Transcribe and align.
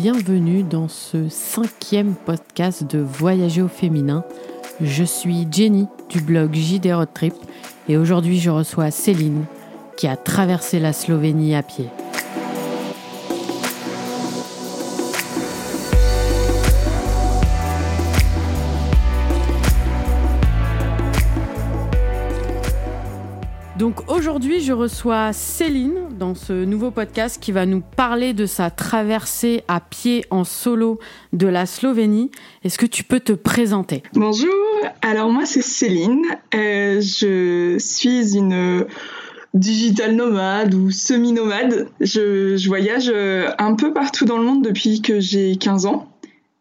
bienvenue 0.00 0.62
dans 0.62 0.86
ce 0.86 1.28
cinquième 1.28 2.14
podcast 2.14 2.84
de 2.84 3.00
Voyager 3.00 3.62
au 3.62 3.68
féminin. 3.68 4.22
Je 4.80 5.02
suis 5.02 5.44
Jenny 5.50 5.88
du 6.08 6.20
blog 6.20 6.54
JD 6.54 6.92
Road 6.92 7.08
Trip 7.12 7.34
et 7.88 7.96
aujourd'hui 7.96 8.38
je 8.38 8.48
reçois 8.48 8.92
Céline 8.92 9.44
qui 9.96 10.06
a 10.06 10.16
traversé 10.16 10.78
la 10.78 10.92
Slovénie 10.92 11.56
à 11.56 11.64
pied. 11.64 11.86
Aujourd'hui, 24.18 24.60
je 24.60 24.72
reçois 24.72 25.32
Céline 25.32 26.08
dans 26.18 26.34
ce 26.34 26.64
nouveau 26.64 26.90
podcast 26.90 27.40
qui 27.40 27.52
va 27.52 27.66
nous 27.66 27.80
parler 27.80 28.32
de 28.32 28.46
sa 28.46 28.68
traversée 28.68 29.62
à 29.68 29.78
pied 29.80 30.24
en 30.30 30.42
solo 30.42 30.98
de 31.32 31.46
la 31.46 31.66
Slovénie. 31.66 32.32
Est-ce 32.64 32.78
que 32.78 32.86
tu 32.86 33.04
peux 33.04 33.20
te 33.20 33.32
présenter? 33.32 34.02
Bonjour, 34.14 34.52
alors 35.02 35.30
moi 35.30 35.46
c'est 35.46 35.62
Céline. 35.62 36.24
Euh, 36.52 37.00
je 37.00 37.76
suis 37.78 38.36
une 38.36 38.86
digital 39.54 40.16
nomade 40.16 40.74
ou 40.74 40.90
semi-nomade. 40.90 41.88
Je, 42.00 42.66
voyage 42.66 43.12
un 43.58 43.74
peu 43.74 43.92
partout 43.92 44.24
dans 44.24 44.38
le 44.38 44.44
monde 44.44 44.64
depuis 44.64 45.00
que 45.00 45.20
j'ai 45.20 45.54
15 45.56 45.86
ans, 45.86 46.08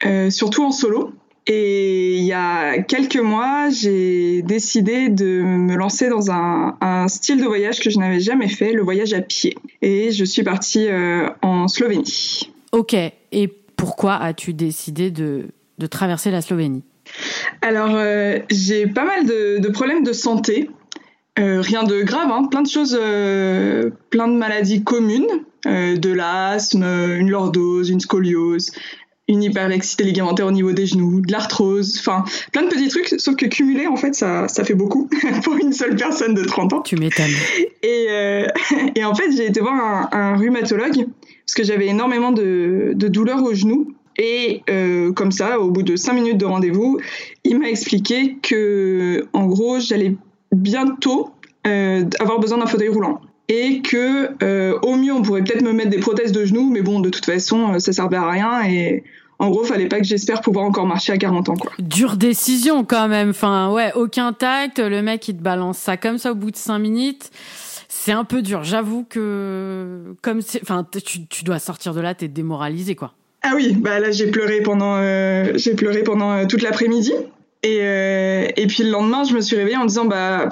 euh, 0.05 0.30
surtout 0.30 0.63
en 0.63 0.71
solo. 0.71 1.11
Et 1.49 2.17
il 2.17 2.25
y 2.25 2.33
a 2.33 2.81
quelques 2.81 3.19
mois, 3.19 3.69
j'ai 3.69 4.41
décidé 4.41 5.07
de 5.07 5.41
me 5.41 5.75
lancer 5.75 6.09
dans 6.09 6.29
un, 6.29 7.07
style 7.07 7.39
de 7.39 7.45
voyage 7.45 7.79
que 7.79 7.89
je 7.89 7.97
n'avais 7.99 8.19
jamais 8.19 8.49
fait, 8.49 8.73
le 8.73 8.83
voyage 8.83 9.13
à 9.13 9.22
pied. 9.22 9.55
Et 9.81 10.11
je 10.11 10.25
suis 10.25 10.44
partie 10.44 10.88
euh, 10.89 11.30
en 11.41 11.69
Slovénie. 11.69 12.52
Ok. 12.73 12.94
Et 12.94 13.47
pourquoi 13.77 14.16
as-tu 14.16 14.53
décidé 14.53 15.09
de, 15.09 15.47
traverser 15.89 16.31
la 16.31 16.41
Slovénie? 16.41 16.83
Alors, 17.61 17.91
euh, 17.94 18.39
j'ai 18.52 18.85
pas 18.85 19.05
mal 19.05 19.25
de, 19.25 19.69
problèmes 19.69 20.03
de 20.03 20.11
santé. 20.11 20.69
Euh, 21.39 21.61
rien 21.61 21.83
de 21.83 22.02
grave, 22.02 22.29
hein. 22.29 22.47
plein 22.52 22.63
de 22.63 22.67
choses, 22.67 23.00
plein 24.09 24.27
de 24.27 24.35
maladies 24.35 24.83
communes, 24.83 25.27
de 25.66 26.11
l'asthme, 26.11 26.83
une 26.83 27.29
lordose, 27.29 27.89
une 27.89 28.02
scoliose, 28.02 28.72
une 29.28 29.44
hyperlexité 29.44 30.03
ligamentaire 30.03 30.47
au 30.47 30.52
niveau 30.52 30.72
des 30.72 30.86
genoux, 30.86 31.22
de 31.22 31.31
l'arthrose, 31.31 31.97
enfin 32.00 32.23
plein 32.52 32.64
de 32.64 32.70
petits 32.70 32.88
trucs, 32.88 33.16
sauf 33.17 33.36
que 33.36 33.45
cumulé 33.45 33.88
en 33.88 33.95
fait 33.95 34.16
ça, 34.16 34.47
ça 34.47 34.64
fait 34.64 34.73
beaucoup 34.73 35.09
pour 35.44 35.58
une 35.58 35.73
seule 35.73 35.95
personne 35.95 36.34
de 36.34 36.44
30 36.44 36.73
ans. 36.73 36.81
Tu 36.81 36.95
m'étonnes. 36.95 37.25
Et, 37.84 38.08
euh, 38.09 38.47
et 38.95 39.03
en 39.03 39.16
fait 39.16 39.31
j'ai 39.31 39.47
été 39.47 39.59
voir 39.59 39.73
un, 39.73 40.09
un 40.11 40.38
rhumatologue 40.38 41.06
parce 41.45 41.56
que 41.56 41.64
j'avais 41.64 41.88
énormément 41.88 42.31
de, 42.31 42.92
de 42.94 43.08
douleurs 43.08 43.44
aux 43.44 43.53
genoux. 43.53 43.94
Et 44.19 44.64
euh, 44.69 45.14
comme 45.14 45.31
ça, 45.31 45.59
au 45.59 45.69
bout 45.69 45.84
de 45.84 45.95
5 45.95 46.14
minutes 46.14 46.38
de 46.38 46.45
rendez-vous, 46.45 47.00
il 47.44 47.59
m'a 47.59 47.69
expliqué 47.69 48.38
que 48.41 49.28
en 49.34 49.45
gros 49.45 49.80
j'allais 49.80 50.16
bientôt 50.52 51.30
euh, 51.67 52.03
avoir 52.19 52.39
besoin 52.39 52.58
d'un 52.58 52.66
fauteuil 52.66 52.89
roulant 52.89 53.22
et 53.50 53.81
que 53.81 54.30
euh, 54.44 54.78
au 54.81 54.95
mieux 54.95 55.14
on 55.14 55.22
pourrait 55.22 55.44
peut-être 55.44 55.62
me 55.62 55.72
mettre 55.72 55.90
des 55.90 56.00
prothèses 56.00 56.31
de 56.31 56.45
genoux 56.45 56.70
mais 56.70 56.81
bon 56.81 57.00
de 57.00 57.09
toute 57.09 57.26
façon 57.26 57.73
euh, 57.73 57.80
ça 57.80 57.94
servait 57.94 58.17
à 58.17 58.30
rien 58.30 58.64
et 58.64 59.03
en 59.40 59.50
gros 59.50 59.64
fallait 59.64 59.88
pas 59.88 60.00
que 60.00 60.06
j'espère 60.06 60.42
pouvoir 60.42 60.66
encore 60.66 60.86
marcher 60.86 61.14
à 61.14 61.17
40 61.17 61.50
ans 61.50 61.56
quoi. 61.56 61.72
Dure 61.78 62.18
décision 62.18 62.84
quand 62.84 63.08
même. 63.08 63.30
Enfin 63.30 63.72
ouais 63.72 63.94
aucun 63.94 64.34
tact. 64.34 64.80
Le 64.80 65.03
mec 65.03 65.28
il 65.28 65.38
te 65.38 65.44
balance 65.44 65.78
ça 65.78 65.95
comme 65.95 66.18
ça 66.18 66.31
au 66.31 66.36
bout 66.36 66.50
de 66.50 66.56
5 66.56 66.80
minutes. 66.80 67.30
C'est 67.88 68.12
un 68.12 68.23
peu 68.23 68.42
dur. 68.42 68.64
J'avoue 68.64 69.06
que 69.08 70.16
comme 70.23 70.42
c'est 70.42 70.59
enfin 70.64 70.86
tu, 71.06 71.28
tu 71.28 71.44
dois 71.44 71.59
sortir 71.59 71.94
de 71.94 72.02
là 72.02 72.16
t'es 72.16 72.28
démoralisé 72.28 72.95
quoi. 72.95 73.13
Ah 73.44 73.52
oui 73.53 73.78
bah 73.80 74.00
là 74.00 74.09
j'ai 74.09 74.31
pleuré 74.31 74.62
pendant 74.62 74.96
euh, 74.96 75.52
j'ai 75.53 75.75
pleuré 75.75 76.02
pendant 76.02 76.47
toute 76.47 76.63
l'après-midi. 76.63 77.13
Et 77.62 77.78
et 77.78 78.68
puis 78.68 78.84
le 78.84 78.90
lendemain 78.90 79.24
je 79.24 79.36
me 79.36 79.41
suis 79.41 79.56
réveillée 79.56 79.78
en 79.78 79.86
disant 79.86 80.06
bah 80.06 80.50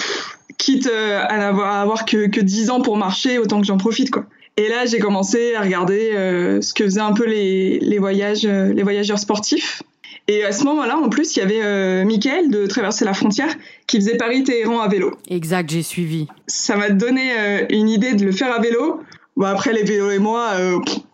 quitte 0.57 0.87
euh, 0.87 1.21
à 1.27 1.37
n'avoir 1.37 1.75
avoir 1.75 2.05
que, 2.05 2.27
que 2.27 2.41
10 2.41 2.69
ans 2.69 2.81
pour 2.81 2.97
marcher, 2.97 3.39
autant 3.39 3.61
que 3.61 3.67
j'en 3.67 3.77
profite, 3.77 4.11
quoi. 4.11 4.25
Et 4.57 4.69
là, 4.69 4.85
j'ai 4.85 4.99
commencé 4.99 5.53
à 5.55 5.61
regarder 5.61 6.11
euh, 6.13 6.61
ce 6.61 6.73
que 6.73 6.85
faisaient 6.85 7.01
un 7.01 7.11
peu 7.11 7.25
les, 7.25 7.77
les 7.79 7.99
voyages, 7.99 8.45
euh, 8.45 8.73
les 8.73 8.83
voyageurs 8.83 9.19
sportifs. 9.19 9.83
Et 10.29 10.43
à 10.45 10.53
ce 10.53 10.63
moment-là, 10.63 10.97
en 10.97 11.09
plus, 11.09 11.35
il 11.35 11.39
y 11.39 11.41
avait 11.41 11.61
euh, 11.61 12.05
Michael 12.05 12.49
de 12.49 12.65
Traverser 12.65 13.03
la 13.03 13.13
frontière 13.13 13.53
qui 13.85 13.97
faisait 13.97 14.15
Paris-Téhéran 14.15 14.79
à 14.79 14.87
vélo. 14.87 15.13
Exact, 15.29 15.69
j'ai 15.69 15.83
suivi. 15.83 16.27
Ça 16.47 16.77
m'a 16.77 16.89
donné 16.89 17.31
une 17.69 17.89
idée 17.89 18.13
de 18.13 18.25
le 18.25 18.31
faire 18.31 18.51
à 18.51 18.59
vélo. 18.59 19.01
Bon, 19.35 19.45
après, 19.45 19.73
les 19.73 19.83
vélos 19.83 20.09
et 20.09 20.17
moi, 20.17 20.53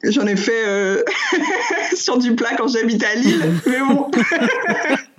j'en 0.03 0.25
ai 0.27 0.37
fait 0.37 1.03
sur 1.95 2.19
du 2.19 2.35
plat 2.35 2.51
quand 2.57 2.69
j'habitais 2.69 3.07
à 3.07 3.15
Lille. 3.15 3.51
Mais 3.65 3.79
bon. 3.79 4.09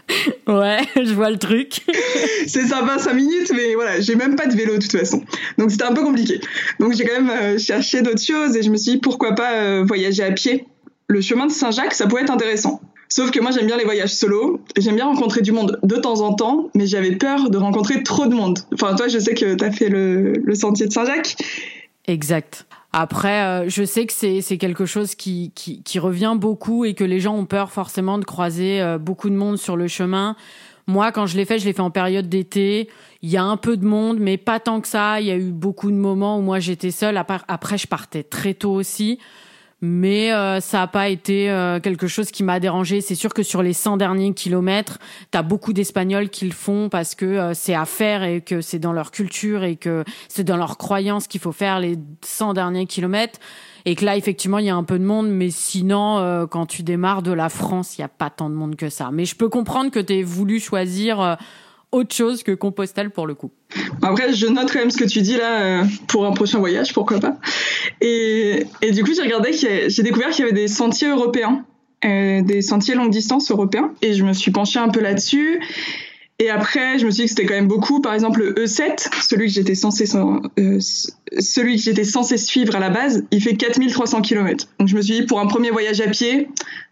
Ouais, 0.47 0.79
je 0.97 1.15
vois 1.15 1.31
le 1.31 1.39
truc. 1.39 1.81
c'est 2.47 2.67
sympa 2.67 2.99
5 2.99 3.15
minutes, 3.15 3.53
mais 3.55 3.75
voilà, 3.75 4.01
j'ai 4.01 4.17
même 4.17 4.37
pas 4.37 4.47
de 4.47 4.57
vélo 4.57 4.75
de 4.77 4.83
toute 4.83 4.99
façon. 4.99 5.23
Donc 5.59 5.71
c'était 5.71 5.85
un 5.85 5.95
peu 5.95 6.03
compliqué. 6.03 6.41
Donc 6.81 6.95
j'ai 6.95 7.05
quand 7.05 7.21
même 7.21 7.31
euh, 7.31 7.59
cherché 7.59 8.03
d'autres 8.03 8.23
choses 8.23 8.57
et 8.57 8.63
je 8.63 8.71
me 8.71 8.77
suis 8.77 8.93
dit 8.93 8.99
pourquoi 8.99 9.35
pas 9.35 9.53
euh, 9.55 9.85
voyager 9.87 10.23
à 10.23 10.33
pied. 10.33 10.67
Le 11.07 11.21
chemin 11.21 11.47
de 11.47 11.53
Saint-Jacques, 11.53 11.95
ça 11.95 12.07
pourrait 12.07 12.23
être 12.23 12.33
intéressant. 12.33 12.81
Sauf 13.09 13.31
que 13.31 13.41
moi 13.41 13.51
j'aime 13.51 13.67
bien 13.67 13.77
les 13.77 13.85
voyages 13.85 14.15
solo, 14.15 14.61
j'aime 14.79 14.97
bien 14.97 15.05
rencontrer 15.05 15.43
du 15.43 15.53
monde 15.53 15.79
de 15.83 15.97
temps 15.97 16.23
en 16.23 16.33
temps, 16.33 16.71
mais 16.75 16.87
j'avais 16.87 17.17
peur 17.17 17.51
de 17.51 17.59
rencontrer 17.59 18.03
trop 18.03 18.27
de 18.27 18.35
monde. 18.35 18.61
Enfin 18.73 18.95
toi 18.95 19.09
je 19.09 19.19
sais 19.19 19.35
que 19.35 19.55
tu 19.55 19.65
as 19.65 19.71
fait 19.71 19.91
le, 19.91 20.33
le 20.33 20.55
sentier 20.55 20.87
de 20.87 20.93
Saint-Jacques. 20.93 21.37
Exact. 22.07 22.67
Après, 22.93 23.43
euh, 23.43 23.69
je 23.69 23.85
sais 23.85 24.07
que 24.07 24.13
c'est 24.13 24.59
quelque 24.59 24.85
chose 24.85 25.15
qui, 25.15 25.53
qui, 25.55 25.83
qui, 25.83 25.99
revient 25.99 26.35
beaucoup 26.37 26.85
et 26.85 26.93
que 26.93 27.05
les 27.05 27.21
gens 27.21 27.35
ont 27.35 27.47
peur 27.47 27.73
forcément 27.73 28.19
de 28.19 28.25
croiser 28.25 28.83
euh, 28.83 28.99
beaucoup 28.99 29.31
de 29.31 29.35
monde 29.35 29.57
sur 29.57 29.77
le 29.77 29.89
chemin. 29.89 30.37
Moi, 30.87 31.11
quand 31.11 31.27
je 31.27 31.37
l'ai 31.39 31.47
fait, 31.47 31.59
je 31.59 31.65
l'ai 31.65 31.73
fait 31.73 31.81
en 31.81 31.91
période 31.91 32.29
d'été. 32.29 32.91
Il 33.23 33.31
y 33.31 33.39
a 33.39 33.45
un 33.45 33.57
peu 33.57 33.79
de 33.79 33.87
monde, 33.87 34.19
mais 34.21 34.37
pas 34.37 34.61
tant 34.61 34.81
que 34.83 34.89
ça. 34.89 35.21
Il 35.21 35.27
y 35.27 35.31
a 35.31 35.37
eu 35.37 35.53
beaucoup 35.53 35.91
de 35.91 35.97
moments 35.97 36.39
où 36.39 36.43
moi 36.43 36.59
j'étais 36.59 36.91
seule. 36.91 37.17
Après, 37.17 37.79
je 37.79 37.87
partais 37.87 38.25
très 38.25 38.53
tôt 38.53 38.73
aussi 38.73 39.19
mais 39.85 40.33
euh, 40.33 40.61
ça 40.61 40.79
n'a 40.79 40.87
pas 40.87 41.09
été 41.09 41.51
euh, 41.51 41.81
quelque 41.81 42.07
chose 42.07 42.31
qui 42.31 42.45
m'a 42.45 42.61
dérangé. 42.61 43.01
C'est 43.01 43.17
sûr 43.17 43.35
que 43.35 43.43
sur 43.43 43.65
les 43.65 43.73
100 43.73 43.97
derniers 43.97 44.33
kilomètres, 44.33 44.99
tu 45.33 45.37
as 45.37 45.43
beaucoup 45.43 45.73
d'Espagnols 45.73 46.31
qui 46.31 46.45
le 46.45 46.53
font 46.53 46.89
parce 46.89 47.17
que 47.17 47.27
euh, 47.27 47.53
c'est 47.53 47.75
à 47.75 47.85
faire 47.85 48.23
et 48.23 48.43
que 48.43 48.61
c'est 48.61 48.79
dans 48.79 48.93
leur 48.93 49.11
culture 49.11 49.65
et 49.65 49.75
que 49.75 50.05
c'est 50.29 50.45
dans 50.45 50.57
leur 50.57 50.79
croyance 50.79 51.27
qu'il 51.27 51.41
faut 51.41 51.51
faire 51.51 51.81
les 51.81 51.97
100 52.25 52.55
derniers 52.55 52.87
kilomètres. 52.87 53.41
Et 53.85 53.97
que 53.97 54.05
là, 54.05 54.17
effectivement, 54.17 54.59
il 54.59 54.67
y 54.67 54.71
a 54.71 54.77
un 54.77 54.85
peu 54.85 55.01
de 55.01 55.05
monde, 55.05 55.29
mais 55.29 55.51
sinon, 55.51 56.47
quand 56.49 56.67
tu 56.67 56.85
démarres 56.85 57.23
de 57.23 57.33
la 57.33 57.49
France, 57.49 57.99
il 57.99 58.03
n'y 58.03 58.05
a 58.05 58.09
pas 58.09 58.31
tant 58.31 58.49
de 58.49 58.55
monde 58.55 58.77
que 58.77 58.89
ça. 58.89 59.11
Mais 59.13 59.25
je 59.25 59.35
peux 59.35 59.49
comprendre 59.49 59.91
que 59.91 59.99
tu 59.99 60.23
voulu 60.23 60.61
choisir 60.61 61.37
autre 61.93 62.15
chose 62.15 62.43
que 62.43 62.53
Compostelle 62.53 63.11
pour 63.11 63.27
le 63.27 63.35
coup. 63.35 63.51
Après, 64.01 64.33
je 64.33 64.47
note 64.47 64.73
quand 64.73 64.81
même 64.81 64.91
ce 64.91 64.99
que 64.99 65.05
tu 65.05 65.21
dis 65.21 65.37
là 65.37 65.61
euh, 65.61 65.85
pour 66.09 66.27
un 66.27 66.33
prochain 66.33 66.59
voyage, 66.59 66.93
pourquoi 66.93 67.21
pas. 67.21 67.37
Et, 68.01 68.67
et 68.81 68.91
du 68.91 69.05
coup, 69.05 69.13
j'ai 69.15 69.23
regardé, 69.23 69.53
j'ai 69.53 70.03
découvert 70.03 70.31
qu'il 70.31 70.45
y 70.45 70.49
avait 70.49 70.59
des 70.59 70.69
sentiers 70.69 71.09
européens, 71.09 71.65
euh, 72.05 72.43
des 72.43 72.63
sentiers 72.63 72.95
longue 72.95 73.11
distance 73.11 73.51
européens, 73.51 73.93
et 74.03 74.15
je 74.15 74.25
me 74.25 74.33
suis 74.33 74.51
penchée 74.51 74.79
un 74.79 74.89
peu 74.89 75.01
là-dessus. 75.01 75.61
Et 76.39 76.51
après, 76.51 76.99
je 76.99 77.07
me 77.07 77.11
suis 77.11 77.23
dit 77.23 77.25
que 77.27 77.31
c'était 77.31 77.47
quand 77.47 77.55
même 77.55 77.69
beaucoup. 77.69 78.01
Par 78.01 78.15
exemple, 78.15 78.41
le 78.41 78.55
E7, 78.55 79.09
celui 79.23 79.47
que 79.47 79.53
j'étais 79.53 79.77
censé, 79.77 80.07
euh, 80.17 80.79
celui 81.39 81.77
que 81.77 81.83
j'étais 81.83 82.05
censé 82.05 82.37
suivre 82.37 82.75
à 82.75 82.81
la 82.81 82.91
base, 82.91 83.25
il 83.31 83.41
fait 83.41 83.55
4300 83.55 84.23
km. 84.23 84.67
Donc 84.81 84.89
je 84.89 84.97
me 84.97 85.03
suis 85.03 85.21
dit, 85.21 85.23
pour 85.23 85.39
un 85.39 85.47
premier 85.47 85.71
voyage 85.71 86.01
à 86.01 86.09
pied, 86.09 86.49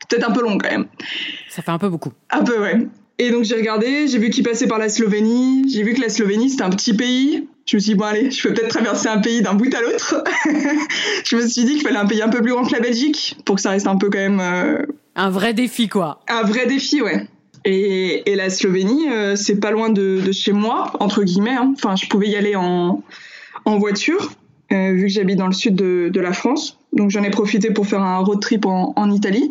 peut-être 0.09 0.29
un 0.29 0.33
peu 0.33 0.43
long 0.43 0.57
quand 0.59 0.71
même. 0.71 0.87
Ça 1.49 1.63
fait 1.63 1.73
un 1.73 1.79
peu 1.79 1.89
beaucoup. 1.89 2.13
Un 2.31 2.45
peu, 2.45 2.61
ouais. 2.61 2.87
Et 3.21 3.31
donc 3.31 3.45
j'ai 3.45 3.55
regardé, 3.55 4.09
j'ai 4.09 4.17
vu 4.17 4.31
qu'il 4.31 4.43
passait 4.43 4.67
par 4.67 4.79
la 4.79 4.89
Slovénie, 4.89 5.71
j'ai 5.71 5.83
vu 5.83 5.93
que 5.93 6.01
la 6.01 6.09
Slovénie 6.09 6.49
c'était 6.49 6.63
un 6.63 6.71
petit 6.71 6.95
pays. 6.95 7.47
Je 7.67 7.77
me 7.77 7.81
suis 7.81 7.91
dit, 7.91 7.95
bon 7.95 8.07
allez, 8.07 8.31
je 8.31 8.49
peux 8.49 8.55
peut-être 8.55 8.71
traverser 8.71 9.09
un 9.09 9.19
pays 9.19 9.43
d'un 9.43 9.53
bout 9.53 9.73
à 9.75 9.83
l'autre. 9.83 10.25
je 11.27 11.37
me 11.37 11.47
suis 11.47 11.65
dit 11.65 11.75
qu'il 11.75 11.83
fallait 11.83 11.99
un 11.99 12.07
pays 12.07 12.23
un 12.23 12.31
peu 12.31 12.41
plus 12.41 12.53
grand 12.53 12.65
que 12.65 12.73
la 12.73 12.81
Belgique 12.81 13.37
pour 13.45 13.57
que 13.57 13.61
ça 13.61 13.71
reste 13.71 13.87
un 13.87 13.99
peu 13.99 14.09
quand 14.09 14.19
même... 14.19 14.41
Euh, 14.41 14.87
un 15.17 15.29
vrai 15.29 15.53
défi 15.53 15.87
quoi. 15.87 16.23
Un 16.29 16.45
vrai 16.45 16.65
défi, 16.65 17.03
ouais. 17.03 17.27
Et, 17.67 18.23
et 18.25 18.37
la 18.37 18.49
Slovénie, 18.49 19.11
euh, 19.11 19.37
c'est 19.37 19.61
pas 19.61 19.71
loin 19.71 19.91
de, 19.91 20.23
de, 20.25 20.33
chez 20.33 20.53
moi, 20.53 20.91
entre 20.99 21.23
guillemets. 21.23 21.57
Hein. 21.57 21.75
Enfin, 21.77 21.97
je 21.97 22.09
pouvais 22.09 22.29
y 22.29 22.37
aller 22.37 22.57
en, 22.57 23.03
en 23.67 23.79
voiture, 23.79 24.33
euh, 24.73 24.93
vu 24.95 25.03
que 25.03 25.13
j'habite 25.13 25.37
dans 25.37 25.47
le 25.47 25.53
sud 25.53 25.75
de, 25.75 26.09
de 26.11 26.21
la 26.21 26.33
France. 26.33 26.79
Donc 26.95 27.11
j'en 27.11 27.23
ai 27.23 27.31
profité 27.31 27.71
pour 27.71 27.87
faire 27.87 28.01
un 28.01 28.17
road 28.21 28.41
trip 28.41 28.65
en, 28.65 28.95
en 28.97 29.11
Italie. 29.11 29.51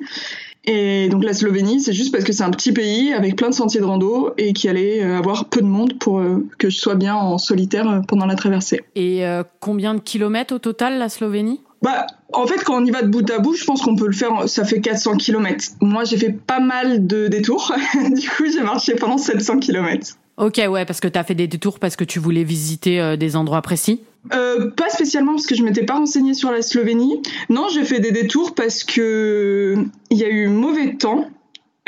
Et 0.71 1.09
donc 1.09 1.23
la 1.23 1.33
Slovénie, 1.33 1.81
c'est 1.81 1.93
juste 1.93 2.11
parce 2.11 2.23
que 2.23 2.31
c'est 2.31 2.43
un 2.43 2.51
petit 2.51 2.71
pays 2.71 3.11
avec 3.11 3.35
plein 3.35 3.49
de 3.49 3.55
sentiers 3.55 3.79
de 3.79 3.85
rando 3.85 4.35
et 4.37 4.53
qui 4.53 4.69
allait 4.69 5.03
euh, 5.03 5.17
avoir 5.17 5.45
peu 5.45 5.61
de 5.61 5.65
monde 5.65 5.97
pour 5.97 6.19
euh, 6.19 6.45
que 6.59 6.69
je 6.69 6.77
sois 6.77 6.93
bien 6.93 7.15
en 7.15 7.39
solitaire 7.39 7.89
euh, 7.89 8.01
pendant 8.07 8.27
la 8.27 8.35
traversée. 8.35 8.81
Et 8.95 9.23
combien 9.59 9.95
de 9.95 9.99
kilomètres 9.99 10.53
au 10.53 10.59
total 10.59 10.99
la 10.99 11.09
Slovénie? 11.09 11.59
Bah, 11.81 12.05
en 12.33 12.45
fait, 12.45 12.63
quand 12.63 12.79
on 12.79 12.85
y 12.85 12.91
va 12.91 13.01
de 13.01 13.07
bout 13.07 13.27
à 13.31 13.39
bout, 13.39 13.55
je 13.55 13.65
pense 13.65 13.81
qu'on 13.81 13.95
peut 13.95 14.05
le 14.05 14.13
faire, 14.13 14.47
ça 14.47 14.63
fait 14.63 14.79
400 14.79 15.17
km. 15.17 15.69
Moi, 15.81 16.03
j'ai 16.03 16.17
fait 16.17 16.33
pas 16.33 16.59
mal 16.59 17.07
de 17.07 17.27
détours. 17.29 17.73
du 18.11 18.29
coup, 18.29 18.45
j'ai 18.45 18.61
marché 18.61 18.93
pendant 18.93 19.17
700 19.17 19.59
km. 19.59 20.17
Ok, 20.37 20.61
ouais, 20.69 20.85
parce 20.85 20.99
que 20.99 21.07
tu 21.07 21.17
as 21.17 21.23
fait 21.23 21.35
des 21.35 21.47
détours 21.47 21.79
parce 21.79 21.95
que 21.95 22.03
tu 22.03 22.19
voulais 22.19 22.43
visiter 22.43 23.17
des 23.17 23.35
endroits 23.35 23.63
précis 23.63 24.01
euh, 24.33 24.69
Pas 24.71 24.89
spécialement 24.89 25.33
parce 25.33 25.47
que 25.47 25.55
je 25.55 25.63
m'étais 25.63 25.83
pas 25.85 25.95
renseignée 25.95 26.33
sur 26.33 26.51
la 26.51 26.61
Slovénie. 26.61 27.21
Non, 27.49 27.67
j'ai 27.73 27.83
fait 27.83 27.99
des 27.99 28.11
détours 28.11 28.53
parce 28.53 28.83
que 28.83 29.75
il 30.09 30.17
y 30.17 30.23
a 30.23 30.29
eu 30.29 30.47
mauvais 30.47 30.95
temps. 30.95 31.29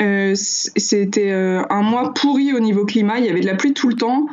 Euh, 0.00 0.32
c'était 0.34 1.30
euh, 1.30 1.62
un 1.70 1.82
mois 1.82 2.12
pourri 2.12 2.52
au 2.52 2.60
niveau 2.60 2.84
climat. 2.84 3.18
Il 3.18 3.26
y 3.26 3.28
avait 3.28 3.40
de 3.40 3.46
la 3.46 3.54
pluie 3.54 3.72
tout 3.72 3.88
le 3.88 3.94
temps. 3.94 4.26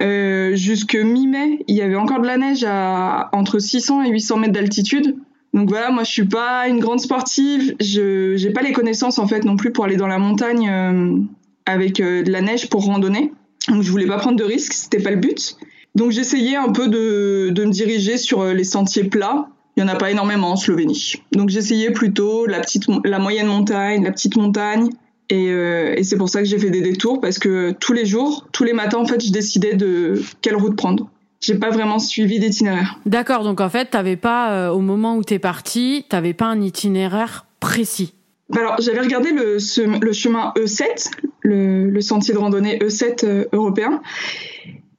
Jusque 0.00 0.94
mi-mai, 0.94 1.64
il 1.68 1.76
y 1.76 1.82
avait 1.82 1.96
encore 1.96 2.20
de 2.20 2.26
la 2.26 2.38
neige 2.38 2.64
à 2.66 3.28
entre 3.32 3.58
600 3.58 4.04
et 4.04 4.10
800 4.10 4.38
mètres 4.38 4.52
d'altitude. 4.52 5.16
Donc 5.52 5.68
voilà, 5.68 5.90
moi 5.90 6.04
je 6.04 6.10
suis 6.10 6.26
pas 6.26 6.68
une 6.68 6.78
grande 6.78 7.00
sportive. 7.00 7.74
Je 7.80 8.34
j'ai 8.36 8.50
pas 8.50 8.62
les 8.62 8.72
connaissances 8.72 9.18
en 9.18 9.26
fait 9.26 9.44
non 9.44 9.56
plus 9.56 9.72
pour 9.72 9.84
aller 9.84 9.96
dans 9.96 10.06
la 10.06 10.18
montagne 10.18 11.28
avec 11.66 11.96
de 11.96 12.30
la 12.30 12.40
neige 12.40 12.70
pour 12.70 12.84
randonner. 12.86 13.32
Donc 13.68 13.82
je 13.82 13.90
voulais 13.90 14.06
pas 14.06 14.16
prendre 14.16 14.38
de 14.38 14.44
risques, 14.44 14.72
c'était 14.72 15.02
pas 15.02 15.10
le 15.10 15.16
but. 15.16 15.56
Donc 16.00 16.12
j'essayais 16.12 16.56
un 16.56 16.72
peu 16.72 16.88
de, 16.88 17.50
de 17.50 17.62
me 17.62 17.70
diriger 17.70 18.16
sur 18.16 18.42
les 18.42 18.64
sentiers 18.64 19.04
plats. 19.04 19.48
Il 19.76 19.80
y 19.80 19.82
en 19.84 19.88
a 19.88 19.96
pas 19.96 20.10
énormément 20.10 20.52
en 20.52 20.56
Slovénie. 20.56 21.16
Donc 21.32 21.50
j'essayais 21.50 21.90
plutôt 21.90 22.46
la 22.46 22.60
petite, 22.60 22.86
la 23.04 23.18
moyenne 23.18 23.48
montagne, 23.48 24.02
la 24.02 24.10
petite 24.10 24.34
montagne. 24.36 24.88
Et, 25.28 25.50
euh, 25.50 25.94
et 25.98 26.02
c'est 26.02 26.16
pour 26.16 26.30
ça 26.30 26.38
que 26.38 26.46
j'ai 26.46 26.58
fait 26.58 26.70
des 26.70 26.80
détours 26.80 27.20
parce 27.20 27.38
que 27.38 27.72
tous 27.72 27.92
les 27.92 28.06
jours, 28.06 28.48
tous 28.50 28.64
les 28.64 28.72
matins, 28.72 28.96
en 28.96 29.04
fait, 29.04 29.22
je 29.22 29.30
décidais 29.30 29.74
de 29.74 30.22
quelle 30.40 30.56
route 30.56 30.74
prendre. 30.74 31.10
J'ai 31.42 31.56
pas 31.56 31.68
vraiment 31.68 31.98
suivi 31.98 32.38
d'itinéraire. 32.38 32.98
D'accord, 33.04 33.44
donc 33.44 33.60
en 33.60 33.68
fait, 33.68 33.90
t'avais 33.90 34.16
pas, 34.16 34.52
euh, 34.52 34.70
au 34.70 34.80
moment 34.80 35.16
où 35.16 35.22
t'es 35.22 35.38
parti, 35.38 36.06
t'avais 36.08 36.32
pas 36.32 36.46
un 36.46 36.62
itinéraire 36.62 37.44
précis. 37.60 38.14
Alors, 38.56 38.76
j'avais 38.80 39.00
regardé 39.00 39.30
le, 39.30 39.58
le, 40.00 40.12
chemin 40.12 40.52
E7, 40.56 41.10
le, 41.42 41.88
le, 41.88 42.00
sentier 42.00 42.34
de 42.34 42.38
randonnée 42.38 42.78
E7 42.78 43.24
euh, 43.24 43.44
européen, 43.52 44.02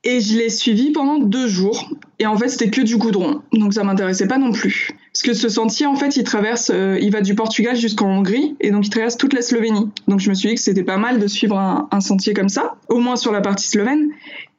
et 0.03 0.19
je 0.19 0.37
l'ai 0.37 0.49
suivi 0.49 0.91
pendant 0.91 1.19
deux 1.19 1.47
jours. 1.47 1.89
Et 2.19 2.25
en 2.25 2.35
fait, 2.37 2.49
c'était 2.49 2.69
que 2.69 2.81
du 2.81 2.97
goudron, 2.97 3.41
donc 3.51 3.73
ça 3.73 3.83
m'intéressait 3.83 4.27
pas 4.27 4.37
non 4.37 4.51
plus. 4.51 4.91
Parce 5.11 5.23
que 5.23 5.33
ce 5.33 5.49
sentier, 5.49 5.85
en 5.85 5.95
fait, 5.95 6.15
il 6.17 6.23
traverse, 6.23 6.71
euh, 6.73 6.97
il 7.01 7.11
va 7.11 7.21
du 7.21 7.35
Portugal 7.35 7.75
jusqu'en 7.75 8.07
Hongrie, 8.07 8.55
et 8.61 8.71
donc 8.71 8.85
il 8.85 8.89
traverse 8.89 9.17
toute 9.17 9.33
la 9.33 9.41
Slovénie. 9.41 9.89
Donc 10.07 10.19
je 10.19 10.29
me 10.29 10.35
suis 10.35 10.49
dit 10.49 10.55
que 10.55 10.61
c'était 10.61 10.83
pas 10.83 10.97
mal 10.97 11.19
de 11.19 11.27
suivre 11.27 11.57
un, 11.57 11.99
sentier 11.99 12.33
comme 12.33 12.49
ça, 12.49 12.75
au 12.89 12.99
moins 12.99 13.15
sur 13.15 13.31
la 13.31 13.41
partie 13.41 13.67
slovène. 13.67 14.09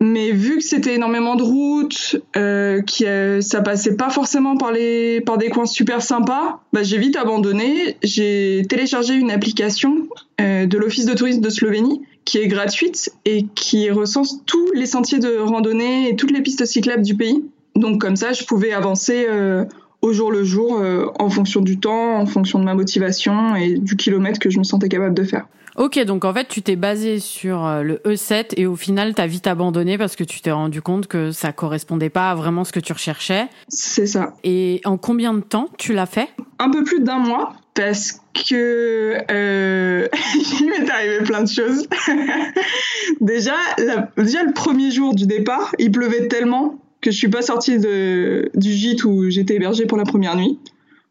Mais 0.00 0.32
vu 0.32 0.56
que 0.56 0.64
c'était 0.64 0.96
énormément 0.96 1.36
de 1.36 1.44
routes, 1.44 2.16
euh, 2.36 2.82
euh, 3.02 3.40
ça 3.40 3.60
passait 3.62 3.96
pas 3.96 4.10
forcément 4.10 4.56
par 4.56 4.72
les 4.72 5.20
par 5.20 5.38
des 5.38 5.48
coins 5.48 5.66
super 5.66 6.02
sympas, 6.02 6.60
bah, 6.72 6.82
j'ai 6.82 6.98
vite 6.98 7.16
abandonné. 7.16 7.96
J'ai 8.02 8.62
téléchargé 8.68 9.14
une 9.14 9.30
application 9.30 10.08
euh, 10.40 10.66
de 10.66 10.78
l'office 10.78 11.04
de 11.04 11.14
tourisme 11.14 11.40
de 11.40 11.50
Slovénie 11.50 12.02
qui 12.24 12.38
est 12.38 12.48
gratuite 12.48 13.12
et 13.24 13.46
qui 13.54 13.90
recense 13.90 14.44
tous 14.46 14.72
les 14.72 14.86
sentiers 14.86 15.18
de 15.18 15.38
randonnée 15.38 16.08
et 16.08 16.16
toutes 16.16 16.30
les 16.30 16.42
pistes 16.42 16.64
cyclables 16.64 17.02
du 17.02 17.16
pays. 17.16 17.44
Donc 17.76 18.00
comme 18.00 18.16
ça, 18.16 18.32
je 18.32 18.44
pouvais 18.44 18.72
avancer 18.72 19.26
euh, 19.28 19.64
au 20.02 20.12
jour 20.12 20.30
le 20.30 20.44
jour 20.44 20.78
euh, 20.78 21.06
en 21.18 21.30
fonction 21.30 21.60
du 21.60 21.78
temps, 21.78 22.16
en 22.16 22.26
fonction 22.26 22.58
de 22.58 22.64
ma 22.64 22.74
motivation 22.74 23.56
et 23.56 23.78
du 23.78 23.96
kilomètre 23.96 24.38
que 24.38 24.50
je 24.50 24.58
me 24.58 24.64
sentais 24.64 24.88
capable 24.88 25.14
de 25.14 25.24
faire. 25.24 25.46
Ok, 25.76 25.98
donc 26.04 26.26
en 26.26 26.34
fait, 26.34 26.48
tu 26.48 26.60
t'es 26.60 26.76
basé 26.76 27.18
sur 27.18 27.64
euh, 27.64 27.82
le 27.82 27.94
E7 28.04 28.52
et 28.58 28.66
au 28.66 28.76
final, 28.76 29.14
t'as 29.14 29.26
vite 29.26 29.46
abandonné 29.46 29.96
parce 29.96 30.16
que 30.16 30.24
tu 30.24 30.42
t'es 30.42 30.50
rendu 30.50 30.82
compte 30.82 31.06
que 31.06 31.30
ça 31.30 31.52
correspondait 31.52 32.10
pas 32.10 32.30
à 32.30 32.34
vraiment 32.34 32.64
ce 32.64 32.72
que 32.72 32.80
tu 32.80 32.92
recherchais. 32.92 33.48
C'est 33.68 34.06
ça. 34.06 34.34
Et 34.44 34.82
en 34.84 34.98
combien 34.98 35.32
de 35.32 35.40
temps 35.40 35.68
tu 35.78 35.94
l'as 35.94 36.04
fait? 36.04 36.28
Un 36.58 36.70
peu 36.70 36.84
plus 36.84 37.00
d'un 37.00 37.18
mois 37.18 37.54
parce 37.74 38.20
que 38.48 39.16
euh, 39.30 40.08
il 40.60 40.66
m'est 40.66 40.90
arrivé 40.90 41.20
plein 41.24 41.42
de 41.42 41.48
choses. 41.48 41.86
déjà, 43.20 43.54
la, 43.78 44.10
déjà 44.16 44.42
le 44.42 44.52
premier 44.52 44.90
jour 44.90 45.14
du 45.14 45.26
départ, 45.26 45.74
il 45.78 45.90
pleuvait 45.90 46.28
tellement 46.28 46.78
que 47.00 47.10
je 47.10 47.16
suis 47.16 47.28
pas 47.28 47.42
sortie 47.42 47.78
de, 47.78 48.50
du 48.54 48.72
gîte 48.72 49.04
où 49.04 49.28
j'étais 49.28 49.56
hébergée 49.56 49.86
pour 49.86 49.98
la 49.98 50.04
première 50.04 50.36
nuit 50.36 50.58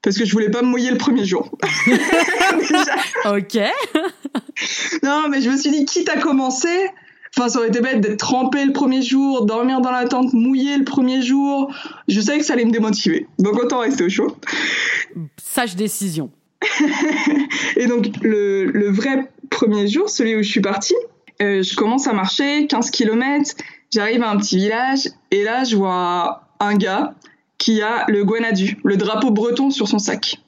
parce 0.01 0.17
que 0.17 0.25
je 0.25 0.31
voulais 0.31 0.49
pas 0.49 0.61
me 0.61 0.67
mouiller 0.67 0.91
le 0.91 0.97
premier 0.97 1.25
jour. 1.25 1.49
ok. 3.25 3.59
non, 5.03 5.27
mais 5.29 5.41
je 5.41 5.49
me 5.49 5.57
suis 5.57 5.69
dit, 5.69 5.85
quitte 5.85 6.09
à 6.09 6.17
commencer, 6.17 6.89
enfin, 7.37 7.49
ça 7.49 7.59
aurait 7.59 7.67
été 7.67 7.81
bête 7.81 8.01
d'être 8.01 8.17
trempé 8.17 8.65
le 8.65 8.73
premier 8.73 9.03
jour, 9.03 9.45
dormir 9.45 9.79
dans 9.81 9.91
la 9.91 10.05
tente, 10.05 10.33
mouillé 10.33 10.77
le 10.77 10.85
premier 10.85 11.21
jour. 11.21 11.71
Je 12.07 12.19
savais 12.19 12.39
que 12.39 12.45
ça 12.45 12.53
allait 12.53 12.65
me 12.65 12.71
démotiver. 12.71 13.27
Donc 13.37 13.61
autant 13.61 13.79
rester 13.79 14.05
au 14.05 14.09
chaud. 14.09 14.35
Sage 15.37 15.75
décision. 15.75 16.31
Et 17.77 17.87
donc, 17.87 18.07
le, 18.21 18.65
le, 18.65 18.91
vrai 18.91 19.29
premier 19.49 19.87
jour, 19.87 20.09
celui 20.09 20.35
où 20.35 20.43
je 20.43 20.49
suis 20.49 20.61
partie, 20.61 20.95
euh, 21.41 21.63
je 21.63 21.75
commence 21.75 22.07
à 22.07 22.13
marcher 22.13 22.67
15 22.67 22.91
km, 22.91 23.55
j'arrive 23.91 24.21
à 24.23 24.29
un 24.29 24.37
petit 24.37 24.57
village, 24.57 25.09
et 25.31 25.43
là, 25.43 25.63
je 25.63 25.75
vois 25.75 26.43
un 26.59 26.75
gars 26.75 27.13
qui 27.57 27.81
a 27.81 28.05
le 28.07 28.23
Guanadu, 28.23 28.77
le 28.83 28.97
drapeau 28.97 29.31
breton 29.31 29.69
sur 29.69 29.87
son 29.87 29.99
sac. 29.99 30.39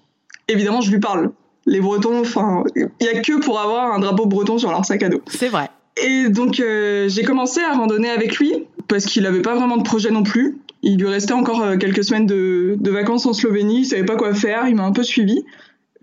Évidemment, 0.47 0.81
je 0.81 0.91
lui 0.91 0.99
parle. 0.99 1.31
Les 1.65 1.79
Bretons, 1.79 2.19
enfin, 2.19 2.63
il 2.75 2.89
y 3.01 3.07
a 3.07 3.21
que 3.21 3.39
pour 3.39 3.59
avoir 3.59 3.93
un 3.93 3.99
drapeau 3.99 4.25
breton 4.25 4.57
sur 4.57 4.69
leur 4.69 4.83
sac 4.83 5.01
à 5.03 5.09
dos. 5.09 5.21
C'est 5.27 5.47
vrai. 5.47 5.69
Et 6.01 6.29
donc, 6.29 6.59
euh, 6.59 7.07
j'ai 7.07 7.23
commencé 7.23 7.61
à 7.61 7.73
randonner 7.73 8.09
avec 8.09 8.37
lui 8.37 8.65
parce 8.87 9.05
qu'il 9.05 9.23
n'avait 9.23 9.41
pas 9.41 9.55
vraiment 9.55 9.77
de 9.77 9.83
projet 9.83 10.11
non 10.11 10.23
plus. 10.23 10.57
Il 10.81 10.97
lui 10.97 11.07
restait 11.07 11.33
encore 11.33 11.61
euh, 11.61 11.77
quelques 11.77 12.03
semaines 12.03 12.25
de, 12.25 12.75
de, 12.79 12.91
vacances 12.91 13.25
en 13.25 13.33
Slovénie. 13.33 13.81
Il 13.81 13.85
savait 13.85 14.03
pas 14.03 14.15
quoi 14.15 14.33
faire. 14.33 14.67
Il 14.67 14.75
m'a 14.75 14.83
un 14.83 14.91
peu 14.91 15.03
suivi. 15.03 15.45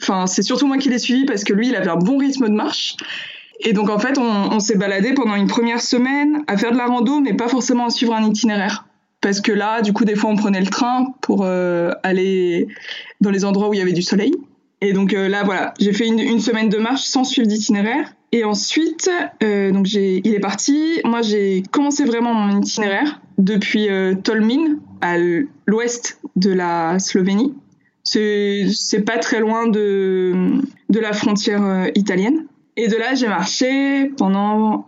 Enfin, 0.01 0.27
c'est 0.27 0.43
surtout 0.43 0.67
moi 0.67 0.79
qui 0.79 0.89
l'ai 0.89 0.99
suivi 0.99 1.25
parce 1.25 1.45
que 1.45 1.53
lui, 1.53 1.69
il 1.69 1.77
avait 1.77 1.91
un 1.91 1.97
bon 1.97 2.19
rythme 2.19 2.49
de 2.49 2.55
marche. 2.55 2.97
Et 3.61 3.73
donc, 3.73 3.91
en 3.91 3.99
fait, 3.99 4.17
on, 4.19 4.59
s'est 4.59 4.77
baladé 4.77 5.13
pendant 5.13 5.35
une 5.35 5.47
première 5.47 5.83
semaine 5.83 6.43
à 6.47 6.57
faire 6.57 6.73
de 6.73 6.79
la 6.79 6.87
rando, 6.87 7.21
mais 7.21 7.35
pas 7.35 7.49
forcément 7.49 7.87
à 7.87 7.91
suivre 7.91 8.15
un 8.15 8.25
itinéraire 8.25 8.87
parce 9.21 9.41
que 9.41 9.53
là, 9.53 9.83
du 9.83 9.93
coup, 9.93 10.05
des 10.05 10.17
fois, 10.17 10.31
on 10.31 10.37
prenait 10.37 10.61
le 10.61 10.67
train 10.67 11.13
pour 11.21 11.43
euh, 11.45 11.93
aller 12.03 12.69
dans 13.21 13.31
les 13.31 13.45
endroits 13.45 13.69
où 13.69 13.75
il 13.75 13.79
y 13.79 13.83
avait 13.83 13.93
du 13.93 14.03
soleil. 14.03 14.35
Et 14.81 14.95
donc 14.95 15.13
euh, 15.13 15.29
là, 15.29 15.43
voilà, 15.45 15.75
j'ai 15.79 15.93
fait 15.93 16.07
une, 16.07 16.41
semaine 16.41 16.71
de 16.71 16.79
marche 16.79 17.03
sans 17.03 17.25
suivre 17.25 17.47
d'itinéraire. 17.47 18.15
Et 18.33 18.45
ensuite, 18.45 19.11
euh, 19.43 19.73
donc 19.73 19.93
il 19.93 20.35
est 20.35 20.41
parti. 20.41 21.01
Moi, 21.05 21.21
j'ai 21.21 21.63
commencé 21.71 22.05
vraiment 22.05 22.33
mon 22.33 22.61
itinéraire 22.61 23.21
depuis 23.37 23.89
Tolmin, 24.23 24.79
à 25.03 25.17
l'ouest 25.67 26.21
de 26.37 26.53
la 26.53 26.99
Slovénie. 26.99 27.53
C'est, 28.05 29.05
pas 29.05 29.19
très 29.19 29.41
loin 29.41 29.69
de, 29.69 30.61
de 30.89 31.01
la 31.01 31.13
frontière 31.13 31.63
euh, 31.63 31.87
italienne. 31.95 32.47
Et 32.77 32.89
de 32.89 32.97
là, 32.97 33.15
j'ai 33.15 33.29
marché 33.29 34.11
pendant 34.17 34.87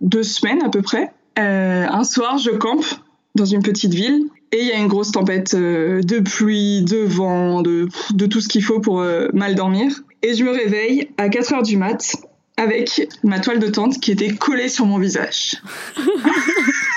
deux 0.00 0.22
semaines 0.22 0.62
à 0.64 0.68
peu 0.68 0.82
près. 0.82 1.12
un 1.36 2.04
soir, 2.04 2.38
je 2.38 2.50
campe 2.50 2.84
dans 3.36 3.44
une 3.44 3.62
petite 3.62 3.94
ville 3.94 4.28
et 4.54 4.60
il 4.60 4.66
y 4.68 4.72
a 4.72 4.78
une 4.78 4.86
grosse 4.86 5.10
tempête 5.10 5.54
euh, 5.54 6.00
de 6.02 6.20
pluie, 6.20 6.82
de 6.82 6.98
vent, 6.98 7.60
de, 7.62 7.88
de 8.12 8.26
tout 8.26 8.40
ce 8.40 8.48
qu'il 8.48 8.62
faut 8.62 8.78
pour 8.78 9.00
euh, 9.00 9.26
mal 9.32 9.56
dormir. 9.56 9.90
Et 10.22 10.34
je 10.34 10.44
me 10.44 10.50
réveille 10.50 11.10
à 11.18 11.28
4 11.28 11.54
heures 11.54 11.62
du 11.62 11.76
mat 11.76 12.14
avec 12.56 13.08
ma 13.24 13.40
toile 13.40 13.58
de 13.58 13.66
tente 13.66 13.98
qui 13.98 14.12
était 14.12 14.32
collée 14.32 14.68
sur 14.68 14.86
mon 14.86 14.98
visage. 14.98 15.60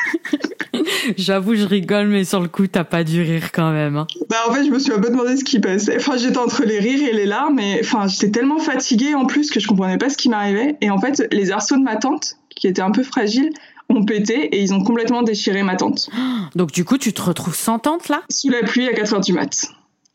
J'avoue, 1.17 1.55
je 1.55 1.65
rigole, 1.65 2.07
mais 2.07 2.23
sur 2.23 2.41
le 2.41 2.47
coup, 2.47 2.67
t'as 2.67 2.83
pas 2.83 3.03
dû 3.03 3.21
rire 3.21 3.51
quand 3.51 3.71
même. 3.71 3.97
Hein. 3.97 4.07
Bah, 4.29 4.37
en 4.47 4.51
fait, 4.51 4.65
je 4.65 4.69
me 4.69 4.79
suis 4.79 4.91
un 4.91 4.99
peu 4.99 5.09
demandé 5.09 5.37
ce 5.37 5.43
qui 5.43 5.59
passait. 5.59 5.97
Enfin, 5.97 6.17
j'étais 6.17 6.37
entre 6.37 6.63
les 6.63 6.79
rires 6.79 7.07
et 7.07 7.13
les 7.13 7.25
larmes, 7.25 7.55
mais 7.55 7.79
enfin, 7.81 8.07
j'étais 8.07 8.31
tellement 8.31 8.59
fatiguée 8.59 9.13
en 9.15 9.25
plus 9.25 9.49
que 9.49 9.59
je 9.59 9.67
comprenais 9.67 9.97
pas 9.97 10.09
ce 10.09 10.17
qui 10.17 10.29
m'arrivait. 10.29 10.75
Et 10.81 10.89
en 10.89 10.99
fait, 10.99 11.27
les 11.31 11.51
arceaux 11.51 11.77
de 11.77 11.83
ma 11.83 11.95
tente, 11.95 12.35
qui 12.49 12.67
étaient 12.67 12.81
un 12.81 12.91
peu 12.91 13.03
fragiles, 13.03 13.51
ont 13.89 14.03
pété 14.03 14.45
et 14.45 14.61
ils 14.61 14.73
ont 14.73 14.83
complètement 14.83 15.23
déchiré 15.23 15.63
ma 15.63 15.75
tente. 15.75 16.09
Donc 16.55 16.71
du 16.71 16.83
coup, 16.83 16.97
tu 16.97 17.13
te 17.13 17.21
retrouves 17.21 17.55
sans 17.55 17.79
tente 17.79 18.09
là? 18.09 18.21
Sous 18.29 18.49
la 18.49 18.63
pluie 18.63 18.87
à 18.87 18.93
4 18.93 19.13
heures 19.13 19.21
du 19.21 19.33
mat. 19.33 19.67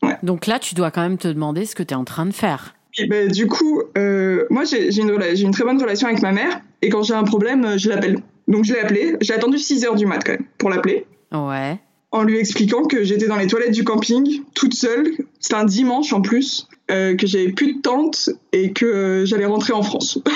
Ouais. 0.03 0.17
Donc 0.21 0.47
là, 0.47 0.59
tu 0.59 0.75
dois 0.75 0.91
quand 0.91 1.01
même 1.01 1.17
te 1.17 1.27
demander 1.27 1.65
ce 1.65 1.75
que 1.75 1.83
tu 1.83 1.93
es 1.93 1.97
en 1.97 2.03
train 2.03 2.25
de 2.25 2.33
faire. 2.33 2.75
Et 2.97 3.07
ben, 3.07 3.31
du 3.31 3.47
coup, 3.47 3.81
euh, 3.97 4.45
moi 4.51 4.65
j'ai 4.65 4.95
une, 4.95 5.17
une, 5.35 5.51
très 5.51 5.63
bonne 5.63 5.81
relation 5.81 6.07
avec 6.07 6.21
ma 6.21 6.31
mère 6.31 6.61
et 6.83 6.89
quand 6.89 7.01
j'ai 7.01 7.15
un 7.15 7.23
problème, 7.23 7.77
je 7.77 7.89
l'appelle. 7.89 8.17
Donc 8.47 8.65
je 8.65 8.73
l'ai 8.73 8.79
appelé. 8.79 9.15
J'ai 9.21 9.33
attendu 9.33 9.57
6 9.57 9.85
heures 9.85 9.95
du 9.95 10.05
mat 10.05 10.23
quand 10.23 10.33
même 10.33 10.45
pour 10.57 10.69
l'appeler. 10.69 11.05
Ouais. 11.31 11.79
En 12.11 12.23
lui 12.23 12.37
expliquant 12.37 12.83
que 12.83 13.03
j'étais 13.03 13.27
dans 13.27 13.37
les 13.37 13.47
toilettes 13.47 13.71
du 13.71 13.83
camping, 13.83 14.41
toute 14.53 14.73
seule. 14.73 15.11
C'était 15.39 15.55
un 15.55 15.65
dimanche 15.65 16.13
en 16.13 16.21
plus, 16.21 16.67
euh, 16.91 17.15
que 17.15 17.25
j'avais 17.25 17.51
plus 17.51 17.75
de 17.75 17.81
tente 17.81 18.29
et 18.51 18.71
que 18.71 18.85
euh, 18.85 19.25
j'allais 19.25 19.45
rentrer 19.45 19.73
en 19.73 19.81
France. 19.81 20.19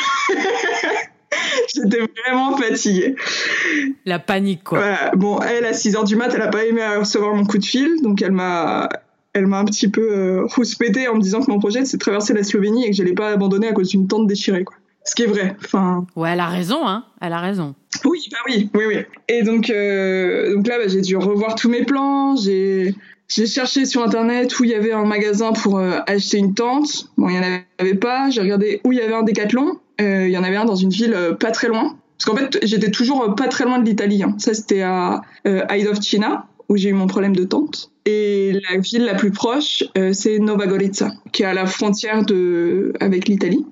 J'étais 1.75 1.99
vraiment 2.25 2.57
fatiguée. 2.57 3.15
La 4.05 4.17
panique, 4.17 4.63
quoi. 4.63 4.79
Voilà. 4.79 5.11
Bon, 5.15 5.39
elle, 5.41 5.65
à 5.65 5.73
6 5.73 5.95
heures 5.95 6.03
du 6.03 6.15
mat, 6.15 6.31
elle 6.33 6.41
a 6.41 6.47
pas 6.47 6.65
aimé 6.65 6.81
recevoir 6.97 7.35
mon 7.35 7.45
coup 7.45 7.57
de 7.57 7.65
fil, 7.65 8.01
donc 8.01 8.21
elle 8.21 8.31
m'a, 8.31 8.89
elle 9.33 9.45
m'a 9.45 9.59
un 9.59 9.65
petit 9.65 9.87
peu 9.87 10.09
euh, 10.11 10.45
rouspété 10.45 11.07
en 11.07 11.15
me 11.15 11.21
disant 11.21 11.41
que 11.41 11.51
mon 11.51 11.59
projet, 11.59 11.85
c'est 11.85 11.97
de 11.97 12.01
traverser 12.01 12.33
la 12.33 12.43
Slovénie 12.43 12.85
et 12.85 12.89
que 12.89 12.95
j'allais 12.95 13.13
pas 13.13 13.29
abandonner 13.29 13.67
à 13.67 13.73
cause 13.73 13.89
d'une 13.89 14.07
tente 14.07 14.27
déchirée, 14.27 14.63
quoi. 14.63 14.75
Ce 15.07 15.15
qui 15.15 15.23
est 15.23 15.27
vrai. 15.27 15.55
Enfin. 15.63 16.05
Ouais, 16.17 16.31
elle 16.31 16.41
a 16.41 16.47
raison, 16.47 16.85
hein. 16.85 17.05
Elle 17.21 17.31
a 17.31 17.39
raison. 17.39 17.73
Oui, 18.03 18.27
bah 18.29 18.37
oui, 18.45 18.69
oui, 18.75 18.83
oui. 18.87 18.97
Et 19.29 19.41
donc, 19.41 19.69
euh, 19.69 20.53
donc 20.53 20.67
là, 20.67 20.77
bah, 20.77 20.89
j'ai 20.89 20.99
dû 20.99 21.15
revoir 21.15 21.55
tous 21.55 21.69
mes 21.69 21.85
plans. 21.85 22.35
J'ai, 22.35 22.93
j'ai 23.29 23.47
cherché 23.47 23.85
sur 23.85 24.03
internet 24.03 24.59
où 24.59 24.65
il 24.65 24.71
y 24.71 24.75
avait 24.75 24.91
un 24.91 25.05
magasin 25.05 25.53
pour 25.53 25.77
euh, 25.77 25.99
acheter 26.07 26.37
une 26.37 26.53
tente. 26.53 27.09
Bon, 27.17 27.29
il 27.29 27.37
y 27.37 27.39
en 27.39 27.43
avait 27.79 27.95
pas. 27.95 28.29
J'ai 28.29 28.41
regardé 28.41 28.81
où 28.83 28.91
il 28.91 28.99
y 28.99 29.01
avait 29.01 29.13
un 29.13 29.23
décathlon. 29.23 29.79
Euh, 30.01 30.27
il 30.27 30.33
y 30.33 30.37
en 30.37 30.43
avait 30.43 30.57
un 30.57 30.65
dans 30.65 30.75
une 30.75 30.89
ville 30.89 31.15
pas 31.39 31.51
très 31.51 31.69
loin. 31.69 31.95
Parce 32.17 32.25
qu'en 32.25 32.35
fait, 32.35 32.59
j'étais 32.63 32.91
toujours 32.91 33.33
pas 33.35 33.47
très 33.47 33.63
loin 33.63 33.79
de 33.79 33.85
l'Italie. 33.85 34.23
Hein. 34.23 34.35
Ça, 34.39 34.53
c'était 34.53 34.81
à 34.81 35.21
euh, 35.47 35.93
China, 36.01 36.47
où 36.67 36.75
j'ai 36.75 36.89
eu 36.89 36.93
mon 36.93 37.07
problème 37.07 37.33
de 37.33 37.45
tente. 37.45 37.91
Et 38.05 38.59
la 38.69 38.79
ville 38.79 39.05
la 39.05 39.13
plus 39.13 39.31
proche, 39.31 39.83
c'est 40.13 40.39
Nova 40.39 40.65
Gorica, 40.65 41.11
qui 41.31 41.43
est 41.43 41.45
à 41.45 41.53
la 41.53 41.65
frontière 41.65 42.25
de, 42.25 42.93
avec 43.01 43.27
l'Italie, 43.27 43.65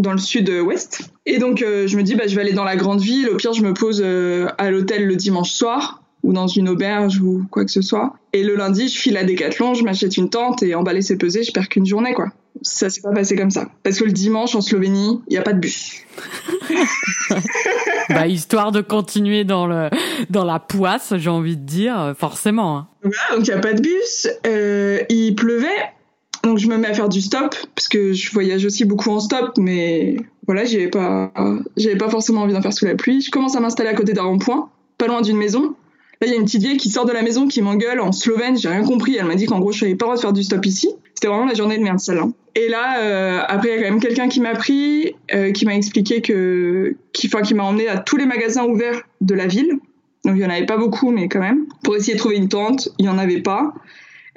dans 0.00 0.12
le 0.12 0.18
sud-ouest. 0.18 1.10
Et 1.24 1.38
donc, 1.38 1.62
euh, 1.62 1.86
je 1.86 1.96
me 1.96 2.02
dis, 2.02 2.14
bah, 2.14 2.26
je 2.26 2.34
vais 2.34 2.42
aller 2.42 2.52
dans 2.52 2.64
la 2.64 2.76
grande 2.76 3.00
ville. 3.00 3.28
Au 3.30 3.36
pire, 3.36 3.52
je 3.52 3.62
me 3.62 3.74
pose 3.74 4.02
euh, 4.04 4.48
à 4.58 4.70
l'hôtel 4.70 5.06
le 5.06 5.16
dimanche 5.16 5.50
soir 5.50 6.02
ou 6.22 6.32
dans 6.32 6.48
une 6.48 6.68
auberge 6.68 7.20
ou 7.20 7.44
quoi 7.50 7.64
que 7.64 7.70
ce 7.70 7.82
soit. 7.82 8.14
Et 8.32 8.42
le 8.42 8.56
lundi, 8.56 8.88
je 8.88 8.98
file 8.98 9.16
à 9.16 9.24
Decathlon, 9.24 9.74
je 9.74 9.84
m'achète 9.84 10.16
une 10.16 10.28
tente 10.28 10.62
et 10.62 10.74
emballer 10.74 11.02
c'est 11.02 11.16
pesé, 11.16 11.44
je 11.44 11.52
perds 11.52 11.68
qu'une 11.68 11.86
journée, 11.86 12.14
quoi. 12.14 12.26
Ça 12.62 12.90
s'est 12.90 13.02
pas 13.02 13.12
passé 13.12 13.36
comme 13.36 13.50
ça. 13.50 13.68
Parce 13.84 13.98
que 13.98 14.04
le 14.04 14.12
dimanche, 14.12 14.54
en 14.54 14.60
Slovénie, 14.60 15.20
il 15.28 15.32
n'y 15.32 15.36
a 15.36 15.42
pas 15.42 15.52
de 15.52 15.60
bus. 15.60 15.98
bah, 18.08 18.26
histoire 18.26 18.72
de 18.72 18.80
continuer 18.80 19.44
dans, 19.44 19.66
le, 19.66 19.90
dans 20.30 20.44
la 20.44 20.58
poisse, 20.58 21.14
j'ai 21.16 21.30
envie 21.30 21.56
de 21.56 21.64
dire, 21.64 22.14
forcément. 22.18 22.78
Hein. 22.78 22.88
Voilà, 23.02 23.36
donc 23.36 23.46
il 23.46 23.50
n'y 23.50 23.56
a 23.56 23.60
pas 23.60 23.74
de 23.74 23.82
bus. 23.82 24.28
Euh, 24.46 25.00
il 25.08 25.34
pleuvait. 25.34 25.68
Donc 26.46 26.58
je 26.58 26.68
me 26.68 26.78
mets 26.78 26.86
à 26.86 26.94
faire 26.94 27.08
du 27.08 27.20
stop 27.20 27.56
parce 27.74 27.88
que 27.88 28.12
je 28.12 28.30
voyage 28.30 28.64
aussi 28.64 28.84
beaucoup 28.84 29.10
en 29.10 29.18
stop, 29.18 29.54
mais 29.58 30.16
voilà, 30.46 30.64
j'avais 30.64 30.86
pas, 30.86 31.32
pas 31.34 32.08
forcément 32.08 32.42
envie 32.42 32.52
d'en 32.52 32.62
faire 32.62 32.72
sous 32.72 32.86
la 32.86 32.94
pluie. 32.94 33.20
Je 33.20 33.32
commence 33.32 33.56
à 33.56 33.60
m'installer 33.60 33.88
à 33.88 33.94
côté 33.94 34.12
d'un 34.12 34.22
rond-point, 34.22 34.70
pas 34.96 35.08
loin 35.08 35.22
d'une 35.22 35.38
maison. 35.38 35.74
Là, 36.20 36.28
il 36.28 36.30
y 36.30 36.34
a 36.34 36.36
une 36.36 36.44
petite 36.44 36.62
vieille 36.62 36.76
qui 36.76 36.88
sort 36.88 37.04
de 37.04 37.10
la 37.10 37.22
maison, 37.22 37.48
qui 37.48 37.62
m'engueule 37.62 37.98
en 37.98 38.12
slovène. 38.12 38.56
J'ai 38.56 38.68
rien 38.68 38.84
compris. 38.84 39.16
Elle 39.16 39.26
m'a 39.26 39.34
dit 39.34 39.46
qu'en 39.46 39.58
gros, 39.58 39.72
je 39.72 39.84
n'avais 39.84 39.96
pas 39.96 40.04
le 40.04 40.10
droit 40.10 40.14
de 40.14 40.20
faire 40.20 40.32
du 40.32 40.44
stop 40.44 40.64
ici. 40.64 40.88
C'était 41.14 41.26
vraiment 41.26 41.46
la 41.46 41.54
journée 41.54 41.78
de 41.78 41.82
merde, 41.82 41.98
celle-là. 41.98 42.28
Et 42.54 42.68
là, 42.68 43.00
euh, 43.00 43.40
après, 43.48 43.70
il 43.70 43.74
y 43.74 43.78
a 43.78 43.82
quand 43.82 43.90
même 43.90 44.00
quelqu'un 44.00 44.28
qui 44.28 44.40
m'a 44.40 44.54
pris, 44.54 45.16
euh, 45.34 45.50
qui 45.50 45.66
m'a 45.66 45.74
expliqué 45.74 46.22
que, 46.22 46.94
qui, 47.12 47.28
qui 47.28 47.54
m'a 47.54 47.64
emmené 47.64 47.88
à 47.88 47.98
tous 47.98 48.18
les 48.18 48.26
magasins 48.26 48.64
ouverts 48.66 49.02
de 49.20 49.34
la 49.34 49.48
ville. 49.48 49.72
Donc, 50.24 50.36
il 50.36 50.42
y 50.42 50.46
en 50.46 50.50
avait 50.50 50.64
pas 50.64 50.76
beaucoup, 50.76 51.10
mais 51.10 51.26
quand 51.26 51.40
même. 51.40 51.66
Pour 51.82 51.96
essayer 51.96 52.14
de 52.14 52.18
trouver 52.20 52.36
une 52.36 52.48
tente, 52.48 52.88
il 52.98 53.06
y 53.06 53.08
en 53.08 53.18
avait 53.18 53.42
pas. 53.42 53.74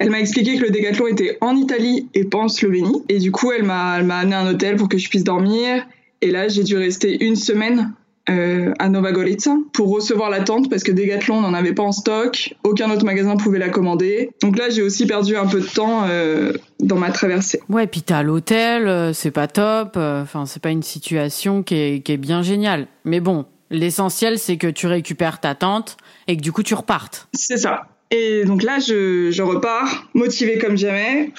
Elle 0.00 0.08
m'a 0.08 0.18
expliqué 0.18 0.56
que 0.56 0.62
le 0.62 0.70
décathlon 0.70 1.08
était 1.08 1.36
en 1.42 1.54
Italie 1.54 2.08
et 2.14 2.24
pas 2.24 2.38
en 2.38 2.48
Slovénie. 2.48 3.02
Et 3.10 3.18
du 3.18 3.30
coup, 3.30 3.52
elle 3.52 3.64
m'a, 3.64 3.92
amené 3.92 4.34
à 4.34 4.40
un 4.40 4.50
hôtel 4.50 4.76
pour 4.76 4.88
que 4.88 4.96
je 4.96 5.06
puisse 5.10 5.24
dormir. 5.24 5.86
Et 6.22 6.30
là, 6.30 6.48
j'ai 6.48 6.64
dû 6.64 6.74
rester 6.74 7.22
une 7.22 7.36
semaine 7.36 7.92
euh, 8.30 8.72
à 8.78 8.88
Nova 8.88 9.12
Gorica 9.12 9.56
pour 9.74 9.90
recevoir 9.90 10.30
la 10.30 10.40
tente 10.40 10.70
parce 10.70 10.84
que 10.84 10.92
Decathlon 10.92 11.42
n'en 11.42 11.52
avait 11.52 11.74
pas 11.74 11.82
en 11.82 11.92
stock, 11.92 12.54
aucun 12.64 12.90
autre 12.90 13.04
magasin 13.04 13.36
pouvait 13.36 13.58
la 13.58 13.68
commander. 13.68 14.30
Donc 14.42 14.56
là, 14.56 14.70
j'ai 14.70 14.80
aussi 14.80 15.04
perdu 15.04 15.36
un 15.36 15.46
peu 15.46 15.60
de 15.60 15.66
temps 15.66 16.06
euh, 16.08 16.54
dans 16.78 16.96
ma 16.96 17.10
traversée. 17.10 17.60
Ouais, 17.68 17.86
puis 17.86 18.00
t'es 18.00 18.14
à 18.14 18.22
l'hôtel, 18.22 18.88
euh, 18.88 19.12
c'est 19.12 19.30
pas 19.30 19.48
top. 19.48 19.98
Enfin, 19.98 20.46
c'est 20.46 20.62
pas 20.62 20.70
une 20.70 20.82
situation 20.82 21.62
qui 21.62 21.74
est, 21.74 22.00
qui 22.00 22.12
est 22.12 22.18
bien 22.18 22.40
géniale. 22.40 22.86
Mais 23.04 23.20
bon, 23.20 23.44
l'essentiel, 23.70 24.38
c'est 24.38 24.56
que 24.56 24.68
tu 24.68 24.86
récupères 24.86 25.40
ta 25.40 25.54
tente 25.54 25.98
et 26.26 26.38
que 26.38 26.42
du 26.42 26.52
coup, 26.52 26.62
tu 26.62 26.72
repartes. 26.72 27.28
C'est 27.34 27.58
ça. 27.58 27.82
Et 28.10 28.44
donc 28.44 28.62
là, 28.62 28.78
je, 28.78 29.30
je 29.30 29.42
repars, 29.42 30.08
motivée 30.14 30.58
comme 30.58 30.76
jamais. 30.76 31.32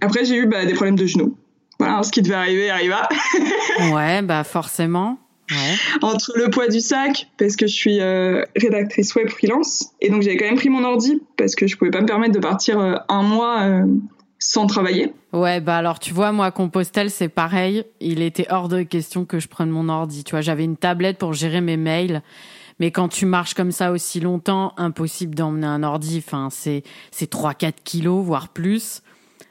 Après, 0.00 0.24
j'ai 0.24 0.36
eu 0.36 0.46
bah, 0.46 0.64
des 0.64 0.74
problèmes 0.74 0.96
de 0.96 1.06
genoux. 1.06 1.36
Voilà, 1.78 2.02
ce 2.02 2.10
qui 2.10 2.22
devait 2.22 2.34
arriver 2.34 2.70
arriva. 2.70 3.08
ouais, 3.92 4.22
bah 4.22 4.44
forcément. 4.44 5.18
Entre 6.00 6.32
le 6.36 6.48
poids 6.48 6.68
du 6.68 6.80
sac, 6.80 7.28
parce 7.36 7.56
que 7.56 7.66
je 7.66 7.74
suis 7.74 8.00
euh, 8.00 8.42
rédactrice 8.56 9.14
web 9.14 9.28
freelance, 9.28 9.92
et 10.00 10.08
donc 10.08 10.22
j'avais 10.22 10.36
quand 10.36 10.46
même 10.46 10.56
pris 10.56 10.70
mon 10.70 10.84
ordi 10.84 11.20
parce 11.36 11.54
que 11.54 11.66
je 11.66 11.76
pouvais 11.76 11.90
pas 11.90 12.00
me 12.00 12.06
permettre 12.06 12.32
de 12.32 12.38
partir 12.38 12.80
euh, 12.80 12.94
un 13.08 13.22
mois 13.22 13.62
euh, 13.62 13.84
sans 14.38 14.66
travailler. 14.66 15.12
Ouais, 15.32 15.60
bah 15.60 15.76
alors 15.76 15.98
tu 15.98 16.14
vois, 16.14 16.32
moi, 16.32 16.50
Compostelle, 16.50 17.10
c'est 17.10 17.28
pareil. 17.28 17.84
Il 18.00 18.22
était 18.22 18.46
hors 18.50 18.68
de 18.68 18.82
question 18.82 19.26
que 19.26 19.38
je 19.38 19.48
prenne 19.48 19.68
mon 19.68 19.88
ordi. 19.88 20.24
Tu 20.24 20.30
vois, 20.30 20.40
j'avais 20.40 20.64
une 20.64 20.76
tablette 20.76 21.18
pour 21.18 21.34
gérer 21.34 21.60
mes 21.60 21.76
mails. 21.76 22.22
Mais 22.80 22.90
quand 22.90 23.08
tu 23.08 23.26
marches 23.26 23.54
comme 23.54 23.72
ça 23.72 23.92
aussi 23.92 24.20
longtemps, 24.20 24.72
impossible 24.76 25.34
d'emmener 25.34 25.66
un 25.66 25.82
ordi. 25.82 26.22
Enfin, 26.24 26.48
c'est, 26.50 26.82
c'est 27.10 27.32
3-4 27.32 27.72
kilos, 27.84 28.24
voire 28.24 28.48
plus. 28.48 29.02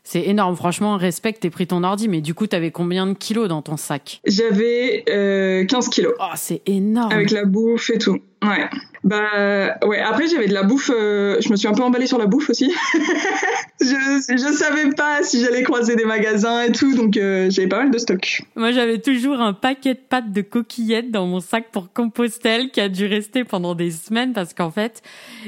C'est 0.06 0.24
énorme, 0.28 0.56
franchement, 0.58 0.98
respecte, 0.98 1.42
t'es 1.42 1.50
pris 1.50 1.66
ton 1.66 1.84
ordi, 1.84 2.10
mais 2.10 2.20
du 2.20 2.34
coup, 2.34 2.46
t'avais 2.46 2.72
combien 2.72 3.08
de 3.08 3.14
kilos 3.14 3.48
dans 3.48 3.62
ton 3.62 3.78
sac? 3.78 4.20
J'avais 4.26 5.06
euh, 5.10 5.66
15 5.66 5.88
kilos. 5.88 6.14
Oh, 6.20 6.34
c'est 6.36 6.62
énorme. 6.66 7.14
Avec 7.14 7.32
la 7.32 7.46
bouffe 7.46 7.90
et 7.90 7.98
tout. 7.98 8.20
Ouais. 8.44 8.70
Bah 9.04 9.76
ouais. 9.86 10.00
Après 10.00 10.28
j'avais 10.28 10.48
de 10.48 10.54
la 10.54 10.64
bouffe. 10.64 10.90
Euh, 10.94 11.38
je 11.42 11.50
me 11.50 11.56
suis 11.56 11.68
un 11.68 11.74
peu 11.74 11.84
emballée 11.84 12.08
sur 12.08 12.18
la 12.18 12.26
bouffe 12.26 12.50
aussi. 12.50 12.74
je 13.82 13.86
je 13.86 14.54
savais 14.54 14.90
pas 14.92 15.24
si 15.24 15.42
j'allais 15.42 15.64
croiser 15.64 15.96
des 15.96 16.06
magasins 16.06 16.64
et 16.64 16.72
tout, 16.72 16.96
donc 16.96 17.18
euh, 17.18 17.50
j'avais 17.50 17.68
pas 17.68 17.80
mal 17.80 17.92
de 17.92 17.98
stock. 17.98 18.42
Moi 18.56 18.72
j'avais 18.72 19.00
toujours 19.00 19.42
un 19.42 19.54
paquet 19.54 19.96
de 19.96 20.00
pâtes 20.00 20.32
de 20.32 20.42
coquillettes 20.42 21.12
dans 21.12 21.28
mon 21.28 21.42
sac 21.42 21.70
pour 21.72 21.92
Compostelle 21.92 22.72
qui 22.72 22.80
a 22.80 22.88
dû 22.88 23.06
rester 23.06 23.44
pendant 23.44 23.76
des 23.76 23.92
semaines 23.92 24.32
parce 24.32 24.54
qu'en 24.54 24.72
fait, 24.72 25.02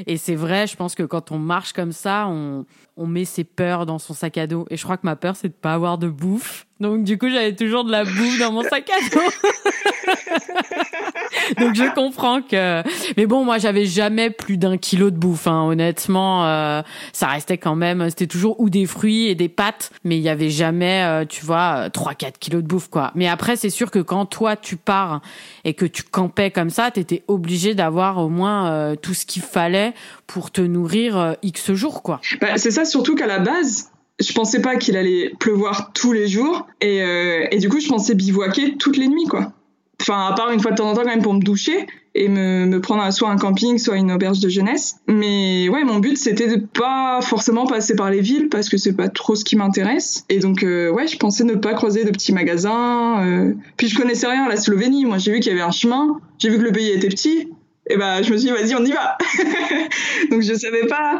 et 0.06 0.18
c'est 0.18 0.34
vrai, 0.34 0.66
je 0.66 0.76
pense 0.76 0.94
que 0.94 1.02
quand 1.02 1.32
on 1.32 1.38
marche 1.38 1.72
comme 1.72 1.92
ça, 1.92 2.26
on 2.28 2.66
on 2.98 3.06
met 3.06 3.26
ses 3.26 3.44
peurs 3.44 3.84
dans 3.84 3.98
son 3.98 4.14
sac 4.14 4.38
à 4.38 4.46
dos. 4.46 4.66
Et 4.70 4.76
je 4.76 4.82
crois 4.82 4.96
que 4.96 5.04
ma 5.04 5.16
peur 5.16 5.36
c'est 5.36 5.48
de 5.48 5.52
pas 5.52 5.74
avoir 5.74 5.98
de 5.98 6.08
bouffe. 6.08 6.66
Donc 6.80 7.04
du 7.04 7.18
coup 7.18 7.28
j'avais 7.28 7.54
toujours 7.54 7.84
de 7.84 7.90
la 7.90 8.04
bouffe 8.04 8.38
dans 8.38 8.52
mon 8.52 8.62
sac 8.62 8.90
à 8.90 8.98
dos. 9.14 9.20
Donc 11.58 11.74
je 11.74 11.94
comprends 11.94 12.42
que. 12.42 12.82
Mais 13.16 13.26
bon, 13.26 13.44
moi 13.44 13.58
j'avais 13.58 13.86
jamais 13.86 14.30
plus 14.30 14.56
d'un 14.56 14.76
kilo 14.76 15.10
de 15.10 15.16
bouffe. 15.16 15.46
Hein. 15.46 15.64
Honnêtement, 15.64 16.46
euh, 16.46 16.82
ça 17.12 17.28
restait 17.28 17.58
quand 17.58 17.76
même. 17.76 18.08
C'était 18.10 18.26
toujours 18.26 18.60
ou 18.60 18.70
des 18.70 18.86
fruits 18.86 19.28
et 19.28 19.34
des 19.34 19.48
pâtes, 19.48 19.90
mais 20.04 20.16
il 20.16 20.22
y 20.22 20.28
avait 20.28 20.50
jamais, 20.50 21.02
euh, 21.04 21.24
tu 21.24 21.44
vois, 21.44 21.88
3-4 21.88 22.38
kilos 22.38 22.62
de 22.62 22.68
bouffe 22.68 22.88
quoi. 22.88 23.12
Mais 23.14 23.28
après, 23.28 23.56
c'est 23.56 23.70
sûr 23.70 23.90
que 23.90 23.98
quand 23.98 24.26
toi 24.26 24.56
tu 24.56 24.76
pars 24.76 25.20
et 25.64 25.74
que 25.74 25.86
tu 25.86 26.02
campais 26.02 26.50
comme 26.50 26.70
ça, 26.70 26.90
t'étais 26.90 27.22
obligé 27.28 27.74
d'avoir 27.74 28.18
au 28.18 28.28
moins 28.28 28.70
euh, 28.70 28.96
tout 28.96 29.14
ce 29.14 29.26
qu'il 29.26 29.42
fallait 29.42 29.94
pour 30.26 30.50
te 30.50 30.60
nourrir 30.60 31.36
x 31.42 31.72
jours 31.72 32.02
quoi. 32.02 32.20
Bah, 32.40 32.56
c'est 32.56 32.70
ça, 32.70 32.84
surtout 32.84 33.14
qu'à 33.14 33.26
la 33.26 33.38
base, 33.38 33.90
je 34.18 34.32
pensais 34.32 34.60
pas 34.60 34.76
qu'il 34.76 34.96
allait 34.96 35.32
pleuvoir 35.38 35.92
tous 35.92 36.12
les 36.12 36.26
jours 36.26 36.66
et, 36.80 36.98
et 37.50 37.58
du 37.58 37.68
coup 37.68 37.80
je 37.80 37.88
pensais 37.88 38.14
bivouaquer 38.14 38.76
toutes 38.78 38.96
les 38.96 39.08
nuits 39.08 39.26
quoi. 39.28 39.52
Enfin, 40.00 40.28
à 40.28 40.34
part 40.34 40.50
une 40.50 40.60
fois 40.60 40.72
de 40.72 40.76
temps 40.76 40.90
en 40.90 40.94
temps 40.94 41.02
quand 41.02 41.08
même 41.08 41.22
pour 41.22 41.34
me 41.34 41.40
doucher 41.40 41.86
et 42.14 42.28
me, 42.28 42.66
me 42.66 42.80
prendre 42.80 43.10
soit 43.12 43.30
un 43.30 43.36
camping, 43.36 43.78
soit 43.78 43.96
une 43.96 44.12
auberge 44.12 44.40
de 44.40 44.48
jeunesse. 44.48 44.96
Mais 45.06 45.68
ouais, 45.68 45.84
mon 45.84 45.98
but 45.98 46.16
c'était 46.16 46.48
de 46.48 46.56
pas 46.56 47.20
forcément 47.22 47.66
passer 47.66 47.96
par 47.96 48.10
les 48.10 48.20
villes 48.20 48.48
parce 48.48 48.68
que 48.68 48.76
c'est 48.76 48.94
pas 48.94 49.08
trop 49.08 49.34
ce 49.34 49.44
qui 49.44 49.56
m'intéresse. 49.56 50.24
Et 50.28 50.38
donc 50.38 50.62
euh, 50.62 50.90
ouais, 50.90 51.06
je 51.06 51.16
pensais 51.16 51.44
ne 51.44 51.54
pas 51.54 51.74
croiser 51.74 52.04
de 52.04 52.10
petits 52.10 52.32
magasins. 52.32 53.24
Euh. 53.24 53.54
Puis 53.76 53.88
je 53.88 53.96
connaissais 53.96 54.26
rien 54.26 54.44
à 54.44 54.48
la 54.48 54.56
Slovénie. 54.56 55.04
Moi, 55.04 55.18
j'ai 55.18 55.32
vu 55.32 55.40
qu'il 55.40 55.52
y 55.52 55.54
avait 55.54 55.64
un 55.64 55.72
chemin. 55.72 56.18
J'ai 56.38 56.50
vu 56.50 56.58
que 56.58 56.64
le 56.64 56.72
pays 56.72 56.90
était 56.90 57.08
petit. 57.08 57.48
Et 57.88 57.96
ben, 57.96 58.22
je 58.22 58.32
me 58.32 58.36
suis 58.36 58.48
dit 58.48 58.52
vas-y, 58.52 58.74
on 58.74 58.84
y 58.84 58.92
va. 58.92 59.16
donc 60.30 60.42
je 60.42 60.54
savais 60.54 60.86
pas, 60.86 61.18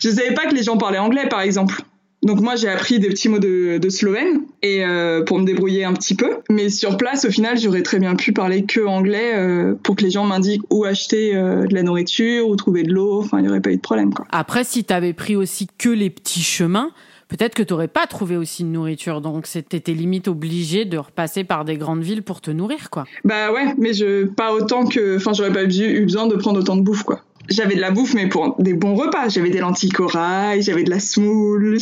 je 0.00 0.10
savais 0.10 0.34
pas 0.34 0.46
que 0.46 0.54
les 0.54 0.64
gens 0.64 0.76
parlaient 0.76 0.98
anglais, 0.98 1.28
par 1.28 1.40
exemple. 1.40 1.80
Donc 2.22 2.40
moi 2.40 2.56
j'ai 2.56 2.68
appris 2.68 2.98
des 2.98 3.08
petits 3.08 3.28
mots 3.28 3.38
de, 3.38 3.78
de 3.78 3.88
slovène 3.88 4.42
et 4.62 4.84
euh, 4.84 5.22
pour 5.22 5.38
me 5.38 5.44
débrouiller 5.44 5.84
un 5.84 5.92
petit 5.92 6.16
peu. 6.16 6.38
Mais 6.50 6.68
sur 6.68 6.96
place 6.96 7.24
au 7.24 7.30
final 7.30 7.58
j'aurais 7.58 7.82
très 7.82 8.00
bien 8.00 8.16
pu 8.16 8.32
parler 8.32 8.64
que 8.64 8.80
anglais 8.80 9.34
euh, 9.36 9.74
pour 9.82 9.94
que 9.94 10.02
les 10.02 10.10
gens 10.10 10.24
m'indiquent 10.24 10.62
où 10.70 10.84
acheter 10.84 11.36
euh, 11.36 11.66
de 11.66 11.74
la 11.74 11.82
nourriture, 11.82 12.48
où 12.48 12.56
trouver 12.56 12.82
de 12.82 12.92
l'eau. 12.92 13.20
Enfin 13.20 13.38
il 13.38 13.42
n'y 13.42 13.48
aurait 13.48 13.60
pas 13.60 13.70
eu 13.70 13.76
de 13.76 13.82
problème 13.82 14.12
quoi. 14.12 14.26
Après 14.30 14.64
si 14.64 14.82
t'avais 14.82 15.12
pris 15.12 15.36
aussi 15.36 15.68
que 15.78 15.88
les 15.88 16.10
petits 16.10 16.42
chemins, 16.42 16.90
peut-être 17.28 17.54
que 17.54 17.62
t'aurais 17.62 17.88
pas 17.88 18.08
trouvé 18.08 18.36
aussi 18.36 18.64
de 18.64 18.68
nourriture. 18.68 19.20
Donc 19.20 19.46
t'étais 19.46 19.92
limite 19.92 20.26
obligé 20.26 20.84
de 20.84 20.98
repasser 20.98 21.44
par 21.44 21.64
des 21.64 21.76
grandes 21.76 22.02
villes 22.02 22.24
pour 22.24 22.40
te 22.40 22.50
nourrir 22.50 22.90
quoi. 22.90 23.04
Bah 23.24 23.52
ouais 23.52 23.74
mais 23.78 23.92
je 23.92 24.24
pas 24.24 24.52
autant 24.52 24.86
que, 24.86 25.16
enfin 25.16 25.32
j'aurais 25.34 25.52
pas 25.52 25.62
eu 25.62 26.02
besoin 26.02 26.26
de 26.26 26.34
prendre 26.34 26.58
autant 26.58 26.76
de 26.76 26.82
bouffe 26.82 27.04
quoi 27.04 27.22
j'avais 27.48 27.74
de 27.74 27.80
la 27.80 27.90
bouffe, 27.90 28.14
mais 28.14 28.28
pour 28.28 28.56
des 28.58 28.74
bons 28.74 28.94
repas. 28.94 29.28
J'avais 29.28 29.50
des 29.50 29.58
lentilles 29.60 29.90
corail, 29.90 30.62
j'avais 30.62 30.84
de 30.84 30.90
la 30.90 31.00
semoule, 31.00 31.78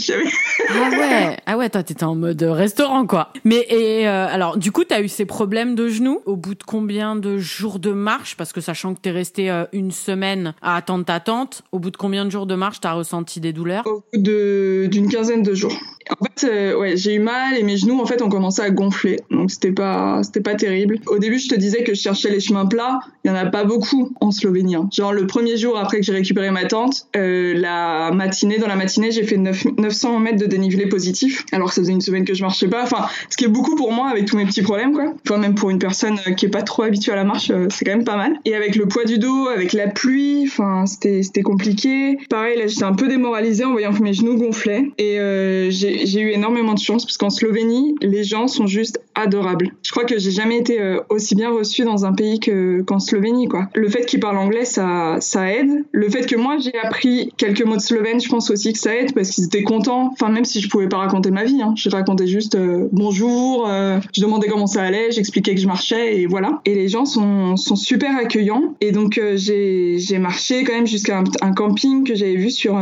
ah 0.69 0.91
ouais, 0.91 1.37
ah 1.47 1.59
ouais, 1.59 1.69
toi 1.71 1.83
t'étais 1.83 2.05
en 2.05 2.15
mode 2.15 2.43
restaurant 2.43 3.07
quoi. 3.07 3.33
Mais 3.45 3.67
et 3.69 4.09
euh, 4.09 4.27
alors 4.29 4.57
du 4.57 4.73
coup 4.73 4.85
t'as 4.85 5.01
eu 5.01 5.09
ces 5.09 5.25
problèmes 5.25 5.75
de 5.75 5.89
genoux 5.89 6.21
au 6.27 6.37
bout 6.37 6.55
de 6.55 6.63
combien 6.63 7.17
de 7.17 7.39
jours 7.39 7.79
de 7.79 7.93
marche? 7.93 8.37
Parce 8.37 8.53
que 8.53 8.61
sachant 8.61 8.95
que 8.95 9.01
t'es 9.01 9.11
resté 9.11 9.51
euh, 9.51 9.65
une 9.73 9.91
semaine 9.91 10.55
à 10.63 10.77
attendre 10.77 11.05
ta 11.05 11.21
tente, 11.21 11.63
au 11.73 11.79
bout 11.79 11.91
de 11.91 11.97
combien 11.97 12.25
de 12.25 12.31
jours 12.31 12.47
de 12.47 12.55
marche 12.55 12.81
t'as 12.81 12.93
ressenti 12.93 13.41
des 13.41 13.53
douleurs? 13.53 13.87
Au 13.87 14.03
bout 14.13 14.23
d'une 14.23 15.09
quinzaine 15.09 15.43
de 15.43 15.55
jours. 15.55 15.75
En 16.09 16.25
fait, 16.25 16.49
euh, 16.49 16.79
ouais, 16.79 16.97
j'ai 16.97 17.15
eu 17.15 17.19
mal 17.19 17.57
et 17.57 17.65
mes 17.65 17.77
genoux 17.77 18.01
en 18.01 18.07
fait 18.07 18.23
ont 18.23 18.29
commencé 18.29 18.63
à 18.63 18.71
gonfler, 18.71 19.21
donc 19.31 19.51
c'était 19.51 19.73
pas 19.73 20.23
c'était 20.23 20.41
pas 20.41 20.55
terrible. 20.55 20.99
Au 21.07 21.19
début, 21.19 21.39
je 21.39 21.49
te 21.49 21.55
disais 21.55 21.83
que 21.83 21.95
je 21.95 22.01
cherchais 22.01 22.31
les 22.31 22.41
chemins 22.41 22.67
plats. 22.67 23.01
Il 23.25 23.29
y 23.29 23.31
en 23.31 23.37
a 23.37 23.47
pas 23.47 23.65
beaucoup 23.65 24.13
en 24.21 24.31
Slovénie. 24.31 24.77
Hein. 24.77 24.89
Genre 24.93 25.13
le 25.13 25.27
premier 25.27 25.56
jour 25.57 25.79
après 25.79 25.99
que 25.99 26.05
j'ai 26.05 26.13
récupéré 26.13 26.51
ma 26.51 26.65
tente, 26.65 27.07
euh, 27.17 27.55
la 27.55 28.11
matinée, 28.13 28.59
dans 28.59 28.67
la 28.67 28.77
matinée, 28.77 29.11
j'ai 29.11 29.25
fait 29.25 29.37
900 29.37 30.19
mètres 30.19 30.39
de 30.39 30.47
dénivelé 30.47 30.87
positif, 30.87 31.45
alors 31.53 31.69
que 31.69 31.75
ça 31.75 31.83
faisait 31.83 31.93
une 31.93 32.01
semaine 32.01 32.25
que 32.25 32.35
je 32.35 32.43
marchais 32.43 32.69
pas. 32.69 32.83
Enfin, 32.83 33.07
ce 33.31 33.37
qui 33.37 33.45
est 33.45 33.49
beaucoup 33.49 33.77
pour 33.77 33.93
moi 33.93 34.09
avec 34.09 34.27
tous 34.27 34.37
mes 34.37 34.47
petits 34.47 34.63
problèmes, 34.63 34.93
quoi. 34.93 35.15
Enfin, 35.25 35.39
même 35.39 35.55
pour 35.55 35.71
une 35.71 35.79
personne 35.79 36.19
qui 36.37 36.47
est 36.47 36.51
pas 36.51 36.63
trop 36.63 36.83
habituée 36.83 37.13
à 37.13 37.17
la 37.17 37.25
marche, 37.25 37.51
euh, 37.51 37.67
c'est 37.71 37.85
quand 37.85 37.93
même 37.93 38.05
pas 38.05 38.17
mal. 38.17 38.39
Et 38.45 38.55
avec 38.55 38.77
le 38.77 38.87
poids 38.87 39.05
du 39.05 39.19
dos, 39.19 39.49
avec 39.49 39.73
la 39.73 39.89
pluie, 39.89 40.45
enfin, 40.47 40.85
c'était, 40.87 41.43
compliqué. 41.43 42.19
Pareil, 42.31 42.59
là, 42.59 42.67
j'étais 42.67 42.85
un 42.85 42.95
peu 42.95 43.09
démoralisée 43.09 43.65
en 43.65 43.73
voyant 43.73 43.93
que 43.93 44.03
mes 44.03 44.13
genoux 44.13 44.37
gonflaient. 44.37 44.91
Et 44.99 45.19
euh, 45.21 45.71
j'ai, 45.71 46.21
eu 46.21 46.31
énormément 46.31 46.75
de 46.75 46.79
chance 46.79 47.05
parce 47.05 47.19
qu'en 47.19 47.31
Slovénie, 47.31 47.95
les 48.01 48.25
gens 48.25 48.49
sont 48.49 48.67
juste 48.67 49.01
adorables. 49.15 49.73
Je 49.83 49.91
crois 49.91 50.05
que 50.05 50.19
j'ai 50.19 50.31
jamais 50.31 50.59
été 50.59 50.81
euh, 50.81 51.01
aussi 51.09 51.35
bien 51.35 51.51
reçue 51.51 51.85
dans 51.85 52.05
un 52.05 52.13
pays 52.13 52.41
qu'en 52.87 52.99
Slovénie, 52.99 53.49
quoi. 53.49 53.69
Le 53.75 53.89
fait 53.89 54.07
qu'ils 54.07 54.21
parlent 54.21 54.39
anglais, 54.39 54.65
ça, 54.65 55.17
ça 55.21 55.46
Le 55.93 56.09
fait 56.09 56.27
que 56.27 56.37
moi, 56.37 56.59
j'ai 56.59 56.77
appris 56.79 57.31
quelques 57.37 57.63
mots 57.63 57.77
de 57.77 57.81
slovène, 57.81 58.21
je 58.21 58.29
pense 58.29 58.51
aussi 58.51 58.73
que 58.73 58.79
ça 58.79 58.95
aide 58.95 59.15
parce 59.15 59.31
qu'ils 59.31 59.45
étaient 59.45 59.63
contents. 59.63 60.11
Enfin, 60.13 60.29
même 60.29 60.45
si 60.45 60.61
je 60.61 60.69
pouvais 60.69 60.89
pas 60.89 60.99
raconter 60.99 61.31
ma 61.31 61.45
vie, 61.45 61.61
hein. 61.63 61.75
je 61.77 61.89
racontais 61.89 62.27
juste 62.27 62.55
euh, 62.55 62.89
bonjour, 62.93 63.67
euh, 63.69 64.01
je 64.15 64.21
demandais 64.21 64.49
comment 64.49 64.67
ça 64.67 64.83
allait, 64.83 65.11
j'expliquais 65.11 65.55
que 65.55 65.61
je 65.61 65.67
marchais 65.67 66.21
et 66.21 66.27
voilà. 66.27 66.61
Et 66.65 66.75
les 66.75 66.89
gens 66.89 67.05
sont, 67.05 67.57
sont 67.57 67.77
super 67.77 68.17
accueillants. 68.17 68.75
Et 68.81 68.93
donc, 68.93 69.21
j'ai 69.35 70.19
marché 70.19 70.65
quand 70.65 70.75
même 70.75 70.87
jusqu'à 70.87 71.23
un, 71.43 71.53
camping 71.53 72.05
que 72.05 72.15
j'avais 72.15 72.37
vu 72.37 72.51
sur, 72.51 72.79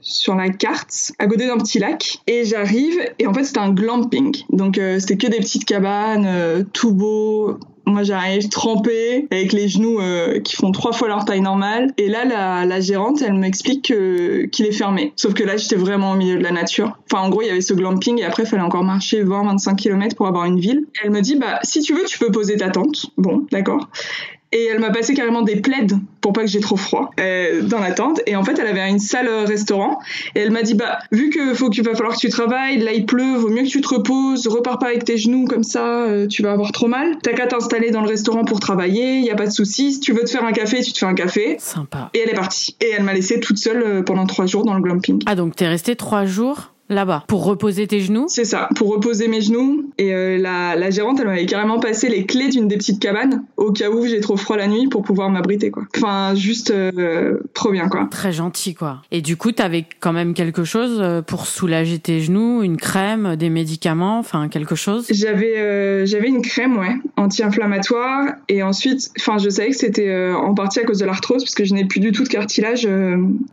sur 0.00 0.34
la 0.34 0.48
carte, 0.48 1.12
à 1.18 1.26
côté 1.26 1.46
d'un 1.46 1.58
petit 1.58 1.78
lac. 1.78 2.18
Et 2.26 2.44
j'arrive, 2.44 2.98
et 3.18 3.26
en 3.26 3.34
fait, 3.34 3.44
c'était 3.44 3.60
un 3.60 3.72
glamping. 3.72 4.36
Donc, 4.50 4.80
c'était 4.98 5.16
que 5.16 5.26
des 5.28 5.38
petites 5.38 5.64
cabanes, 5.64 6.66
tout 6.72 6.92
beau, 6.92 7.58
moi, 7.88 8.02
j'arrive 8.02 8.48
trempée, 8.48 9.26
avec 9.30 9.52
les 9.52 9.68
genoux 9.68 10.00
euh, 10.00 10.40
qui 10.40 10.56
font 10.56 10.72
trois 10.72 10.92
fois 10.92 11.08
leur 11.08 11.24
taille 11.24 11.40
normale. 11.40 11.92
Et 11.96 12.08
là, 12.08 12.24
la, 12.64 12.80
gérante, 12.80 13.22
elle 13.22 13.34
m'explique 13.34 13.82
qu'il 13.82 14.66
est 14.66 14.72
fermé. 14.72 15.12
Sauf 15.16 15.34
que 15.34 15.42
là, 15.42 15.56
j'étais 15.56 15.76
vraiment 15.76 16.12
au 16.12 16.16
milieu 16.16 16.38
de 16.38 16.42
la 16.42 16.52
nature. 16.52 16.98
Enfin, 17.10 17.24
en 17.24 17.28
gros, 17.28 17.42
il 17.42 17.48
y 17.48 17.50
avait 17.50 17.60
ce 17.60 17.74
glamping 17.74 18.18
et 18.20 18.24
après, 18.24 18.44
il 18.44 18.48
fallait 18.48 18.62
encore 18.62 18.84
marcher 18.84 19.24
20-25 19.24 19.76
km 19.76 20.16
pour 20.16 20.26
avoir 20.26 20.44
une 20.44 20.60
ville. 20.60 20.86
Elle 21.02 21.10
me 21.10 21.20
dit, 21.20 21.36
bah, 21.36 21.58
si 21.62 21.80
tu 21.80 21.94
veux, 21.94 22.04
tu 22.04 22.18
peux 22.18 22.30
poser 22.30 22.56
ta 22.56 22.70
tente. 22.70 23.06
Bon, 23.16 23.46
d'accord 23.50 23.88
et 24.52 24.66
elle 24.66 24.78
m'a 24.78 24.90
passé 24.90 25.14
carrément 25.14 25.42
des 25.42 25.56
plaids 25.56 25.86
pour 26.20 26.32
pas 26.32 26.42
que 26.42 26.48
j'ai 26.48 26.60
trop 26.60 26.76
froid 26.76 27.10
euh, 27.20 27.62
dans 27.62 27.78
la 27.78 27.92
tente. 27.92 28.20
Et 28.26 28.36
en 28.36 28.44
fait 28.44 28.58
elle 28.58 28.66
avait 28.66 28.88
une 28.88 28.98
salle 28.98 29.28
restaurant. 29.44 29.98
Et 30.34 30.40
elle 30.40 30.50
m'a 30.50 30.62
dit 30.62 30.74
bah 30.74 30.98
vu 31.12 31.30
que 31.30 31.54
faut 31.54 31.70
qu'il 31.70 31.84
va 31.84 31.94
falloir 31.94 32.14
que 32.14 32.20
tu 32.20 32.28
travailles 32.28 32.78
là 32.78 32.92
il 32.92 33.06
pleut 33.06 33.36
vaut 33.36 33.50
mieux 33.50 33.62
que 33.62 33.68
tu 33.68 33.80
te 33.80 33.88
reposes 33.88 34.46
repars 34.46 34.78
pas 34.78 34.86
avec 34.86 35.04
tes 35.04 35.16
genoux 35.16 35.44
comme 35.46 35.64
ça 35.64 36.04
euh, 36.04 36.26
tu 36.26 36.42
vas 36.42 36.52
avoir 36.52 36.72
trop 36.72 36.88
mal. 36.88 37.18
T'as 37.22 37.32
qu'à 37.32 37.46
t'installer 37.46 37.90
dans 37.90 38.02
le 38.02 38.08
restaurant 38.08 38.44
pour 38.44 38.60
travailler 38.60 39.20
y 39.20 39.30
a 39.30 39.36
pas 39.36 39.46
de 39.46 39.52
souci. 39.52 39.92
Si 39.92 40.00
tu 40.00 40.12
veux 40.12 40.24
te 40.24 40.30
faire 40.30 40.44
un 40.44 40.52
café 40.52 40.82
tu 40.82 40.92
te 40.92 40.98
fais 40.98 41.06
un 41.06 41.14
café. 41.14 41.56
Sympa. 41.58 42.10
Et 42.14 42.20
elle 42.20 42.30
est 42.30 42.34
partie. 42.34 42.76
Et 42.80 42.90
elle 42.96 43.04
m'a 43.04 43.12
laissé 43.12 43.40
toute 43.40 43.58
seule 43.58 43.82
euh, 43.82 44.02
pendant 44.02 44.26
trois 44.26 44.46
jours 44.46 44.64
dans 44.64 44.74
le 44.74 44.80
glamping. 44.80 45.22
Ah 45.26 45.34
donc 45.34 45.56
t'es 45.56 45.68
restée 45.68 45.96
trois 45.96 46.24
jours 46.24 46.72
là-bas 46.88 47.24
pour 47.26 47.44
reposer 47.44 47.86
tes 47.86 48.00
genoux? 48.00 48.26
C'est 48.28 48.44
ça, 48.44 48.68
pour 48.74 48.88
reposer 48.88 49.28
mes 49.28 49.40
genoux. 49.40 49.90
Et 49.98 50.14
euh, 50.14 50.38
la, 50.38 50.76
la, 50.76 50.90
gérante, 50.90 51.18
elle 51.20 51.26
m'avait 51.26 51.46
carrément 51.46 51.80
passé 51.80 52.08
les 52.08 52.24
clés 52.24 52.48
d'une 52.48 52.68
des 52.68 52.76
petites 52.76 53.00
cabanes 53.00 53.44
au 53.56 53.72
cas 53.72 53.90
où 53.90 54.06
j'ai 54.06 54.20
trop 54.20 54.36
froid 54.36 54.56
la 54.56 54.66
nuit 54.66 54.88
pour 54.88 55.02
pouvoir 55.02 55.30
m'abriter 55.30 55.70
quoi. 55.70 55.84
Enfin, 55.96 56.34
juste 56.34 56.70
euh, 56.70 57.38
trop 57.54 57.70
bien 57.70 57.88
quoi. 57.88 58.08
Très 58.10 58.32
gentil 58.32 58.74
quoi. 58.74 59.02
Et 59.10 59.20
du 59.20 59.36
coup, 59.36 59.52
t'avais 59.52 59.84
quand 60.00 60.12
même 60.12 60.34
quelque 60.34 60.64
chose 60.64 60.98
euh, 61.00 61.22
pour 61.22 61.46
soulager 61.46 61.98
tes 61.98 62.20
genoux, 62.20 62.62
une 62.62 62.76
crème, 62.76 63.36
des 63.36 63.50
médicaments, 63.50 64.18
enfin 64.18 64.48
quelque 64.48 64.74
chose? 64.74 65.06
J'avais 65.10 66.06
j'avais 66.06 66.28
une 66.28 66.42
crème 66.42 66.78
ouais, 66.78 66.96
anti-inflammatoire 67.16 68.34
et 68.48 68.62
ensuite, 68.62 69.10
enfin 69.18 69.38
je 69.38 69.48
savais 69.48 69.70
que 69.70 69.76
c'était 69.76 70.32
en 70.32 70.54
partie 70.54 70.80
à 70.80 70.84
cause 70.84 70.98
de 70.98 71.04
l'arthrose 71.04 71.44
parce 71.44 71.54
que 71.54 71.64
je 71.64 71.74
n'ai 71.74 71.84
plus 71.84 72.00
du 72.00 72.12
tout 72.12 72.22
de 72.22 72.28
cartilage 72.28 72.88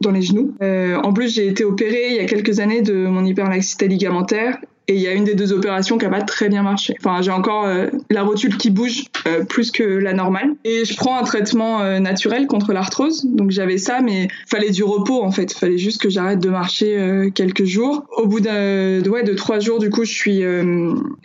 dans 0.02 0.12
les 0.12 0.22
genoux. 0.22 0.54
en 0.62 1.14
plus, 1.14 1.34
j'ai 1.34 1.48
été 1.48 1.64
opérée 1.64 2.10
il 2.12 2.16
y 2.16 2.20
a 2.20 2.26
quelques 2.26 2.60
années 2.60 2.82
de 2.82 3.08
mon 3.08 3.25
hyperlaxité 3.26 3.88
ligamentaire 3.88 4.58
et 4.88 4.96
il 4.96 5.02
y 5.02 5.08
a 5.08 5.14
une 5.14 5.24
des 5.24 5.36
deux 5.36 5.54
opérations 5.54 5.98
qui 5.98 6.06
a 6.06 6.10
pas 6.10 6.22
très 6.22 6.50
bien 6.50 6.64
marché. 6.64 6.96
Enfin, 7.00 7.22
j'ai 7.22 7.32
encore 7.32 7.66
euh, 7.66 7.88
la 8.10 8.24
rotule 8.24 8.58
qui 8.58 8.70
bouge 8.70 9.06
euh, 9.28 9.44
plus 9.44 9.72
que 9.72 9.84
la 9.84 10.14
normale. 10.14 10.52
Et 10.64 10.86
je 10.86 10.96
prends 10.96 11.18
un 11.18 11.24
traitement 11.24 11.82
euh, 11.82 12.00
naturel 12.00 12.48
contre 12.48 12.74
l'arthrose. 12.74 13.26
Donc 13.26 13.52
j'avais 13.52 13.78
ça, 13.78 14.02
mais 14.02 14.28
fallait 14.48 14.70
du 14.70 14.84
repos 14.84 15.24
en 15.24 15.32
fait. 15.32 15.54
Fallait 15.54 15.78
juste 15.78 16.02
que 16.02 16.10
j'arrête 16.10 16.40
de 16.40 16.50
marcher 16.50 17.30
quelques 17.34 17.66
jours. 17.66 18.06
Au 18.18 18.28
bout 18.28 18.40
d'un, 18.40 19.02
ouais, 19.04 19.24
de 19.24 19.34
trois 19.34 19.60
jours, 19.60 19.80
du 19.80 19.90
coup, 19.90 20.06
je 20.06 20.14
suis, 20.14 20.44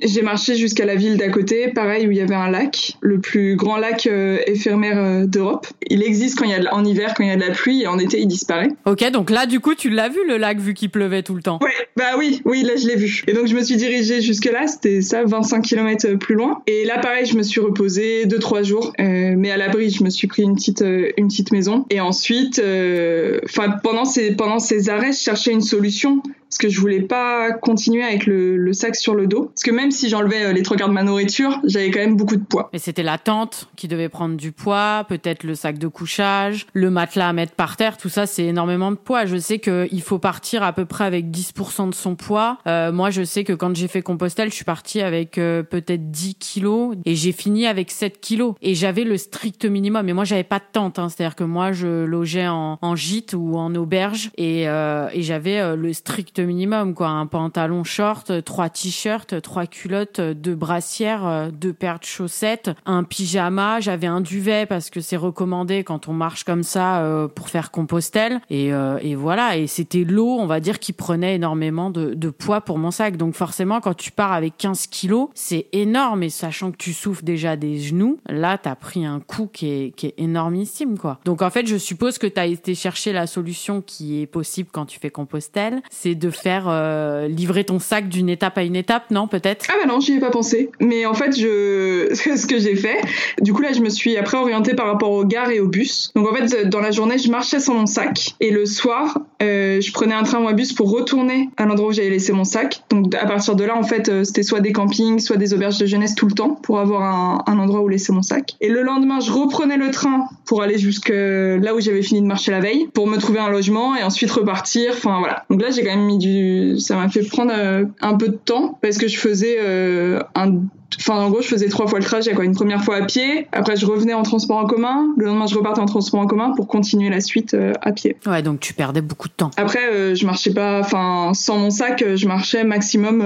j'ai 0.02 0.22
marché 0.22 0.56
jusqu'à 0.56 0.86
la 0.86 0.94
ville 0.94 1.16
d'à 1.16 1.28
côté, 1.28 1.68
pareil 1.68 2.06
où 2.06 2.10
il 2.10 2.16
y 2.16 2.20
avait 2.20 2.34
un 2.34 2.50
lac, 2.50 2.96
le 3.00 3.20
plus 3.20 3.56
grand 3.56 3.76
lac 3.76 4.06
éphémère 4.06 5.26
d'Europe. 5.26 5.66
Il 5.88 6.02
existe 6.02 6.38
quand 6.38 6.44
il 6.44 6.50
y 6.50 6.54
a 6.54 6.60
de, 6.60 6.68
en 6.70 6.84
hiver, 6.84 7.14
quand 7.16 7.24
il 7.24 7.28
y 7.30 7.32
a 7.32 7.36
de 7.36 7.44
la 7.44 7.50
pluie, 7.50 7.82
et 7.82 7.86
en 7.86 7.98
été 7.98 8.20
il 8.20 8.26
disparaît. 8.26 8.68
Ok, 8.86 9.08
donc 9.10 9.30
là, 9.30 9.46
du 9.46 9.60
coup, 9.60 9.74
tu 9.74 9.90
l'as 9.90 10.08
vu 10.08 10.20
le 10.26 10.36
lac 10.36 10.58
vu 10.58 10.74
qu'il 10.74 10.90
pleuvait 10.90 11.22
tout 11.22 11.34
le 11.34 11.42
temps? 11.42 11.58
Ouais, 11.62 11.70
bah 11.96 12.16
oui, 12.18 12.40
oui, 12.44 12.62
là 12.62 12.74
je 12.76 12.86
l'ai 12.86 12.96
vu. 12.96 13.22
Et 13.26 13.32
donc 13.32 13.49
je 13.50 13.56
me 13.56 13.62
suis 13.64 13.76
dirigée 13.76 14.20
jusque-là, 14.20 14.68
c'était 14.68 15.02
ça, 15.02 15.24
25 15.24 15.62
km 15.62 16.14
plus 16.14 16.36
loin. 16.36 16.62
Et 16.68 16.84
là, 16.84 16.98
pareil, 16.98 17.26
je 17.26 17.36
me 17.36 17.42
suis 17.42 17.60
reposée 17.60 18.26
deux 18.26 18.38
trois 18.38 18.62
jours, 18.62 18.92
euh, 19.00 19.34
mais 19.36 19.50
à 19.50 19.56
l'abri, 19.56 19.90
je 19.90 20.04
me 20.04 20.10
suis 20.10 20.28
pris 20.28 20.42
une 20.42 20.54
petite 20.54 20.82
euh, 20.82 21.10
une 21.16 21.26
petite 21.26 21.50
maison. 21.50 21.84
Et 21.90 22.00
ensuite, 22.00 22.60
euh, 22.60 23.40
enfin 23.44 23.70
pendant 23.82 24.04
ces 24.04 24.36
pendant 24.36 24.60
ces 24.60 24.88
arrêts, 24.88 25.12
je 25.12 25.18
cherchais 25.18 25.50
une 25.50 25.62
solution 25.62 26.22
parce 26.50 26.58
que 26.58 26.68
je 26.68 26.80
voulais 26.80 27.00
pas 27.00 27.52
continuer 27.52 28.02
avec 28.02 28.26
le, 28.26 28.56
le 28.56 28.72
sac 28.72 28.96
sur 28.96 29.14
le 29.14 29.26
dos. 29.26 29.46
Parce 29.46 29.62
que 29.62 29.70
même 29.70 29.90
si 29.90 30.08
j'enlevais 30.08 30.52
les 30.52 30.62
trois 30.62 30.76
quarts 30.76 30.88
de 30.88 30.94
ma 30.94 31.02
nourriture, 31.02 31.60
j'avais 31.64 31.90
quand 31.90 32.00
même 32.00 32.16
beaucoup 32.16 32.36
de 32.36 32.44
poids. 32.44 32.68
Et 32.72 32.78
c'était 32.78 33.02
la 33.02 33.18
tente 33.18 33.68
qui 33.76 33.88
devait 33.88 34.08
prendre 34.08 34.36
du 34.36 34.52
poids, 34.52 35.04
peut-être 35.08 35.44
le 35.44 35.54
sac 35.54 35.78
de 35.78 35.86
couchage, 35.88 36.66
le 36.72 36.90
matelas 36.90 37.28
à 37.28 37.32
mettre 37.32 37.52
par 37.52 37.76
terre, 37.76 37.96
tout 37.96 38.08
ça, 38.08 38.26
c'est 38.26 38.44
énormément 38.44 38.90
de 38.90 38.96
poids. 38.96 39.26
Je 39.26 39.36
sais 39.36 39.58
qu'il 39.58 40.02
faut 40.02 40.18
partir 40.18 40.62
à 40.62 40.72
peu 40.72 40.84
près 40.84 41.04
avec 41.04 41.26
10% 41.26 41.90
de 41.90 41.94
son 41.94 42.16
poids. 42.16 42.58
Euh, 42.66 42.92
moi, 42.92 43.10
je 43.10 43.22
sais 43.22 43.44
que 43.44 43.52
quand 43.52 43.74
j'ai 43.74 43.88
fait 43.88 44.02
Compostelle, 44.02 44.50
je 44.50 44.54
suis 44.54 44.64
partie 44.64 45.00
avec 45.00 45.38
euh, 45.38 45.62
peut-être 45.62 46.10
10 46.10 46.34
kilos 46.34 46.96
et 47.04 47.14
j'ai 47.14 47.32
fini 47.32 47.66
avec 47.66 47.90
7 47.90 48.20
kilos. 48.20 48.54
Et 48.60 48.74
j'avais 48.74 49.04
le 49.04 49.16
strict 49.16 49.64
minimum. 49.64 50.08
Et 50.08 50.12
moi, 50.12 50.24
j'avais 50.24 50.44
pas 50.44 50.58
de 50.58 50.64
tente. 50.72 50.98
Hein. 50.98 51.08
C'est-à-dire 51.08 51.36
que 51.36 51.44
moi, 51.44 51.72
je 51.72 52.04
logeais 52.04 52.48
en, 52.48 52.78
en 52.82 52.96
gîte 52.96 53.34
ou 53.34 53.56
en 53.56 53.74
auberge 53.74 54.30
et, 54.36 54.68
euh, 54.68 55.08
et 55.12 55.22
j'avais 55.22 55.60
euh, 55.60 55.76
le 55.76 55.92
strict 55.92 56.39
minimum, 56.44 56.94
quoi. 56.94 57.08
Un 57.08 57.26
pantalon 57.26 57.84
short, 57.84 58.44
trois 58.44 58.68
t-shirts, 58.68 59.40
trois 59.42 59.66
culottes, 59.66 60.20
deux 60.20 60.54
brassières, 60.54 61.50
deux 61.52 61.72
paires 61.72 61.98
de 61.98 62.04
chaussettes, 62.04 62.70
un 62.86 63.04
pyjama. 63.04 63.80
J'avais 63.80 64.06
un 64.06 64.20
duvet 64.20 64.66
parce 64.66 64.90
que 64.90 65.00
c'est 65.00 65.16
recommandé 65.16 65.84
quand 65.84 66.08
on 66.08 66.12
marche 66.12 66.44
comme 66.44 66.62
ça 66.62 67.28
pour 67.34 67.48
faire 67.48 67.70
Compostelle. 67.70 68.40
Et, 68.50 68.70
et 69.02 69.14
voilà. 69.14 69.56
Et 69.56 69.66
c'était 69.66 70.04
l'eau, 70.04 70.36
on 70.38 70.46
va 70.46 70.60
dire, 70.60 70.78
qui 70.78 70.92
prenait 70.92 71.36
énormément 71.36 71.90
de, 71.90 72.14
de 72.14 72.30
poids 72.30 72.60
pour 72.60 72.78
mon 72.78 72.90
sac. 72.90 73.16
Donc 73.16 73.34
forcément, 73.34 73.80
quand 73.80 73.94
tu 73.94 74.10
pars 74.10 74.32
avec 74.32 74.56
15 74.56 74.86
kilos, 74.86 75.28
c'est 75.34 75.66
énorme. 75.72 76.22
Et 76.22 76.30
sachant 76.30 76.72
que 76.72 76.76
tu 76.76 76.92
souffres 76.92 77.22
déjà 77.22 77.56
des 77.56 77.78
genoux, 77.78 78.18
là, 78.28 78.58
t'as 78.58 78.74
pris 78.74 79.04
un 79.04 79.20
coup 79.20 79.48
qui 79.52 79.68
est, 79.68 79.90
qui 79.96 80.06
est 80.06 80.14
énormissime, 80.18 80.98
quoi. 80.98 81.18
Donc 81.24 81.42
en 81.42 81.50
fait, 81.50 81.66
je 81.66 81.76
suppose 81.76 82.18
que 82.18 82.26
t'as 82.26 82.46
été 82.46 82.74
chercher 82.74 83.12
la 83.12 83.26
solution 83.26 83.80
qui 83.82 84.20
est 84.20 84.26
possible 84.26 84.68
quand 84.72 84.86
tu 84.86 84.98
fais 84.98 85.10
Compostelle, 85.10 85.82
c'est 85.90 86.14
de 86.14 86.29
faire 86.30 86.64
euh, 86.68 87.28
livrer 87.28 87.64
ton 87.64 87.78
sac 87.78 88.08
d'une 88.08 88.28
étape 88.28 88.58
à 88.58 88.62
une 88.62 88.76
étape, 88.76 89.10
non 89.10 89.28
Peut-être? 89.28 89.66
Ah 89.68 89.74
bah 89.80 89.86
non, 89.86 90.00
j'y 90.00 90.14
ai 90.14 90.20
pas 90.20 90.30
pensé. 90.30 90.70
Mais 90.80 91.06
en 91.06 91.14
fait, 91.14 91.38
je 91.38 92.08
ce 92.14 92.46
que 92.46 92.58
j'ai 92.58 92.76
fait, 92.76 93.00
du 93.40 93.52
coup 93.52 93.62
là, 93.62 93.72
je 93.72 93.80
me 93.80 93.88
suis 93.88 94.16
après 94.16 94.38
orientée 94.38 94.74
par 94.74 94.86
rapport 94.86 95.10
aux 95.10 95.24
gares 95.24 95.50
et 95.50 95.60
au 95.60 95.68
bus. 95.68 96.10
Donc 96.14 96.28
en 96.28 96.34
fait, 96.34 96.68
dans 96.68 96.80
la 96.80 96.90
journée, 96.90 97.18
je 97.18 97.30
marchais 97.30 97.60
sans 97.60 97.74
mon 97.74 97.86
sac 97.86 98.34
et 98.40 98.50
le 98.50 98.66
soir, 98.66 99.18
euh, 99.42 99.80
je 99.80 99.92
prenais 99.92 100.14
un 100.14 100.22
train 100.22 100.42
ou 100.42 100.48
un 100.48 100.52
bus 100.52 100.72
pour 100.72 100.90
retourner 100.90 101.48
à 101.56 101.66
l'endroit 101.66 101.88
où 101.88 101.92
j'avais 101.92 102.10
laissé 102.10 102.32
mon 102.32 102.44
sac. 102.44 102.82
Donc 102.90 103.14
à 103.14 103.26
partir 103.26 103.56
de 103.56 103.64
là, 103.64 103.76
en 103.76 103.82
fait, 103.82 104.08
euh, 104.08 104.24
c'était 104.24 104.42
soit 104.42 104.60
des 104.60 104.72
campings, 104.72 105.18
soit 105.18 105.36
des 105.36 105.54
auberges 105.54 105.78
de 105.78 105.86
jeunesse 105.86 106.14
tout 106.14 106.26
le 106.26 106.34
temps 106.34 106.50
pour 106.50 106.78
avoir 106.78 107.02
un, 107.02 107.42
un, 107.46 107.58
endroit 107.58 107.80
où 107.80 107.88
laisser 107.88 108.12
mon 108.12 108.22
sac. 108.22 108.56
Et 108.60 108.68
le 108.68 108.82
lendemain, 108.82 109.20
je 109.20 109.32
reprenais 109.32 109.76
le 109.76 109.90
train 109.90 110.26
pour 110.46 110.62
aller 110.62 110.78
jusque 110.78 111.10
là 111.10 111.74
où 111.74 111.80
j'avais 111.80 112.02
fini 112.02 112.20
de 112.20 112.26
marcher 112.26 112.50
la 112.50 112.60
veille, 112.60 112.88
pour 112.92 113.06
me 113.06 113.16
trouver 113.18 113.38
un 113.38 113.50
logement 113.50 113.96
et 113.96 114.02
ensuite 114.02 114.30
repartir. 114.30 114.92
Enfin 114.94 115.18
voilà. 115.18 115.44
Donc 115.50 115.62
là, 115.62 115.70
j'ai 115.70 115.82
quand 115.82 115.90
même 115.90 116.06
mis 116.06 116.18
du, 116.20 116.78
ça 116.78 116.96
m'a 116.96 117.08
fait 117.08 117.22
prendre 117.22 117.52
euh, 117.54 117.84
un 118.00 118.16
peu 118.16 118.28
de 118.28 118.36
temps 118.36 118.78
parce 118.82 118.98
que 118.98 119.08
je 119.08 119.18
faisais 119.18 119.56
euh, 119.58 120.20
un 120.34 120.60
Enfin, 120.98 121.14
en 121.14 121.30
gros, 121.30 121.40
je 121.40 121.46
faisais 121.46 121.68
trois 121.68 121.86
fois 121.86 122.00
le 122.00 122.04
trajet, 122.04 122.34
quoi. 122.34 122.44
Une 122.44 122.54
première 122.54 122.82
fois 122.82 122.96
à 122.96 123.02
pied, 123.02 123.46
après 123.52 123.76
je 123.76 123.86
revenais 123.86 124.12
en 124.12 124.24
transport 124.24 124.58
en 124.58 124.66
commun, 124.66 125.14
le 125.16 125.26
lendemain 125.26 125.46
je 125.46 125.54
repartais 125.54 125.80
en 125.80 125.86
transport 125.86 126.18
en 126.18 126.26
commun 126.26 126.52
pour 126.56 126.66
continuer 126.66 127.10
la 127.10 127.20
suite 127.20 127.54
euh, 127.54 127.72
à 127.80 127.92
pied. 127.92 128.16
Ouais, 128.26 128.42
donc 128.42 128.58
tu 128.58 128.74
perdais 128.74 129.00
beaucoup 129.00 129.28
de 129.28 129.32
temps. 129.32 129.52
Après, 129.56 130.16
je 130.16 130.26
marchais 130.26 130.52
pas, 130.52 130.80
enfin, 130.80 131.30
sans 131.32 131.58
mon 131.58 131.70
sac, 131.70 132.04
je 132.16 132.26
marchais 132.26 132.64
maximum, 132.64 133.20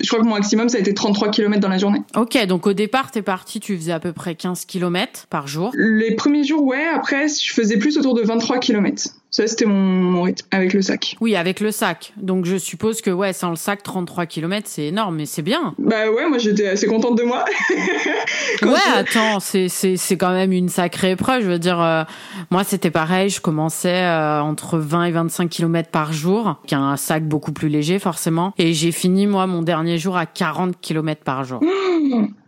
je 0.00 0.08
crois 0.08 0.20
que 0.20 0.24
mon 0.24 0.34
maximum 0.34 0.70
ça 0.70 0.78
a 0.78 0.80
été 0.80 0.94
33 0.94 1.28
km 1.28 1.60
dans 1.60 1.68
la 1.68 1.76
journée. 1.76 2.00
Ok, 2.16 2.42
donc 2.46 2.66
au 2.66 2.72
départ, 2.72 3.10
t'es 3.10 3.22
parti, 3.22 3.60
tu 3.60 3.76
faisais 3.76 3.92
à 3.92 4.00
peu 4.00 4.14
près 4.14 4.34
15 4.34 4.64
km 4.64 5.26
par 5.28 5.46
jour. 5.46 5.72
Les 5.74 6.14
premiers 6.16 6.42
jours, 6.42 6.64
ouais, 6.64 6.86
après, 6.94 7.26
je 7.28 7.52
faisais 7.52 7.76
plus 7.76 7.98
autour 7.98 8.14
de 8.14 8.22
23 8.22 8.58
km. 8.58 9.10
Ça, 9.34 9.48
c'était 9.48 9.64
mon, 9.64 9.74
mon, 9.74 10.22
rythme 10.22 10.46
avec 10.52 10.74
le 10.74 10.80
sac. 10.80 11.16
Oui, 11.20 11.34
avec 11.34 11.58
le 11.58 11.72
sac. 11.72 12.12
Donc, 12.16 12.44
je 12.44 12.56
suppose 12.56 13.00
que, 13.00 13.10
ouais, 13.10 13.32
sans 13.32 13.50
le 13.50 13.56
sac, 13.56 13.82
33 13.82 14.26
km, 14.26 14.68
c'est 14.70 14.84
énorme, 14.84 15.16
mais 15.16 15.26
c'est 15.26 15.42
bien. 15.42 15.74
Bah 15.76 16.08
ouais, 16.08 16.28
moi, 16.28 16.38
j'étais 16.38 16.68
assez 16.68 16.86
contente 16.86 17.18
de 17.18 17.24
moi. 17.24 17.44
ouais, 17.70 17.78
je... 18.62 18.96
attends, 18.96 19.40
c'est, 19.40 19.68
c'est, 19.68 19.96
c'est 19.96 20.16
quand 20.16 20.30
même 20.30 20.52
une 20.52 20.68
sacrée 20.68 21.10
épreuve. 21.10 21.42
Je 21.42 21.48
veux 21.48 21.58
dire, 21.58 21.82
euh, 21.82 22.04
moi, 22.52 22.62
c'était 22.62 22.92
pareil. 22.92 23.28
Je 23.28 23.40
commençais 23.40 24.04
euh, 24.04 24.40
entre 24.40 24.78
20 24.78 25.06
et 25.06 25.10
25 25.10 25.50
km 25.50 25.90
par 25.90 26.12
jour, 26.12 26.60
qui 26.68 26.76
a 26.76 26.78
un 26.78 26.96
sac 26.96 27.26
beaucoup 27.26 27.50
plus 27.50 27.68
léger, 27.68 27.98
forcément. 27.98 28.54
Et 28.56 28.72
j'ai 28.72 28.92
fini, 28.92 29.26
moi, 29.26 29.48
mon 29.48 29.62
dernier 29.62 29.98
jour 29.98 30.16
à 30.16 30.26
40 30.26 30.80
km 30.80 31.24
par 31.24 31.42
jour. 31.42 31.58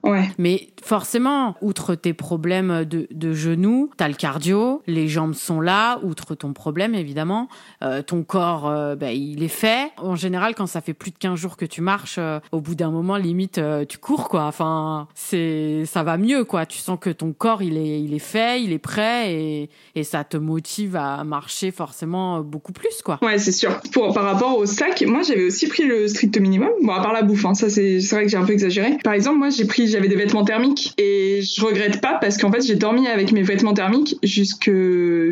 Ouais. 0.07 0.29
Mais 0.39 0.69
forcément, 0.83 1.57
outre 1.61 1.95
tes 1.95 2.15
problèmes 2.15 2.85
de, 2.85 3.09
de 3.11 3.33
genoux, 3.33 3.91
t'as 3.97 4.09
le 4.09 4.15
cardio, 4.15 4.83
les 4.87 5.09
jambes 5.09 5.35
sont 5.35 5.61
là, 5.61 5.99
outre 6.03 6.35
ton 6.35 6.53
problème 6.53 6.95
évidemment, 6.95 7.49
euh, 7.83 8.03
ton 8.03 8.23
corps, 8.23 8.69
euh, 8.69 8.95
bah, 8.95 9.13
il 9.13 9.43
est 9.43 9.49
fait. 9.49 9.91
En 9.99 10.15
général, 10.15 10.55
quand 10.55 10.67
ça 10.67 10.81
fait 10.81 10.95
plus 10.95 11.11
de 11.11 11.19
15 11.19 11.39
jours 11.39 11.57
que 11.57 11.65
tu 11.65 11.81
marches, 11.81 12.17
euh, 12.19 12.39
au 12.53 12.61
bout 12.61 12.75
d'un 12.75 12.91
moment, 12.91 13.17
limite, 13.17 13.59
euh, 13.59 13.85
tu 13.85 13.99
cours 13.99 14.29
quoi. 14.29 14.45
Enfin, 14.45 15.09
c'est, 15.15 15.85
ça 15.87 16.03
va 16.03 16.17
mieux 16.17 16.45
quoi. 16.45 16.67
Tu 16.67 16.79
sens 16.79 16.99
que 17.01 17.11
ton 17.11 17.33
corps, 17.33 17.63
il 17.63 17.77
est, 17.77 18.01
il 18.01 18.15
est 18.15 18.21
fait, 18.21 18.63
il 18.63 18.73
est 18.73 18.79
prêt 18.79 19.33
et, 19.35 19.71
et 19.95 20.05
ça 20.05 20.23
te 20.25 20.37
motive 20.37 20.95
à 20.97 21.25
marcher 21.25 21.73
forcément 21.73 22.41
beaucoup 22.41 22.73
plus 22.73 23.03
quoi. 23.05 23.19
Ouais, 23.23 23.39
c'est 23.39 23.53
sûr. 23.53 23.81
Pour, 23.93 24.15
par 24.15 24.25
rapport 24.25 24.57
au 24.57 24.67
sac, 24.67 25.03
moi 25.07 25.23
j'avais 25.23 25.47
aussi 25.47 25.67
pris 25.67 25.85
le 25.85 26.07
strict 26.07 26.39
minimum. 26.39 26.71
Bon, 26.83 26.93
à 26.93 27.01
part 27.03 27.13
la 27.13 27.23
bouffe, 27.23 27.45
hein, 27.45 27.55
ça 27.55 27.69
c'est, 27.69 28.01
c'est 28.01 28.15
vrai 28.15 28.25
que 28.25 28.31
j'ai 28.31 28.37
un 28.37 28.45
peu 28.45 28.53
exagéré. 28.53 28.99
Par 29.03 29.15
exemple, 29.15 29.39
moi 29.39 29.46
j'ai 29.51 29.65
pris, 29.65 29.87
j'avais 29.87 30.09
des 30.09 30.17
vêtements 30.17 30.45
thermiques 30.45 30.95
et 30.99 31.41
je 31.43 31.65
regrette 31.65 32.01
pas 32.01 32.19
parce 32.21 32.39
qu'en 32.39 32.51
fait 32.51 32.63
j'ai 32.63 32.75
dormi 32.75 33.07
avec 33.07 33.33
mes 33.33 33.43
vêtements 33.43 33.75
thermiques 33.75 34.17
jusqu'au 34.23 34.71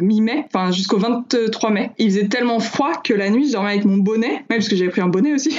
23 0.00 1.70
mai. 1.70 1.90
Il 1.98 2.10
faisait 2.10 2.28
tellement 2.28 2.60
froid 2.60 2.92
que 3.02 3.14
la 3.14 3.30
nuit 3.30 3.48
je 3.48 3.52
dormais 3.52 3.70
avec 3.70 3.84
mon 3.84 3.98
bonnet, 3.98 4.44
même 4.48 4.58
parce 4.58 4.68
que 4.68 4.76
j'avais 4.76 4.90
pris 4.90 5.00
un 5.00 5.08
bonnet 5.08 5.32
aussi, 5.32 5.56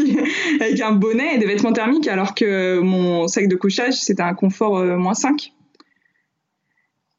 avec 0.60 0.80
un 0.80 0.92
bonnet 0.92 1.34
et 1.34 1.38
des 1.38 1.46
vêtements 1.46 1.72
thermiques 1.72 2.08
alors 2.08 2.34
que 2.34 2.80
mon 2.80 3.28
sac 3.28 3.48
de 3.48 3.56
couchage 3.56 3.94
c'était 3.94 4.22
un 4.22 4.34
confort 4.34 4.78
euh, 4.78 4.96
moins 4.96 5.14
5 5.14 5.52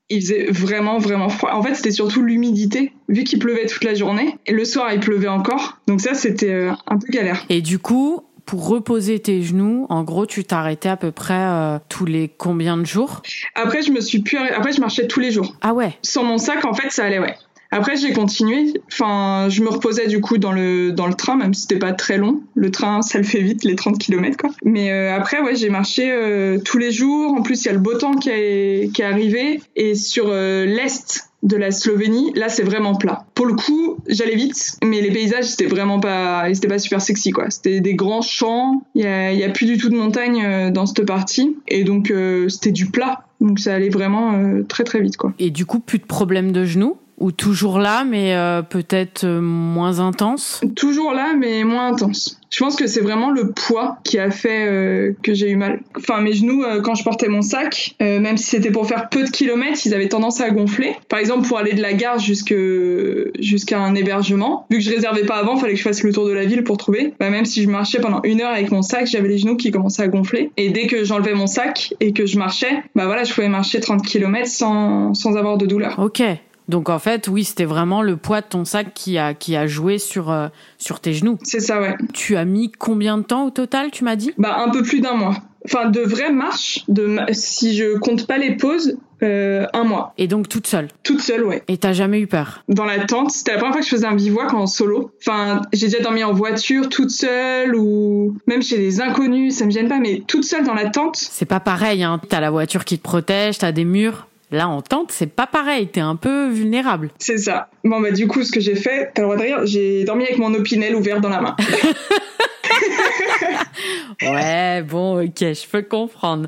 il 0.10 0.22
faisait 0.22 0.46
vraiment 0.50 1.00
vraiment 1.00 1.30
froid. 1.30 1.52
En 1.54 1.62
fait, 1.62 1.76
c'était 1.76 1.92
surtout 1.92 2.22
l'humidité, 2.22 2.94
vu 3.10 3.24
qu'il 3.24 3.40
pleuvait 3.40 3.66
toute 3.66 3.84
la 3.84 3.94
journée 3.94 4.38
et 4.46 4.54
le 4.54 4.66
soir 4.66 4.92
il 4.94 5.00
pleuvait 5.00 5.28
encore. 5.28 5.80
Donc 5.88 6.02
ça, 6.02 6.14
c'était 6.14 6.52
euh, 6.52 6.72
un 6.88 6.98
peu 6.98 7.08
galère. 7.10 7.46
Et 7.50 7.62
du 7.62 7.80
coup, 7.80 8.22
pour 8.48 8.68
reposer 8.68 9.20
tes 9.20 9.44
genoux, 9.44 9.86
en 9.90 10.04
gros, 10.04 10.26
tu 10.26 10.44
t'arrêtais 10.46 10.90
à 10.90 10.98
peu 10.98 11.12
près 11.12 11.34
euh, 11.34 11.78
tous 11.90 12.06
les 12.06 12.30
combien 12.30 12.78
de 12.78 12.86
jours? 12.86 13.22
Après, 13.54 13.84
je 13.84 13.92
me 13.92 14.00
suis 14.00 14.20
plus 14.20 14.38
après 14.38 14.72
je 14.72 14.80
marchais 14.80 15.06
tous 15.06 15.20
les 15.20 15.32
jours. 15.32 15.56
Ah 15.62 15.74
ouais? 15.74 15.98
Sans 16.02 16.24
mon 16.24 16.38
sac, 16.38 16.66
en 16.66 16.74
fait, 16.74 16.90
ça 16.90 17.04
allait 17.04 17.20
ouais. 17.20 17.36
Après, 17.70 17.98
j'ai 17.98 18.14
continué. 18.14 18.74
Enfin, 18.90 19.50
je 19.50 19.62
me 19.62 19.68
reposais 19.68 20.08
du 20.08 20.22
coup 20.22 20.38
dans 20.38 20.54
le 20.54 20.94
dans 20.94 21.08
le 21.08 21.14
train, 21.14 21.36
même 21.36 21.54
si 21.54 21.64
c'était 21.64 21.78
pas 21.78 21.92
très 21.92 22.18
long. 22.18 22.42
Le 22.56 22.72
train, 22.72 23.02
ça 23.02 23.18
le 23.18 23.26
fait 23.26 23.42
vite, 23.42 23.66
les 23.66 23.76
30 23.76 23.98
km 23.98 24.38
quoi. 24.38 24.52
Mais 24.64 24.92
euh, 24.92 25.14
après, 25.14 25.42
ouais, 25.42 25.56
j'ai 25.58 25.70
marché 25.70 26.10
euh, 26.10 26.58
tous 26.60 26.78
les 26.78 26.94
jours. 26.94 27.34
En 27.34 27.42
plus, 27.42 27.66
il 27.66 27.68
y 27.68 27.70
a 27.70 27.74
le 27.74 27.80
beau 27.80 27.96
temps 27.96 28.16
qui 28.16 28.30
est 28.30 28.94
qui 28.94 29.02
est 29.02 29.06
arrivé. 29.06 29.60
Et 29.76 29.96
sur 29.96 30.30
l'est 30.30 31.28
de 31.48 31.58
la 31.58 31.72
Slovénie, 31.72 32.32
là, 32.36 32.50
c'est 32.50 32.64
vraiment 32.64 32.96
plat. 32.96 33.26
Pour 33.34 33.46
le 33.46 33.54
coup, 33.54 33.98
j'allais 34.08 34.36
vite, 34.36 34.78
mais 34.84 35.02
les 35.02 35.12
paysages, 35.12 35.46
c'était 35.46 35.66
vraiment 35.66 36.00
pas, 36.00 36.54
c'était 36.54 36.68
pas 36.68 36.80
super 36.80 37.02
sexy 37.02 37.32
quoi. 37.32 37.50
C'était 37.50 37.80
des 37.80 37.96
grands 37.96 38.22
champs. 38.22 38.82
Il 38.96 39.02
y 39.04 39.44
a, 39.44 39.50
plus 39.50 39.66
du 39.66 39.78
tout 39.78 39.90
de 39.90 39.96
montagne 39.96 40.44
euh, 40.44 40.72
dans 40.72 40.86
cette 40.86 41.06
partie, 41.06 41.56
et 41.68 41.84
donc 41.84 42.12
euh, 42.12 42.50
c'était 42.50 42.72
du 42.72 42.88
plat. 42.88 43.24
Donc 43.40 43.60
ça 43.60 43.74
allait 43.74 43.90
vraiment 43.90 44.34
euh, 44.34 44.64
très 44.64 44.84
très 44.84 45.00
vite 45.00 45.18
quoi. 45.18 45.34
Et 45.40 45.50
du 45.50 45.66
coup, 45.66 45.80
plus 45.80 46.00
de 46.00 46.06
problèmes 46.06 46.52
de 46.52 46.66
genoux 46.66 46.98
ou 47.18 47.32
toujours 47.32 47.80
là, 47.80 48.04
mais 48.04 48.36
euh, 48.36 48.62
peut-être 48.62 49.24
euh, 49.24 49.42
moins 49.42 50.00
intense? 50.00 50.62
Toujours 50.76 51.14
là, 51.14 51.34
mais 51.38 51.64
moins 51.64 51.88
intense. 51.88 52.40
Je 52.50 52.64
pense 52.64 52.76
que 52.76 52.88
c'est 52.88 53.02
vraiment 53.02 53.30
le 53.30 53.52
poids 53.52 53.98
qui 54.04 54.20
a 54.20 54.32
fait 54.32 54.68
euh, 54.68 55.14
que 55.22 55.34
j'ai 55.34 55.50
eu 55.50 55.56
mal. 55.56 55.82
Enfin, 55.98 56.22
mes 56.22 56.34
genoux, 56.34 56.64
euh, 56.64 56.82
quand 56.82 56.96
je 56.96 57.04
portais 57.04 57.28
mon 57.28 57.42
sac, 57.42 57.96
euh, 58.02 58.20
même 58.20 58.38
si 58.38 58.46
c'était 58.46 58.72
pour 58.72 58.88
faire 58.88 59.10
peu 59.10 59.24
de 59.24 59.30
kilomètres, 59.30 59.80
ils 59.86 59.94
avaient 59.94 60.08
tendance 60.08 60.40
à 60.40 60.50
gonfler. 60.50 60.96
Par 61.10 61.20
exemple, 61.20 61.48
pour 61.48 61.58
aller 61.58 61.74
de 61.74 61.82
la 61.82 61.94
gare 61.94 62.20
jusqu'à 62.20 63.80
un 63.80 63.96
hébergement, 63.96 64.66
vu 64.70 64.78
que 64.78 64.84
je 64.84 64.90
réservais 64.92 65.26
pas 65.26 65.36
avant, 65.36 65.58
fallait 65.58 65.74
que 65.74 65.80
je 65.80 65.84
fasse 65.84 66.04
le 66.04 66.14
tour 66.14 66.26
de 66.26 66.32
la 66.32 66.46
ville 66.46 66.64
pour 66.64 66.78
trouver. 66.78 67.14
Bah, 67.20 67.30
même 67.30 67.46
si 67.46 67.64
je 67.64 67.70
marchais 67.70 68.00
pendant 68.00 68.22
une 68.24 68.42
heure 68.42 68.52
avec 68.52 68.72
mon 68.72 68.82
sac, 68.82 69.08
j'avais 69.08 69.28
les 69.28 69.38
genoux 69.38 69.58
qui 69.58 69.72
commençaient 69.72 70.04
à 70.04 70.08
gonfler. 70.08 70.52
Et 70.56 70.70
dès 70.70 70.88
que 70.88 71.04
j'enlevais 71.04 71.34
mon 71.34 71.48
sac 71.48 71.94
et 72.00 72.14
que 72.14 72.26
je 72.26 72.38
marchais, 72.38 72.82
bah 72.96 73.06
voilà, 73.06 73.24
je 73.26 73.34
pouvais 73.34 73.50
marcher 73.50 73.80
30 73.80 74.06
km 74.06 74.48
sans 74.48 75.14
sans 75.14 75.36
avoir 75.36 75.58
de 75.58 75.66
douleur. 75.66 76.00
Ok. 76.00 76.24
Donc 76.68 76.90
en 76.90 77.00
fait, 77.00 77.28
oui, 77.28 77.44
c'était 77.44 77.66
vraiment 77.66 78.02
le 78.02 78.18
poids 78.18 78.42
de 78.42 78.48
ton 78.48 78.66
sac 78.66 78.94
qui 78.94 79.18
a 79.18 79.34
qui 79.34 79.56
a 79.56 79.68
joué 79.68 79.98
sur 79.98 80.32
euh, 80.32 80.48
sur 80.78 81.00
tes 81.00 81.14
genoux. 81.14 81.38
C'est 81.44 81.60
ça, 81.62 81.80
ouais. 81.80 81.96
Tu 82.14 82.36
as 82.36 82.46
mis 82.46 82.72
combien 82.72 83.18
de 83.18 83.24
temps 83.24 83.46
au 83.46 83.50
total, 83.52 83.92
tu 83.92 84.04
m'as 84.04 84.16
dit? 84.16 84.34
Bah 84.38 84.58
un 84.60 84.70
peu 84.70 84.84
plus 84.84 85.00
d'un 85.00 85.14
mois. 85.14 85.36
Enfin, 85.66 85.90
de 85.90 86.00
vraies 86.00 86.32
marches, 86.32 86.86
de 86.88 87.18
si 87.34 87.76
je 87.76 87.98
compte 87.98 88.26
pas 88.26 88.38
les 88.38 88.56
pauses, 88.56 88.98
euh, 89.22 89.66
un 89.74 89.84
mois. 89.84 90.14
Et 90.18 90.28
donc 90.28 90.48
toute 90.48 90.66
seule? 90.66 90.88
Toute 91.04 91.20
seule, 91.20 91.44
ouais. 91.44 91.62
Et 91.68 91.78
t'as 91.78 91.92
jamais 91.92 92.22
eu 92.22 92.28
peur? 92.28 92.64
Dans 92.70 92.86
la 92.86 93.00
tente, 93.06 93.32
c'était 93.32 93.52
la 93.52 93.58
première 93.58 93.74
fois 93.74 93.82
que 93.82 93.86
je 93.86 93.92
faisais 93.92 94.06
un 94.06 94.16
bivouac 94.16 94.54
en 94.54 94.66
solo. 94.66 95.12
Enfin, 95.20 95.62
j'ai 95.74 95.88
déjà 95.88 96.02
dormi 96.02 96.24
en 96.24 96.32
voiture, 96.32 96.88
toute 96.88 97.10
seule, 97.10 97.76
ou 97.76 98.38
même 98.46 98.62
chez 98.62 98.78
des 98.78 99.02
inconnus, 99.02 99.56
ça 99.56 99.66
me 99.66 99.72
gêne 99.72 99.90
pas, 99.90 100.00
mais 100.00 100.24
toute 100.26 100.46
seule 100.46 100.64
dans 100.64 100.76
la 100.76 100.90
tente. 100.90 101.18
C'est 101.18 101.46
pas 101.46 101.60
pareil, 101.60 102.02
hein. 102.02 102.22
T'as 102.30 102.40
la 102.40 102.52
voiture 102.52 102.86
qui 102.86 102.98
te 102.98 103.04
protège, 103.04 103.58
t'as 103.58 103.74
des 103.74 103.84
murs. 103.86 104.28
Là, 104.50 104.70
en 104.70 104.82
tente, 104.82 105.12
c'est 105.12 105.28
pas 105.28 105.46
pareil. 105.46 105.88
T'es 105.88 106.00
un 106.00 106.16
peu 106.16 106.48
vulnérable. 106.48 107.12
C'est 107.20 107.38
ça. 107.38 107.70
Bon, 107.84 108.00
bah, 108.00 108.12
du 108.12 108.28
coup, 108.28 108.44
ce 108.44 108.52
que 108.52 108.62
j'ai 108.62 108.76
fait, 108.76 109.12
t'as 109.14 109.22
le 109.22 109.28
droit 109.28 109.38
de 109.38 109.42
rire, 109.42 109.66
j'ai 109.66 110.06
dormi 110.06 110.24
avec 110.24 110.38
mon 110.38 110.54
opinel 110.54 110.96
ouvert 110.96 111.20
dans 111.20 111.30
la 111.30 111.42
main. 111.42 111.56
Ouais, 114.22 114.82
bon, 114.82 115.24
ok, 115.24 115.40
je 115.40 115.68
peux 115.68 115.84
comprendre. 115.84 116.48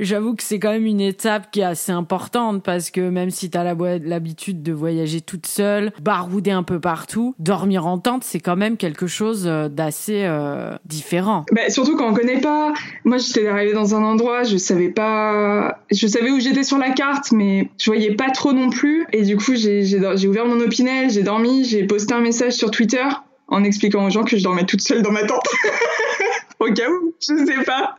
J'avoue 0.00 0.34
que 0.34 0.42
c'est 0.42 0.58
quand 0.58 0.72
même 0.72 0.86
une 0.86 1.00
étape 1.00 1.50
qui 1.50 1.60
est 1.60 1.64
assez 1.64 1.92
importante 1.92 2.62
parce 2.62 2.90
que 2.90 3.00
même 3.00 3.30
si 3.30 3.48
t'as 3.48 3.64
l'habitude 3.64 4.62
de 4.62 4.72
voyager 4.72 5.20
toute 5.20 5.46
seule, 5.46 5.92
barouder 6.00 6.50
un 6.50 6.62
peu 6.62 6.78
partout, 6.78 7.34
dormir 7.38 7.86
en 7.86 7.98
tente, 7.98 8.24
c'est 8.24 8.40
quand 8.40 8.56
même 8.56 8.76
quelque 8.76 9.06
chose 9.06 9.44
euh, 9.46 9.68
d'assez 9.68 10.24
euh, 10.24 10.76
différent. 10.84 11.46
Bah, 11.52 11.70
surtout 11.70 11.96
quand 11.96 12.10
on 12.10 12.14
connaît 12.14 12.40
pas. 12.40 12.72
Moi, 13.04 13.18
j'étais 13.18 13.46
arrivée 13.48 13.72
dans 13.72 13.94
un 13.94 14.02
endroit, 14.02 14.42
je 14.42 14.56
savais 14.56 14.90
pas. 14.90 15.78
Je 15.90 16.06
savais 16.06 16.30
où 16.30 16.40
j'étais 16.40 16.64
sur 16.64 16.78
la 16.78 16.90
carte, 16.90 17.32
mais 17.32 17.70
je 17.78 17.90
voyais 17.90 18.14
pas 18.14 18.30
trop 18.30 18.52
non 18.52 18.70
plus. 18.70 19.06
Et 19.12 19.22
du 19.22 19.36
coup, 19.36 19.54
j'ai 19.54 20.28
ouvert 20.28 20.46
mon 20.46 20.60
opinel, 20.60 21.10
j'ai 21.10 21.22
dormi, 21.22 21.64
j'ai 21.64 21.84
posté 21.84 22.14
un 22.14 22.20
message 22.20 22.52
sur 22.52 22.70
Twitter 22.70 23.04
en 23.48 23.64
expliquant 23.64 24.06
aux 24.06 24.10
gens 24.10 24.24
que 24.24 24.36
je 24.36 24.42
dormais 24.42 24.64
toute 24.64 24.80
seule 24.80 25.02
dans 25.02 25.12
ma 25.12 25.24
tente. 25.24 25.46
Au 26.58 26.72
cas 26.72 26.88
où, 26.88 27.14
je 27.20 27.44
sais 27.44 27.64
pas. 27.64 27.96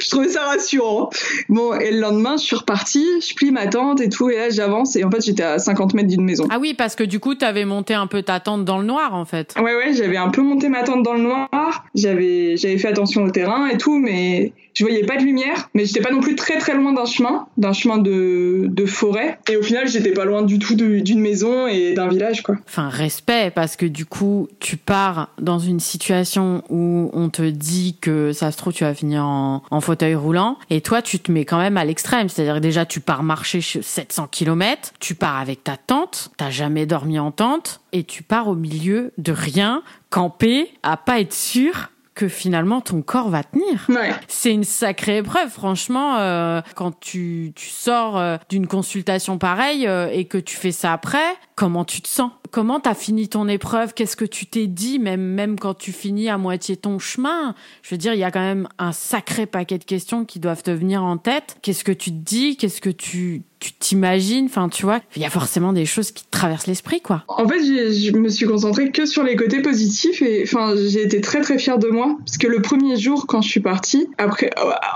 Je 0.00 0.08
trouvais 0.08 0.28
ça 0.28 0.44
rassurant. 0.44 1.10
Bon, 1.50 1.74
et 1.74 1.92
le 1.92 2.00
lendemain, 2.00 2.38
je 2.38 2.42
suis 2.44 2.56
repartie, 2.56 3.06
je 3.20 3.34
plie 3.34 3.50
ma 3.50 3.66
tente 3.66 4.00
et 4.00 4.08
tout, 4.08 4.30
et 4.30 4.36
là, 4.36 4.48
j'avance, 4.48 4.96
et 4.96 5.04
en 5.04 5.10
fait, 5.10 5.22
j'étais 5.22 5.42
à 5.42 5.58
50 5.58 5.92
mètres 5.92 6.08
d'une 6.08 6.24
maison. 6.24 6.48
Ah 6.50 6.58
oui, 6.58 6.72
parce 6.72 6.96
que 6.96 7.04
du 7.04 7.20
coup, 7.20 7.34
t'avais 7.34 7.66
monté 7.66 7.92
un 7.92 8.06
peu 8.06 8.22
ta 8.22 8.40
tente 8.40 8.64
dans 8.64 8.78
le 8.78 8.86
noir, 8.86 9.14
en 9.14 9.26
fait. 9.26 9.54
Ouais, 9.58 9.76
ouais, 9.76 9.92
j'avais 9.92 10.16
un 10.16 10.30
peu 10.30 10.40
monté 10.40 10.70
ma 10.70 10.84
tente 10.84 11.02
dans 11.02 11.12
le 11.12 11.20
noir. 11.20 11.48
J'avais, 11.94 12.56
j'avais 12.56 12.78
fait 12.78 12.88
attention 12.88 13.24
au 13.24 13.30
terrain 13.30 13.66
et 13.66 13.76
tout, 13.76 13.98
mais 13.98 14.54
je 14.74 14.84
voyais 14.84 15.04
pas 15.04 15.16
de 15.16 15.22
lumière. 15.22 15.68
Mais 15.74 15.84
j'étais 15.84 16.00
pas 16.00 16.10
non 16.10 16.20
plus 16.20 16.36
très 16.36 16.58
très 16.58 16.74
loin 16.74 16.92
d'un 16.92 17.04
chemin, 17.04 17.46
d'un 17.56 17.72
chemin 17.72 17.98
de, 17.98 18.66
de 18.68 18.86
forêt. 18.86 19.38
Et 19.50 19.56
au 19.56 19.62
final, 19.62 19.88
j'étais 19.88 20.12
pas 20.12 20.24
loin 20.24 20.42
du 20.42 20.58
tout 20.58 20.74
d'une 20.74 21.20
maison 21.20 21.66
et 21.66 21.94
d'un 21.94 22.08
village, 22.08 22.42
quoi. 22.42 22.56
Enfin, 22.66 22.88
respect, 22.88 23.50
parce 23.54 23.76
que 23.76 23.86
du 23.86 24.06
coup, 24.06 24.48
tu 24.60 24.76
pars 24.76 25.28
dans 25.40 25.58
une 25.58 25.80
situation 25.80 26.62
où 26.68 27.10
on 27.12 27.28
te 27.28 27.42
dit 27.42 27.96
que 28.00 28.32
ça 28.32 28.50
se 28.50 28.56
trouve, 28.56 28.72
tu 28.72 28.84
vas 28.84 28.94
finir 28.94 29.24
en, 29.24 29.62
fauteuil 29.80 30.14
roulant, 30.14 30.58
et 30.70 30.80
toi, 30.80 31.02
tu 31.02 31.18
te 31.18 31.32
mets 31.32 31.44
quand 31.44 31.58
même 31.58 31.76
à 31.76 31.84
l'extrême. 31.84 32.28
C'est-à-dire 32.28 32.60
déjà, 32.60 32.86
tu 32.86 33.00
pars 33.00 33.22
marcher 33.22 33.60
chez 33.60 33.82
700 33.82 34.28
km, 34.30 34.92
tu 35.00 35.14
pars 35.14 35.38
avec 35.38 35.64
ta 35.64 35.76
tente, 35.76 36.30
t'as 36.36 36.50
jamais 36.50 36.86
dormi 36.86 37.18
en 37.18 37.32
tente, 37.32 37.80
et 37.92 38.04
tu 38.04 38.22
pars 38.22 38.48
au 38.48 38.54
milieu 38.54 39.12
de 39.18 39.32
rien, 39.32 39.82
camper, 40.10 40.72
à 40.82 40.96
pas 40.96 41.20
être 41.20 41.34
sûr 41.34 41.91
que 42.14 42.28
finalement 42.28 42.80
ton 42.80 43.02
corps 43.02 43.28
va 43.30 43.42
tenir. 43.42 43.86
Ouais. 43.88 44.12
C'est 44.28 44.52
une 44.52 44.64
sacrée 44.64 45.18
épreuve, 45.18 45.48
franchement. 45.48 46.16
euh, 46.18 46.60
quand 46.74 46.98
tu, 47.00 47.52
tu 47.54 47.68
sors 47.68 48.18
euh, 48.18 48.36
d'une 48.48 48.66
consultation 48.66 49.38
pareille 49.38 49.86
euh, 49.86 50.08
et 50.12 50.26
que 50.26 50.38
tu 50.38 50.56
fais 50.56 50.72
ça 50.72 50.92
après, 50.92 51.36
comment 51.54 51.84
tu 51.84 52.00
te 52.00 52.08
sens? 52.08 52.30
Comment 52.50 52.80
t'as 52.80 52.94
fini 52.94 53.28
ton 53.28 53.48
épreuve? 53.48 53.94
Qu'est-ce 53.94 54.16
que 54.16 54.24
tu 54.24 54.46
t'es 54.46 54.66
dit 54.66 54.98
Même 54.98 55.22
même 55.22 55.58
quand 55.58 55.74
tu 55.74 55.92
finis 55.92 56.28
à 56.28 56.38
moitié 56.38 56.76
ton 56.76 56.98
chemin, 56.98 57.54
je 57.82 57.94
veux 57.94 57.98
dire, 57.98 58.14
il 58.14 58.20
y 58.20 58.24
a 58.24 58.30
quand 58.30 58.40
même 58.40 58.68
un 58.78 58.92
sacré 58.92 59.46
paquet 59.46 59.78
de 59.78 59.84
questions 59.84 60.24
qui 60.24 60.38
doivent 60.38 60.62
te 60.62 60.70
venir 60.70 61.02
en 61.02 61.16
tête. 61.16 61.56
Qu'est-ce 61.62 61.84
que 61.84 61.92
tu 61.92 62.10
te 62.10 62.16
dis? 62.16 62.56
Qu'est-ce 62.56 62.80
que 62.80 62.90
tu 62.90 63.42
tu 63.62 63.72
t'imagines? 63.74 64.46
Enfin, 64.46 64.68
tu 64.68 64.82
vois, 64.82 65.00
il 65.14 65.22
y 65.22 65.24
a 65.24 65.30
forcément 65.30 65.72
des 65.72 65.86
choses 65.86 66.10
qui 66.10 66.24
te 66.24 66.30
traversent 66.30 66.66
l'esprit, 66.66 67.00
quoi. 67.00 67.22
En 67.28 67.46
fait, 67.46 67.60
je 67.60 68.10
me 68.16 68.28
suis 68.28 68.44
concentrée 68.44 68.90
que 68.90 69.06
sur 69.06 69.22
les 69.22 69.36
côtés 69.36 69.62
positifs 69.62 70.20
et 70.20 70.42
enfin, 70.42 70.74
j'ai 70.74 71.02
été 71.02 71.20
très 71.20 71.40
très 71.42 71.58
fière 71.58 71.78
de 71.78 71.88
moi. 71.88 72.16
Parce 72.18 72.38
que 72.38 72.48
le 72.48 72.60
premier 72.60 72.96
jour 72.96 73.26
quand 73.28 73.40
je 73.40 73.48
suis 73.48 73.60
partie, 73.60 74.08
après, 74.18 74.50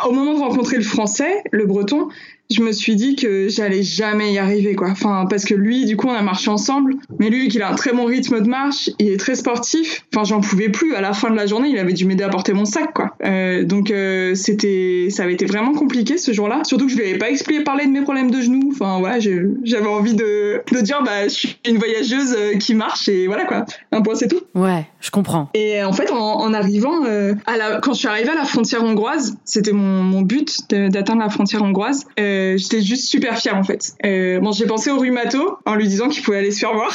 au 0.06 0.12
moment 0.12 0.34
de 0.34 0.40
rencontrer 0.40 0.76
le 0.76 0.82
français, 0.82 1.44
le 1.52 1.64
breton, 1.64 2.08
je 2.50 2.62
me 2.62 2.72
suis 2.72 2.96
dit 2.96 3.16
que 3.16 3.48
j'allais 3.48 3.82
jamais 3.82 4.32
y 4.32 4.38
arriver, 4.38 4.74
quoi. 4.74 4.88
Enfin, 4.90 5.26
parce 5.28 5.44
que 5.44 5.54
lui, 5.54 5.84
du 5.84 5.96
coup, 5.96 6.08
on 6.08 6.12
a 6.12 6.22
marché 6.22 6.50
ensemble. 6.50 6.94
Mais 7.18 7.28
lui, 7.30 7.48
qu'il 7.48 7.62
a 7.62 7.70
un 7.70 7.74
très 7.74 7.92
bon 7.92 8.04
rythme 8.04 8.40
de 8.40 8.48
marche, 8.48 8.90
il 8.98 9.08
est 9.08 9.16
très 9.16 9.34
sportif. 9.34 10.04
Enfin, 10.14 10.24
j'en 10.24 10.40
pouvais 10.40 10.68
plus. 10.68 10.94
À 10.94 11.00
la 11.00 11.12
fin 11.12 11.30
de 11.30 11.36
la 11.36 11.46
journée, 11.46 11.68
il 11.70 11.78
avait 11.78 11.92
dû 11.92 12.04
m'aider 12.04 12.24
à 12.24 12.28
porter 12.28 12.52
mon 12.52 12.64
sac, 12.64 12.92
quoi. 12.94 13.16
Euh, 13.24 13.64
donc, 13.64 13.90
euh, 13.90 14.34
c'était, 14.34 15.08
ça 15.10 15.24
avait 15.24 15.32
été 15.32 15.46
vraiment 15.46 15.72
compliqué 15.72 16.18
ce 16.18 16.32
jour-là. 16.32 16.62
Surtout 16.64 16.86
que 16.86 16.92
je 16.92 16.96
lui 16.96 17.04
avais 17.04 17.18
pas 17.18 17.30
expliqué 17.30 17.64
parler 17.64 17.86
de 17.86 17.90
mes 17.90 18.02
problèmes 18.02 18.30
de 18.30 18.40
genoux. 18.40 18.70
Enfin, 18.72 18.98
voilà, 19.00 19.18
j'avais 19.18 19.88
envie 19.88 20.14
de, 20.14 20.60
de 20.72 20.80
dire, 20.80 21.02
bah, 21.04 21.24
je 21.24 21.32
suis 21.34 21.58
une 21.68 21.78
voyageuse 21.78 22.34
euh, 22.38 22.56
qui 22.58 22.74
marche 22.74 23.08
et 23.08 23.26
voilà, 23.26 23.44
quoi. 23.44 23.64
Un 23.92 24.02
point, 24.02 24.14
c'est 24.14 24.28
tout. 24.28 24.40
Ouais, 24.54 24.86
je 25.00 25.10
comprends. 25.10 25.48
Et 25.54 25.82
en 25.82 25.92
fait, 25.92 26.10
en, 26.10 26.16
en 26.16 26.52
arrivant, 26.54 27.04
euh, 27.06 27.34
à 27.46 27.56
la, 27.56 27.80
quand 27.80 27.92
je 27.92 27.98
suis 27.98 28.08
arrivée 28.08 28.30
à 28.30 28.34
la 28.34 28.44
frontière 28.44 28.84
hongroise, 28.84 29.36
c'était 29.44 29.72
mon, 29.72 30.02
mon 30.02 30.22
but 30.22 30.60
d'atteindre 30.70 31.20
la 31.20 31.30
frontière 31.30 31.62
hongroise. 31.62 32.04
Euh, 32.20 32.35
j'étais 32.56 32.82
juste 32.82 33.06
super 33.06 33.38
fière 33.38 33.56
en 33.56 33.64
fait. 33.64 33.94
Euh, 34.04 34.40
bon, 34.40 34.52
j'ai 34.52 34.66
pensé 34.66 34.90
au 34.90 34.98
rhumato 34.98 35.58
en 35.64 35.74
lui 35.74 35.88
disant 35.88 36.08
qu'il 36.08 36.22
pouvait 36.22 36.38
aller 36.38 36.50
se 36.50 36.60
faire 36.60 36.74
voir. 36.74 36.90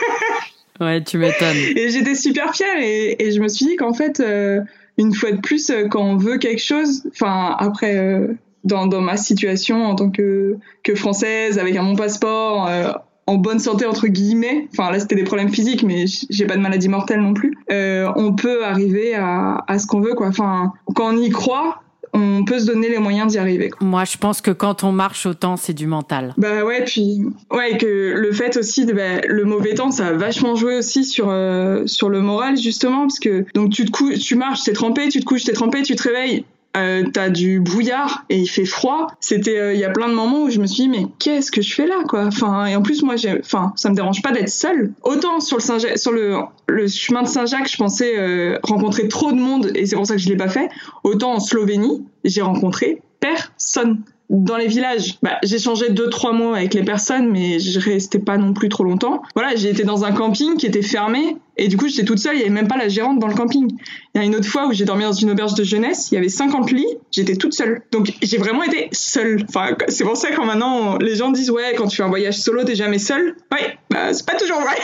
ouais, 0.80 1.02
tu 1.02 1.18
m'étonnes. 1.18 1.56
Et 1.76 1.90
j'étais 1.90 2.14
super 2.14 2.54
fière 2.54 2.78
et, 2.80 3.16
et, 3.18 3.32
je 3.32 3.40
me 3.40 3.48
suis 3.48 3.66
dit 3.66 3.76
qu'en 3.76 3.94
fait, 3.94 4.20
euh, 4.20 4.60
une 4.98 5.14
fois 5.14 5.32
de 5.32 5.40
plus, 5.40 5.70
euh, 5.70 5.88
quand 5.88 6.02
on 6.02 6.16
veut 6.16 6.38
quelque 6.38 6.62
chose, 6.62 7.04
enfin 7.10 7.56
après. 7.58 7.96
Euh, 7.96 8.28
dans, 8.64 8.86
dans, 8.86 9.00
ma 9.00 9.16
situation 9.16 9.84
en 9.86 9.96
tant 9.96 10.10
que, 10.10 10.56
que 10.84 10.94
française, 10.94 11.58
avec 11.58 11.74
un 11.74 11.82
bon 11.82 11.96
passeport, 11.96 12.68
euh, 12.68 12.92
en 13.26 13.36
bonne 13.36 13.58
santé 13.58 13.86
entre 13.86 14.08
guillemets, 14.08 14.68
enfin 14.72 14.90
là 14.90 14.98
c'était 14.98 15.14
des 15.14 15.24
problèmes 15.24 15.50
physiques, 15.50 15.82
mais 15.82 16.04
j'ai 16.06 16.46
pas 16.46 16.56
de 16.56 16.60
maladie 16.60 16.88
mortelle 16.88 17.20
non 17.20 17.34
plus. 17.34 17.56
Euh, 17.70 18.10
on 18.16 18.34
peut 18.34 18.64
arriver 18.64 19.14
à, 19.14 19.64
à 19.66 19.78
ce 19.78 19.86
qu'on 19.86 20.00
veut, 20.00 20.14
quoi. 20.14 20.28
Enfin, 20.28 20.72
quand 20.94 21.14
on 21.14 21.16
y 21.16 21.30
croit, 21.30 21.81
on 22.12 22.44
peut 22.44 22.58
se 22.58 22.66
donner 22.66 22.88
les 22.88 22.98
moyens 22.98 23.32
d'y 23.32 23.38
arriver. 23.38 23.70
Quoi. 23.70 23.86
Moi, 23.86 24.04
je 24.04 24.16
pense 24.18 24.40
que 24.40 24.50
quand 24.50 24.84
on 24.84 24.92
marche 24.92 25.26
autant, 25.26 25.56
c'est 25.56 25.72
du 25.72 25.86
mental. 25.86 26.34
Bah 26.36 26.64
ouais, 26.64 26.84
puis 26.84 27.22
ouais, 27.50 27.78
que 27.78 28.14
le 28.16 28.32
fait 28.32 28.56
aussi 28.56 28.84
de 28.84 28.92
bah, 28.92 29.20
le 29.26 29.44
mauvais 29.44 29.74
temps, 29.74 29.90
ça 29.90 30.08
a 30.08 30.12
vachement 30.12 30.54
joué 30.54 30.76
aussi 30.76 31.04
sur 31.04 31.30
euh, 31.30 31.86
sur 31.86 32.10
le 32.10 32.20
moral 32.20 32.56
justement, 32.56 33.02
parce 33.02 33.18
que 33.18 33.44
donc 33.54 33.70
tu 33.70 33.84
te 33.84 33.90
couches, 33.90 34.18
tu 34.18 34.34
marches, 34.36 34.62
t'es 34.64 34.72
trempé, 34.72 35.08
tu 35.08 35.20
te 35.20 35.24
couches, 35.24 35.44
t'es 35.44 35.52
trempé, 35.52 35.82
tu 35.82 35.96
te 35.96 36.02
réveilles, 36.02 36.44
euh, 36.76 37.04
t'as 37.12 37.28
du 37.28 37.60
brouillard 37.60 38.24
et 38.30 38.38
il 38.38 38.46
fait 38.46 38.64
froid. 38.64 39.08
C'était, 39.20 39.52
il 39.52 39.58
euh, 39.58 39.74
y 39.74 39.84
a 39.84 39.90
plein 39.90 40.08
de 40.08 40.14
moments 40.14 40.44
où 40.44 40.50
je 40.50 40.58
me 40.58 40.66
suis 40.66 40.84
dit 40.84 40.88
mais 40.88 41.06
qu'est-ce 41.18 41.52
que 41.52 41.60
je 41.60 41.74
fais 41.74 41.86
là 41.86 42.02
quoi? 42.08 42.24
Enfin 42.24 42.64
et 42.66 42.76
en 42.76 42.82
plus 42.82 43.02
moi 43.02 43.16
j'ai, 43.16 43.38
enfin 43.40 43.72
ça 43.76 43.90
me 43.90 43.94
dérange 43.94 44.22
pas 44.22 44.32
d'être 44.32 44.48
seule. 44.48 44.92
Autant 45.02 45.40
sur 45.40 45.58
le 45.58 45.62
Saint 45.62 45.78
sur 45.96 46.12
le 46.12 46.38
le 46.68 46.88
chemin 46.88 47.22
de 47.22 47.28
Saint-Jacques 47.28 47.70
je 47.70 47.76
pensais 47.76 48.18
euh, 48.18 48.58
rencontrer 48.62 49.08
trop 49.08 49.32
de 49.32 49.38
monde 49.38 49.70
et 49.74 49.84
c'est 49.84 49.96
pour 49.96 50.06
ça 50.06 50.14
que 50.14 50.20
je 50.20 50.28
l'ai 50.28 50.36
pas 50.36 50.48
fait. 50.48 50.70
Autant 51.04 51.34
en 51.34 51.40
Slovénie 51.40 52.06
j'ai 52.24 52.40
rencontré 52.40 53.02
personne 53.20 54.02
dans 54.32 54.56
les 54.56 54.66
villages, 54.66 55.18
bah, 55.22 55.36
j'ai 55.42 55.58
changé 55.58 55.90
deux 55.90 56.08
trois 56.08 56.32
mois 56.32 56.56
avec 56.56 56.72
les 56.72 56.82
personnes, 56.82 57.30
mais 57.30 57.58
je 57.60 57.78
restais 57.78 58.18
pas 58.18 58.38
non 58.38 58.54
plus 58.54 58.70
trop 58.70 58.82
longtemps. 58.82 59.20
Voilà, 59.34 59.54
j'ai 59.56 59.68
été 59.68 59.84
dans 59.84 60.06
un 60.06 60.12
camping 60.12 60.56
qui 60.56 60.64
était 60.64 60.80
fermé 60.80 61.36
et 61.56 61.68
du 61.68 61.76
coup 61.76 61.88
j'étais 61.88 62.04
toute 62.04 62.18
seule. 62.18 62.36
Il 62.36 62.40
y 62.40 62.42
avait 62.42 62.50
même 62.50 62.68
pas 62.68 62.76
la 62.76 62.88
gérante 62.88 63.18
dans 63.18 63.26
le 63.26 63.34
camping. 63.34 63.68
Il 64.14 64.20
y 64.20 64.24
a 64.24 64.24
une 64.24 64.34
autre 64.34 64.46
fois 64.46 64.66
où 64.66 64.72
j'ai 64.72 64.84
dormi 64.84 65.04
dans 65.04 65.12
une 65.12 65.30
auberge 65.30 65.54
de 65.54 65.64
jeunesse. 65.64 66.08
Il 66.10 66.14
y 66.14 66.18
avait 66.18 66.28
50 66.28 66.70
lits, 66.72 66.86
j'étais 67.10 67.36
toute 67.36 67.52
seule. 67.52 67.82
Donc 67.92 68.12
j'ai 68.22 68.38
vraiment 68.38 68.62
été 68.62 68.88
seule. 68.92 69.44
Enfin, 69.48 69.76
c'est 69.88 70.04
pour 70.04 70.16
ça 70.16 70.30
que 70.30 70.40
maintenant 70.40 70.98
les 70.98 71.16
gens 71.16 71.30
disent 71.30 71.50
ouais, 71.50 71.74
quand 71.76 71.86
tu 71.86 71.96
fais 71.96 72.02
un 72.02 72.08
voyage 72.08 72.38
solo, 72.38 72.64
t'es 72.64 72.74
jamais 72.74 72.98
seule. 72.98 73.36
Ouais, 73.52 73.78
bah, 73.90 74.12
c'est 74.12 74.26
pas 74.26 74.36
toujours 74.36 74.60
vrai. 74.60 74.76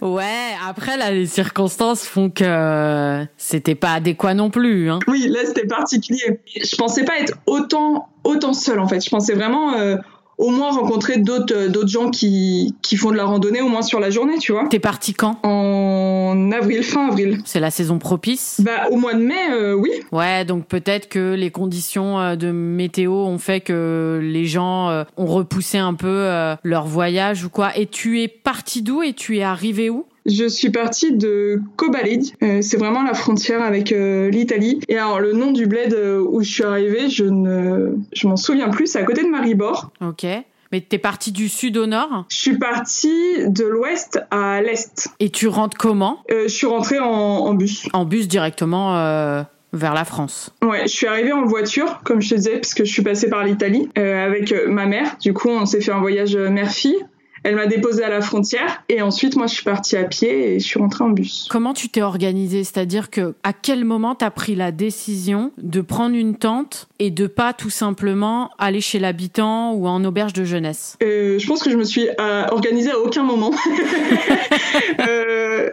ouais, 0.00 0.54
après 0.66 0.96
là 0.96 1.10
les 1.10 1.26
circonstances 1.26 2.04
font 2.04 2.30
que 2.30 3.24
c'était 3.36 3.74
pas 3.74 3.92
adéquat 3.92 4.34
non 4.34 4.50
plus. 4.50 4.90
Hein. 4.90 4.98
Oui, 5.06 5.28
là 5.28 5.40
c'était 5.44 5.66
particulier. 5.66 6.40
Je 6.56 6.76
pensais 6.76 7.04
pas 7.04 7.18
être 7.18 7.34
autant 7.46 8.08
autant 8.24 8.52
seule 8.52 8.80
en 8.80 8.88
fait. 8.88 9.04
Je 9.04 9.10
pensais 9.10 9.34
vraiment 9.34 9.74
euh, 9.74 9.96
au 10.38 10.50
moins 10.50 10.70
rencontrer 10.70 11.18
d'autres 11.18 11.54
euh, 11.54 11.68
d'autres 11.68 11.88
gens 11.88 12.10
qui 12.10 12.74
qui 12.80 12.96
font 12.96 13.10
de 13.10 13.16
la 13.16 13.24
randonnée 13.24 13.60
au 13.60 13.68
moins 13.68 13.82
sur 13.82 14.00
la 14.00 14.10
journée, 14.10 14.38
tu 14.38 14.52
vois. 14.52 14.66
T'es 14.68 14.78
parti 14.78 15.12
quand? 15.12 15.38
En 15.42 16.50
avril, 16.52 16.82
fin 16.82 17.08
avril. 17.08 17.38
C'est 17.44 17.60
la 17.60 17.70
saison 17.70 17.98
propice? 17.98 18.60
Bah 18.64 18.88
au 18.90 18.96
mois 18.96 19.14
de 19.14 19.22
mai, 19.22 19.50
euh, 19.52 19.74
oui. 19.74 19.90
Ouais, 20.12 20.44
donc 20.44 20.66
peut-être 20.66 21.08
que 21.08 21.34
les 21.34 21.50
conditions 21.50 22.18
euh, 22.20 22.36
de 22.36 22.50
météo 22.52 23.12
ont 23.12 23.38
fait 23.38 23.60
que 23.60 24.20
les 24.22 24.46
gens 24.46 24.88
euh, 24.88 25.04
ont 25.16 25.26
repoussé 25.26 25.78
un 25.78 25.94
peu 25.94 26.28
leur 26.62 26.86
voyage 26.86 27.44
ou 27.44 27.50
quoi. 27.50 27.76
Et 27.76 27.86
tu 27.86 28.22
es 28.22 28.28
parti 28.28 28.82
d'où 28.82 29.02
et 29.02 29.12
tu 29.12 29.38
es 29.38 29.42
arrivé 29.42 29.90
où? 29.90 30.06
Je 30.26 30.46
suis 30.46 30.70
partie 30.70 31.12
de 31.12 31.60
Kobalid, 31.76 32.24
euh, 32.42 32.60
c'est 32.62 32.76
vraiment 32.76 33.02
la 33.02 33.14
frontière 33.14 33.62
avec 33.62 33.92
euh, 33.92 34.30
l'Italie. 34.30 34.80
Et 34.88 34.96
alors 34.96 35.20
le 35.20 35.32
nom 35.32 35.52
du 35.52 35.66
bled 35.66 35.94
euh, 35.94 36.20
où 36.20 36.42
je 36.42 36.50
suis 36.50 36.64
arrivée, 36.64 37.08
je 37.08 37.24
ne, 37.24 37.94
je 38.12 38.28
m'en 38.28 38.36
souviens 38.36 38.68
plus. 38.68 38.86
C'est 38.88 38.98
à 38.98 39.04
côté 39.04 39.22
de 39.22 39.28
Maribor. 39.28 39.90
Ok. 40.00 40.26
Mais 40.70 40.82
t'es 40.82 40.98
partie 40.98 41.32
du 41.32 41.48
sud 41.48 41.78
au 41.78 41.86
nord? 41.86 42.26
Je 42.28 42.36
suis 42.36 42.58
partie 42.58 43.48
de 43.48 43.64
l'ouest 43.64 44.20
à 44.30 44.60
l'est. 44.60 45.08
Et 45.18 45.30
tu 45.30 45.48
rentres 45.48 45.78
comment? 45.78 46.18
Euh, 46.30 46.42
Je 46.42 46.48
suis 46.54 46.66
rentrée 46.66 46.98
en, 46.98 47.06
en, 47.06 47.54
bus. 47.54 47.88
En 47.94 48.04
bus 48.04 48.28
directement 48.28 48.94
euh, 48.98 49.42
vers 49.72 49.94
la 49.94 50.04
France 50.04 50.50
Ouais, 50.62 50.82
je 50.82 50.88
suis 50.88 51.06
arrivée 51.06 51.32
en 51.32 51.46
voiture, 51.46 52.00
comme 52.04 52.20
je 52.20 52.28
te 52.30 52.34
disais, 52.34 52.56
parce 52.58 52.74
que 52.74 52.84
je 52.84 52.92
suis 52.92 53.02
passée 53.02 53.30
par 53.30 53.44
l'Italie 53.44 53.88
euh, 53.96 54.26
avec 54.26 54.54
ma 54.66 54.84
mère. 54.84 55.16
Du 55.22 55.32
coup, 55.32 55.48
on 55.48 55.64
s'est 55.64 55.80
fait 55.80 55.92
un 55.92 56.00
voyage 56.00 56.36
mère-fille. 56.36 56.98
Elle 57.44 57.56
m'a 57.56 57.66
déposée 57.66 58.04
à 58.04 58.08
la 58.08 58.20
frontière 58.20 58.82
et 58.88 59.02
ensuite 59.02 59.36
moi 59.36 59.46
je 59.46 59.54
suis 59.54 59.64
partie 59.64 59.96
à 59.96 60.04
pied 60.04 60.54
et 60.54 60.60
je 60.60 60.66
suis 60.66 60.78
rentrée 60.78 61.04
en 61.04 61.10
bus. 61.10 61.48
Comment 61.50 61.74
tu 61.74 61.88
t'es 61.88 62.02
organisée? 62.02 62.64
C'est-à-dire 62.64 63.10
que 63.10 63.34
à 63.42 63.52
quel 63.52 63.84
moment 63.84 64.14
t'as 64.14 64.30
pris 64.30 64.54
la 64.54 64.72
décision 64.72 65.52
de 65.58 65.80
prendre 65.80 66.14
une 66.14 66.36
tente 66.36 66.88
et 66.98 67.10
de 67.10 67.26
pas 67.26 67.52
tout 67.52 67.70
simplement 67.70 68.50
aller 68.58 68.80
chez 68.80 68.98
l'habitant 68.98 69.72
ou 69.72 69.86
en 69.86 70.04
auberge 70.04 70.32
de 70.32 70.44
jeunesse? 70.44 70.96
Euh, 71.02 71.38
Je 71.38 71.46
pense 71.46 71.62
que 71.62 71.70
je 71.70 71.76
me 71.76 71.84
suis 71.84 72.08
euh, 72.20 72.44
organisée 72.50 72.90
à 72.90 72.98
aucun 72.98 73.22
moment. 73.22 73.52
euh. 75.08 75.70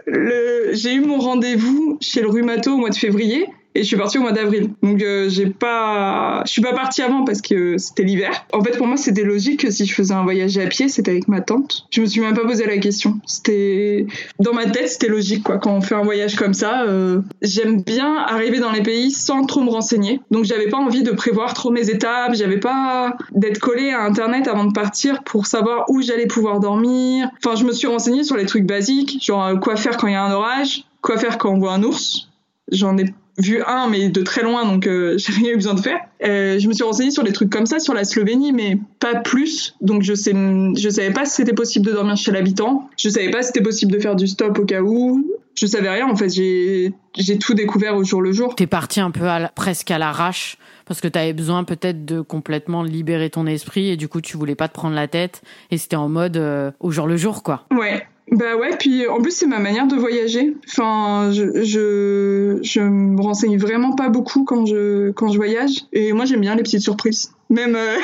J'ai 0.72 0.94
eu 0.94 1.00
mon 1.00 1.18
rendez-vous 1.18 1.98
chez 2.00 2.20
le 2.20 2.28
rhumato 2.28 2.72
au 2.72 2.76
mois 2.76 2.90
de 2.90 2.94
février 2.94 3.46
et 3.76 3.82
je 3.82 3.88
suis 3.88 3.96
partie 3.96 4.16
au 4.16 4.22
mois 4.22 4.32
d'avril. 4.32 4.70
Donc 4.82 5.02
euh, 5.02 5.28
j'ai 5.28 5.46
pas, 5.46 6.42
je 6.46 6.50
suis 6.50 6.62
pas 6.62 6.72
partie 6.72 7.02
avant 7.02 7.24
parce 7.24 7.42
que 7.42 7.76
c'était 7.76 8.04
l'hiver. 8.04 8.46
En 8.54 8.62
fait, 8.62 8.76
pour 8.78 8.86
moi, 8.86 8.96
c'était 8.96 9.22
logique 9.22 9.60
que 9.60 9.70
si 9.70 9.84
je 9.84 9.94
faisais 9.94 10.14
un 10.14 10.22
voyage 10.22 10.56
à 10.56 10.66
pied, 10.66 10.88
c'était 10.88 11.10
avec 11.10 11.28
ma 11.28 11.42
tante. 11.42 11.86
Je 11.90 12.00
me 12.00 12.06
suis 12.06 12.22
même 12.22 12.34
pas 12.34 12.44
posé 12.46 12.64
la 12.66 12.78
question. 12.78 13.20
C'était 13.26 14.06
dans 14.40 14.54
ma 14.54 14.64
tête, 14.64 14.88
c'était 14.88 15.08
logique 15.08 15.42
quoi. 15.42 15.58
Quand 15.58 15.74
on 15.74 15.82
fait 15.82 15.94
un 15.94 16.02
voyage 16.02 16.36
comme 16.36 16.54
ça, 16.54 16.84
euh... 16.84 17.20
j'aime 17.42 17.82
bien 17.82 18.16
arriver 18.16 18.60
dans 18.60 18.72
les 18.72 18.82
pays 18.82 19.10
sans 19.10 19.44
trop 19.44 19.62
me 19.62 19.70
renseigner. 19.70 20.20
Donc 20.30 20.46
j'avais 20.46 20.68
pas 20.68 20.78
envie 20.78 21.02
de 21.02 21.10
prévoir 21.10 21.52
trop 21.52 21.70
mes 21.70 21.90
étapes. 21.90 22.34
J'avais 22.34 22.60
pas 22.60 23.14
d'être 23.32 23.58
collée 23.58 23.90
à 23.90 24.04
internet 24.04 24.48
avant 24.48 24.64
de 24.64 24.72
partir 24.72 25.22
pour 25.22 25.46
savoir 25.46 25.84
où 25.90 26.00
j'allais 26.00 26.26
pouvoir 26.26 26.60
dormir. 26.60 27.28
Enfin, 27.44 27.56
je 27.56 27.64
me 27.64 27.72
suis 27.72 27.86
renseignée 27.86 28.24
sur 28.24 28.38
les 28.38 28.46
trucs 28.46 28.64
basiques, 28.64 29.22
genre 29.22 29.60
quoi 29.60 29.76
faire 29.76 29.98
quand 29.98 30.06
il 30.06 30.14
y 30.14 30.16
a 30.16 30.24
un 30.24 30.32
orage, 30.32 30.84
quoi 31.02 31.18
faire 31.18 31.36
quand 31.36 31.50
on 31.50 31.58
voit 31.58 31.74
un 31.74 31.82
ours. 31.82 32.30
J'en 32.72 32.96
ai 32.96 33.04
vu 33.38 33.62
un, 33.66 33.88
mais 33.88 34.08
de 34.08 34.22
très 34.22 34.42
loin, 34.42 34.64
donc 34.64 34.86
euh, 34.86 35.16
j'ai 35.18 35.32
rien 35.32 35.52
eu 35.52 35.56
besoin 35.56 35.74
de 35.74 35.80
faire. 35.80 36.00
Euh, 36.24 36.58
je 36.58 36.68
me 36.68 36.72
suis 36.72 36.84
renseignée 36.84 37.10
sur 37.10 37.24
des 37.24 37.32
trucs 37.32 37.50
comme 37.50 37.66
ça 37.66 37.78
sur 37.78 37.94
la 37.94 38.04
Slovénie, 38.04 38.52
mais 38.52 38.78
pas 39.00 39.16
plus. 39.16 39.74
Donc 39.80 40.02
je 40.02 40.14
sais, 40.14 40.32
je 40.32 40.88
savais 40.88 41.12
pas 41.12 41.24
si 41.24 41.36
c'était 41.36 41.52
possible 41.52 41.86
de 41.86 41.92
dormir 41.92 42.16
chez 42.16 42.32
l'habitant. 42.32 42.88
Je 42.98 43.08
savais 43.08 43.30
pas 43.30 43.42
si 43.42 43.48
c'était 43.48 43.62
possible 43.62 43.92
de 43.92 43.98
faire 43.98 44.16
du 44.16 44.26
stop 44.26 44.58
au 44.58 44.64
cas 44.64 44.80
où. 44.80 45.26
Je 45.58 45.66
savais 45.66 45.88
rien. 45.88 46.08
En 46.08 46.16
fait, 46.16 46.28
j'ai 46.28 46.92
j'ai 47.16 47.38
tout 47.38 47.54
découvert 47.54 47.96
au 47.96 48.04
jour 48.04 48.20
le 48.20 48.32
jour. 48.32 48.54
T'es 48.54 48.66
parti 48.66 49.00
un 49.00 49.10
peu 49.10 49.24
à 49.24 49.38
la, 49.38 49.48
presque 49.48 49.90
à 49.90 49.98
l'arrache 49.98 50.58
parce 50.86 51.00
que 51.00 51.08
t'avais 51.08 51.32
besoin 51.32 51.64
peut-être 51.64 52.04
de 52.04 52.20
complètement 52.20 52.82
libérer 52.82 53.30
ton 53.30 53.46
esprit 53.46 53.88
et 53.88 53.96
du 53.96 54.08
coup 54.08 54.20
tu 54.20 54.36
voulais 54.36 54.54
pas 54.54 54.68
te 54.68 54.74
prendre 54.74 54.94
la 54.94 55.08
tête 55.08 55.42
et 55.70 55.78
c'était 55.78 55.96
en 55.96 56.08
mode 56.08 56.36
euh, 56.36 56.70
au 56.78 56.90
jour 56.90 57.06
le 57.06 57.16
jour 57.16 57.42
quoi. 57.42 57.64
Ouais. 57.70 58.06
Bah 58.32 58.56
ouais, 58.56 58.70
puis 58.76 59.06
en 59.06 59.20
plus 59.20 59.30
c'est 59.30 59.46
ma 59.46 59.60
manière 59.60 59.86
de 59.86 59.94
voyager. 59.94 60.56
Enfin, 60.68 61.30
je, 61.32 61.62
je, 61.62 62.58
je 62.60 62.80
me 62.80 63.20
renseigne 63.20 63.56
vraiment 63.56 63.92
pas 63.92 64.08
beaucoup 64.08 64.44
quand 64.44 64.66
je, 64.66 65.12
quand 65.12 65.28
je 65.28 65.36
voyage. 65.36 65.84
Et 65.92 66.12
moi 66.12 66.24
j'aime 66.24 66.40
bien 66.40 66.56
les 66.56 66.64
petites 66.64 66.80
surprises. 66.80 67.32
Même, 67.50 67.76
euh, 67.76 67.96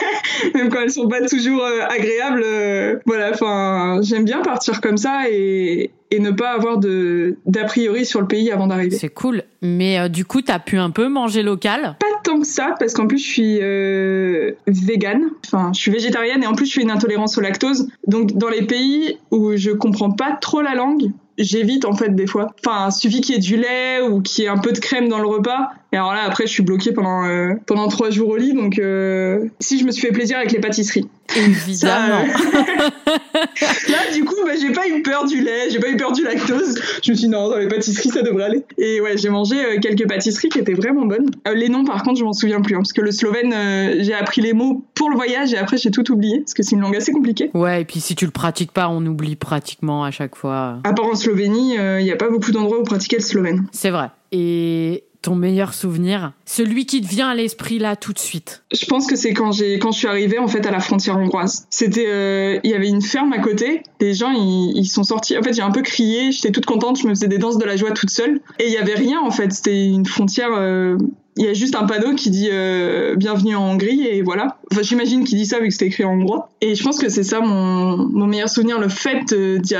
même 0.54 0.68
quand 0.70 0.80
elles 0.80 0.90
sont 0.90 1.06
pas 1.06 1.24
toujours 1.26 1.62
euh, 1.62 1.86
agréables. 1.88 2.42
Euh, 2.44 2.98
voilà, 3.06 3.30
enfin, 3.30 4.00
j'aime 4.02 4.24
bien 4.24 4.42
partir 4.42 4.80
comme 4.80 4.96
ça 4.96 5.30
et, 5.30 5.92
et 6.10 6.18
ne 6.18 6.32
pas 6.32 6.50
avoir 6.50 6.78
d'a 6.78 7.64
priori 7.64 8.04
sur 8.04 8.20
le 8.20 8.26
pays 8.26 8.50
avant 8.50 8.66
d'arriver. 8.66 8.96
C'est 8.96 9.08
cool. 9.08 9.44
Mais 9.62 9.98
euh, 9.98 10.08
du 10.08 10.24
coup, 10.24 10.42
t'as 10.42 10.58
pu 10.58 10.78
un 10.78 10.90
peu 10.90 11.08
manger 11.08 11.42
local? 11.42 11.96
Tant 12.38 12.42
que 12.42 12.46
ça, 12.46 12.74
parce 12.78 12.94
qu'en 12.94 13.06
plus 13.06 13.18
je 13.18 13.28
suis 13.28 13.58
euh, 13.60 14.52
végane. 14.66 15.30
Enfin, 15.46 15.72
je 15.74 15.80
suis 15.80 15.90
végétarienne 15.90 16.42
et 16.42 16.46
en 16.46 16.54
plus 16.54 16.66
je 16.66 16.72
suis 16.72 16.82
une 16.82 16.90
intolérance 16.90 17.38
au 17.38 17.40
lactose. 17.40 17.88
Donc 18.06 18.32
dans 18.32 18.48
les 18.48 18.62
pays 18.62 19.18
où 19.30 19.56
je 19.56 19.70
comprends 19.70 20.10
pas 20.10 20.32
trop 20.40 20.62
la 20.62 20.74
langue, 20.74 21.10
j'évite 21.38 21.84
en 21.84 21.94
fait 21.94 22.14
des 22.14 22.26
fois. 22.26 22.54
Enfin, 22.64 22.90
suffit 22.90 23.20
qu'il 23.20 23.34
y 23.34 23.38
ait 23.38 23.40
du 23.40 23.56
lait 23.56 24.00
ou 24.02 24.20
qu'il 24.20 24.44
y 24.44 24.46
ait 24.46 24.50
un 24.50 24.58
peu 24.58 24.72
de 24.72 24.78
crème 24.78 25.08
dans 25.08 25.18
le 25.18 25.26
repas, 25.26 25.70
Et 25.92 25.96
alors 25.96 26.12
là, 26.12 26.22
après, 26.24 26.46
je 26.46 26.52
suis 26.52 26.62
bloquée 26.62 26.92
pendant, 26.92 27.24
euh, 27.24 27.54
pendant 27.66 27.88
trois 27.88 28.10
jours 28.10 28.28
au 28.28 28.36
lit. 28.36 28.52
Donc, 28.54 28.78
euh, 28.78 29.46
si 29.60 29.78
je 29.78 29.84
me 29.84 29.90
suis 29.90 30.06
fait 30.06 30.12
plaisir 30.12 30.36
avec 30.36 30.52
les 30.52 30.60
pâtisseries. 30.60 31.08
Évidemment. 31.36 32.24
là, 33.06 34.12
du 34.12 34.24
coup, 34.24 34.37
j'ai 34.60 34.72
pas 34.72 34.88
eu 34.88 35.02
peur 35.02 35.24
du 35.24 35.42
lait, 35.42 35.70
j'ai 35.70 35.78
pas 35.78 35.88
eu 35.88 35.96
peur 35.96 36.12
du 36.12 36.22
lactose. 36.22 36.74
Je 37.02 37.10
me 37.10 37.16
suis 37.16 37.26
dit, 37.26 37.28
non, 37.28 37.48
dans 37.48 37.56
les 37.56 37.68
pâtisseries, 37.68 38.10
ça 38.10 38.22
devrait 38.22 38.44
aller. 38.44 38.64
Et 38.76 39.00
ouais, 39.00 39.16
j'ai 39.16 39.28
mangé 39.28 39.56
quelques 39.80 40.06
pâtisseries 40.08 40.48
qui 40.48 40.58
étaient 40.58 40.74
vraiment 40.74 41.06
bonnes. 41.06 41.30
les 41.54 41.68
noms, 41.68 41.84
par 41.84 42.02
contre, 42.02 42.18
je 42.18 42.24
m'en 42.24 42.32
souviens 42.32 42.60
plus. 42.60 42.74
Hein, 42.74 42.78
parce 42.78 42.92
que 42.92 43.00
le 43.00 43.12
slovène, 43.12 43.54
j'ai 44.02 44.14
appris 44.14 44.40
les 44.40 44.52
mots 44.52 44.84
pour 44.94 45.10
le 45.10 45.16
voyage 45.16 45.52
et 45.52 45.58
après, 45.58 45.76
j'ai 45.76 45.90
tout 45.90 46.10
oublié. 46.10 46.40
Parce 46.40 46.54
que 46.54 46.62
c'est 46.62 46.74
une 46.74 46.82
langue 46.82 46.96
assez 46.96 47.12
compliquée. 47.12 47.50
Ouais, 47.54 47.82
et 47.82 47.84
puis 47.84 48.00
si 48.00 48.14
tu 48.14 48.24
le 48.24 48.30
pratiques 48.30 48.72
pas, 48.72 48.88
on 48.88 49.04
oublie 49.06 49.36
pratiquement 49.36 50.04
à 50.04 50.10
chaque 50.10 50.36
fois. 50.36 50.80
À 50.84 50.92
part 50.92 51.06
en 51.06 51.14
Slovénie, 51.14 51.74
il 51.74 52.04
n'y 52.04 52.12
a 52.12 52.16
pas 52.16 52.30
beaucoup 52.30 52.52
d'endroits 52.52 52.80
où 52.80 52.84
pratiquer 52.84 53.16
le 53.16 53.22
slovène. 53.22 53.66
C'est 53.72 53.90
vrai. 53.90 54.08
Et 54.30 55.04
ton 55.22 55.34
meilleur 55.34 55.74
souvenir 55.74 56.32
Celui 56.44 56.86
qui 56.86 57.00
te 57.00 57.06
vient 57.06 57.28
à 57.28 57.34
l'esprit 57.34 57.78
là 57.78 57.96
tout 57.96 58.12
de 58.12 58.18
suite 58.18 58.62
Je 58.72 58.86
pense 58.86 59.06
que 59.06 59.16
c'est 59.16 59.32
quand 59.32 59.52
j'ai 59.52 59.78
quand 59.78 59.92
je 59.92 59.98
suis 59.98 60.08
arrivée 60.08 60.38
en 60.38 60.48
fait 60.48 60.64
à 60.66 60.70
la 60.70 60.80
frontière 60.80 61.16
hongroise. 61.16 61.66
C'était 61.70 62.06
euh, 62.06 62.60
il 62.62 62.70
y 62.70 62.74
avait 62.74 62.88
une 62.88 63.02
ferme 63.02 63.32
à 63.32 63.38
côté, 63.38 63.82
les 64.00 64.14
gens 64.14 64.32
ils, 64.32 64.86
sont 64.86 65.04
sortis. 65.04 65.36
En 65.36 65.42
fait, 65.42 65.52
j'ai 65.52 65.62
un 65.62 65.70
peu 65.70 65.82
crié, 65.82 66.32
j'étais 66.32 66.50
toute 66.50 66.66
contente, 66.66 66.98
je 66.98 67.04
me 67.06 67.10
faisais 67.10 67.28
des 67.28 67.38
danses 67.38 67.58
de 67.58 67.64
la 67.64 67.76
joie 67.76 67.90
toute 67.90 68.10
seule 68.10 68.40
et 68.58 68.66
il 68.66 68.72
y 68.72 68.78
avait 68.78 68.94
rien 68.94 69.20
en 69.20 69.30
fait, 69.30 69.52
c'était 69.52 69.86
une 69.86 70.06
frontière 70.06 70.50
euh, 70.52 70.96
il 71.36 71.44
y 71.44 71.48
a 71.48 71.54
juste 71.54 71.76
un 71.76 71.86
panneau 71.86 72.14
qui 72.16 72.30
dit 72.30 72.48
euh, 72.50 73.14
bienvenue 73.14 73.54
en 73.54 73.70
Hongrie 73.70 74.08
et 74.08 74.22
voilà. 74.22 74.58
Enfin, 74.72 74.82
j'imagine 74.82 75.22
qu'il 75.22 75.38
dit 75.38 75.46
ça 75.46 75.60
vu 75.60 75.68
que 75.68 75.72
c'était 75.72 75.86
écrit 75.86 76.02
en 76.02 76.14
hongrois. 76.14 76.50
Et 76.60 76.74
je 76.74 76.82
pense 76.82 76.98
que 76.98 77.08
c'est 77.08 77.22
ça 77.22 77.38
mon, 77.38 77.96
mon 77.96 78.26
meilleur 78.26 78.48
souvenir, 78.48 78.80
le 78.80 78.88
fait 78.88 79.32
d'y 79.32 79.76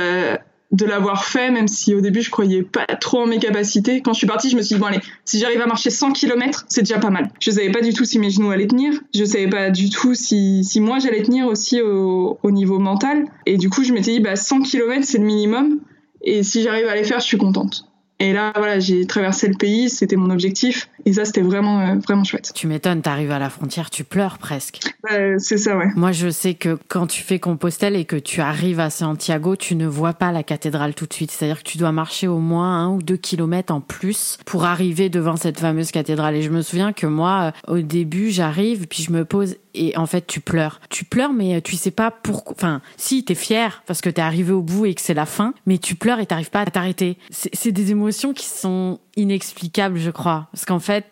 de 0.71 0.85
l'avoir 0.85 1.25
fait, 1.25 1.49
même 1.49 1.67
si 1.67 1.95
au 1.95 2.01
début 2.01 2.21
je 2.21 2.29
croyais 2.29 2.61
pas 2.61 2.85
trop 2.85 3.19
en 3.21 3.25
mes 3.25 3.39
capacités. 3.39 4.01
Quand 4.01 4.13
je 4.13 4.19
suis 4.19 4.27
partie, 4.27 4.49
je 4.49 4.55
me 4.55 4.61
suis 4.61 4.75
dit, 4.75 4.81
bon 4.81 4.87
allez, 4.87 4.99
si 5.25 5.39
j'arrive 5.39 5.61
à 5.61 5.65
marcher 5.65 5.89
100 5.89 6.11
km, 6.11 6.65
c'est 6.69 6.81
déjà 6.81 6.99
pas 6.99 7.09
mal. 7.09 7.29
Je 7.39 7.51
savais 7.51 7.71
pas 7.71 7.81
du 7.81 7.93
tout 7.93 8.05
si 8.05 8.19
mes 8.19 8.29
genoux 8.29 8.51
allaient 8.51 8.67
tenir, 8.67 8.93
je 9.13 9.23
savais 9.25 9.47
pas 9.47 9.71
du 9.71 9.89
tout 9.89 10.13
si, 10.13 10.63
si 10.63 10.79
moi 10.79 10.99
j'allais 10.99 11.23
tenir 11.23 11.47
aussi 11.47 11.81
au, 11.81 12.37
au, 12.43 12.51
niveau 12.51 12.79
mental. 12.79 13.25
Et 13.45 13.57
du 13.57 13.69
coup, 13.69 13.83
je 13.83 13.93
m'étais 13.93 14.11
dit, 14.11 14.19
bah 14.19 14.35
100 14.35 14.61
km 14.61 15.03
c'est 15.03 15.17
le 15.17 15.25
minimum, 15.25 15.79
et 16.21 16.43
si 16.43 16.61
j'arrive 16.61 16.87
à 16.87 16.95
les 16.95 17.03
faire, 17.03 17.19
je 17.19 17.25
suis 17.25 17.37
contente. 17.37 17.85
Et 18.19 18.33
là, 18.33 18.51
voilà, 18.55 18.79
j'ai 18.79 19.05
traversé 19.05 19.47
le 19.47 19.55
pays, 19.55 19.89
c'était 19.89 20.17
mon 20.17 20.29
objectif. 20.29 20.89
Et 21.05 21.13
ça, 21.13 21.23
c'était 21.23 21.41
vraiment, 21.41 21.79
euh, 21.79 21.95
vraiment 21.95 22.25
chouette. 22.25 22.51
Tu 22.53 22.67
m'étonnes, 22.67 23.01
t'arrives 23.01 23.31
à 23.31 23.39
la 23.39 23.49
frontière, 23.49 23.89
tu 23.89 24.03
pleures 24.03 24.37
presque. 24.37 24.79
c'est 25.37 25.57
ça, 25.57 25.77
ouais. 25.77 25.87
Moi, 25.95 26.11
je 26.11 26.29
sais 26.29 26.53
que 26.53 26.77
quand 26.89 27.07
tu 27.07 27.23
fais 27.23 27.39
Compostelle 27.39 27.95
et 27.95 28.03
que 28.03 28.17
tu 28.17 28.41
arrives 28.41 28.81
à 28.81 28.89
Santiago, 28.89 29.55
tu 29.55 29.75
ne 29.75 29.87
vois 29.87 30.13
pas 30.13 30.33
la 30.33 30.43
cathédrale 30.43 30.93
tout 30.93 31.05
de 31.05 31.13
suite. 31.13 31.31
C'est-à-dire 31.31 31.63
que 31.63 31.69
tu 31.69 31.77
dois 31.77 31.93
marcher 31.93 32.27
au 32.27 32.39
moins 32.39 32.83
un 32.83 32.89
ou 32.89 33.01
deux 33.01 33.17
kilomètres 33.17 33.73
en 33.73 33.79
plus 33.79 34.37
pour 34.45 34.65
arriver 34.65 35.09
devant 35.09 35.37
cette 35.37 35.59
fameuse 35.59 35.91
cathédrale. 35.91 36.35
Et 36.35 36.41
je 36.41 36.49
me 36.49 36.61
souviens 36.61 36.91
que 36.91 37.07
moi, 37.07 37.53
euh, 37.69 37.73
au 37.73 37.79
début, 37.79 38.31
j'arrive, 38.31 38.87
puis 38.87 39.03
je 39.03 39.11
me 39.11 39.23
pose 39.23 39.55
et 39.73 39.95
en 39.97 40.05
fait, 40.05 40.25
tu 40.27 40.39
pleures. 40.39 40.79
Tu 40.89 41.05
pleures, 41.05 41.33
mais 41.33 41.61
tu 41.61 41.75
sais 41.75 41.91
pas 41.91 42.11
pourquoi. 42.11 42.53
Enfin, 42.55 42.81
si, 42.97 43.23
t'es 43.23 43.35
fier 43.35 43.83
parce 43.85 44.01
que 44.01 44.09
t'es 44.09 44.21
arrivé 44.21 44.51
au 44.51 44.61
bout 44.61 44.85
et 44.85 44.93
que 44.93 45.01
c'est 45.01 45.13
la 45.13 45.25
fin, 45.25 45.53
mais 45.65 45.77
tu 45.77 45.95
pleures 45.95 46.19
et 46.19 46.25
t'arrives 46.25 46.49
pas 46.49 46.61
à 46.61 46.65
t'arrêter. 46.65 47.17
C'est 47.29 47.71
des 47.71 47.91
émotions 47.91 48.33
qui 48.33 48.45
sont 48.45 48.99
inexplicables, 49.15 49.99
je 49.99 50.11
crois. 50.11 50.47
Parce 50.51 50.65
qu'en 50.65 50.79
fait, 50.79 51.05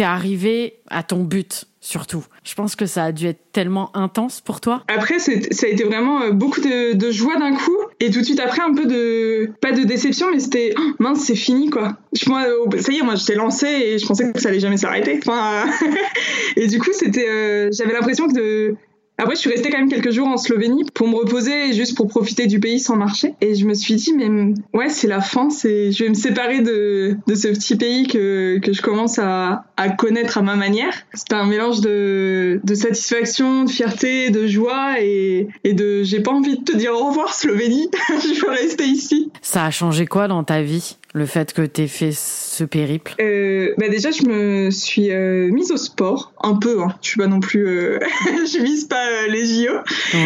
t'es 0.00 0.04
arrivé 0.04 0.78
à 0.88 1.02
ton 1.02 1.24
but 1.24 1.66
surtout. 1.82 2.24
Je 2.42 2.54
pense 2.54 2.74
que 2.74 2.86
ça 2.86 3.04
a 3.04 3.12
dû 3.12 3.26
être 3.26 3.52
tellement 3.52 3.94
intense 3.94 4.40
pour 4.40 4.62
toi. 4.62 4.82
Après, 4.88 5.18
ça 5.18 5.32
a 5.32 5.68
été 5.68 5.84
vraiment 5.84 6.22
euh, 6.22 6.30
beaucoup 6.30 6.62
de, 6.62 7.10
joie 7.10 7.36
d'un 7.36 7.54
coup, 7.54 7.76
et 8.00 8.10
tout 8.10 8.20
de 8.20 8.24
suite 8.24 8.40
après, 8.40 8.62
un 8.62 8.72
peu 8.72 8.86
de, 8.86 9.50
pas 9.60 9.72
de 9.72 9.82
déception, 9.82 10.28
mais 10.32 10.40
c'était, 10.40 10.72
oh, 10.78 10.92
mince, 11.00 11.20
c'est 11.20 11.34
fini, 11.34 11.68
quoi. 11.68 11.98
Moi, 12.26 12.46
ça 12.78 12.92
y 12.92 12.98
est, 12.98 13.02
moi, 13.02 13.14
j'étais 13.14 13.34
lancée 13.34 13.66
et 13.66 13.98
je 13.98 14.06
pensais 14.06 14.32
que 14.32 14.40
ça 14.40 14.48
allait 14.48 14.60
jamais 14.60 14.78
s'arrêter. 14.78 15.20
Enfin, 15.22 15.66
et 16.56 16.66
du 16.66 16.78
coup, 16.78 16.92
c'était, 16.94 17.28
euh, 17.28 17.68
j'avais 17.70 17.92
l'impression 17.92 18.26
que 18.26 18.32
de, 18.32 18.76
après, 19.20 19.34
je 19.34 19.40
suis 19.40 19.50
restée 19.50 19.70
quand 19.70 19.78
même 19.78 19.90
quelques 19.90 20.10
jours 20.10 20.28
en 20.28 20.38
Slovénie 20.38 20.84
pour 20.94 21.06
me 21.06 21.16
reposer 21.16 21.68
et 21.68 21.72
juste 21.74 21.94
pour 21.96 22.08
profiter 22.08 22.46
du 22.46 22.58
pays 22.58 22.80
sans 22.80 22.96
marcher. 22.96 23.34
Et 23.42 23.54
je 23.54 23.66
me 23.66 23.74
suis 23.74 23.94
dit, 23.94 24.14
mais 24.14 24.54
ouais, 24.72 24.88
c'est 24.88 25.08
la 25.08 25.20
fin, 25.20 25.50
c'est, 25.50 25.92
je 25.92 26.04
vais 26.04 26.08
me 26.08 26.14
séparer 26.14 26.60
de, 26.60 27.16
de 27.26 27.34
ce 27.34 27.48
petit 27.48 27.76
pays 27.76 28.06
que, 28.06 28.58
que 28.60 28.72
je 28.72 28.80
commence 28.80 29.18
à, 29.18 29.64
à 29.76 29.90
connaître 29.90 30.38
à 30.38 30.42
ma 30.42 30.56
manière. 30.56 30.94
C'était 31.12 31.34
un 31.34 31.44
mélange 31.46 31.82
de, 31.82 32.60
de 32.64 32.74
satisfaction, 32.74 33.64
de 33.64 33.70
fierté, 33.70 34.30
de 34.30 34.46
joie 34.46 35.00
et, 35.00 35.48
et 35.64 35.74
de, 35.74 36.02
j'ai 36.02 36.20
pas 36.20 36.32
envie 36.32 36.58
de 36.58 36.64
te 36.64 36.76
dire 36.76 36.92
au 36.92 37.08
revoir 37.08 37.34
Slovénie, 37.34 37.90
je 38.08 38.40
veux 38.40 38.50
rester 38.50 38.84
ici. 38.84 39.30
Ça 39.42 39.66
a 39.66 39.70
changé 39.70 40.06
quoi 40.06 40.28
dans 40.28 40.44
ta 40.44 40.62
vie? 40.62 40.96
Le 41.12 41.26
fait 41.26 41.52
que 41.52 41.62
tu 41.62 41.82
aies 41.82 41.88
fait 41.88 42.12
ce 42.12 42.64
périple? 42.64 43.14
Euh, 43.20 43.74
bah 43.78 43.88
Déjà, 43.88 44.10
je 44.10 44.24
me 44.24 44.70
suis 44.70 45.10
euh, 45.10 45.50
mise 45.50 45.72
au 45.72 45.76
sport, 45.76 46.32
un 46.42 46.54
peu. 46.54 46.82
Hein. 46.82 46.94
Je 47.02 47.08
suis 47.08 47.18
pas 47.18 47.26
non 47.26 47.40
plus. 47.40 47.66
Euh... 47.66 47.98
je 48.24 48.62
vise 48.62 48.84
pas 48.84 49.04
euh, 49.06 49.28
les 49.28 49.44
JO. 49.46 49.72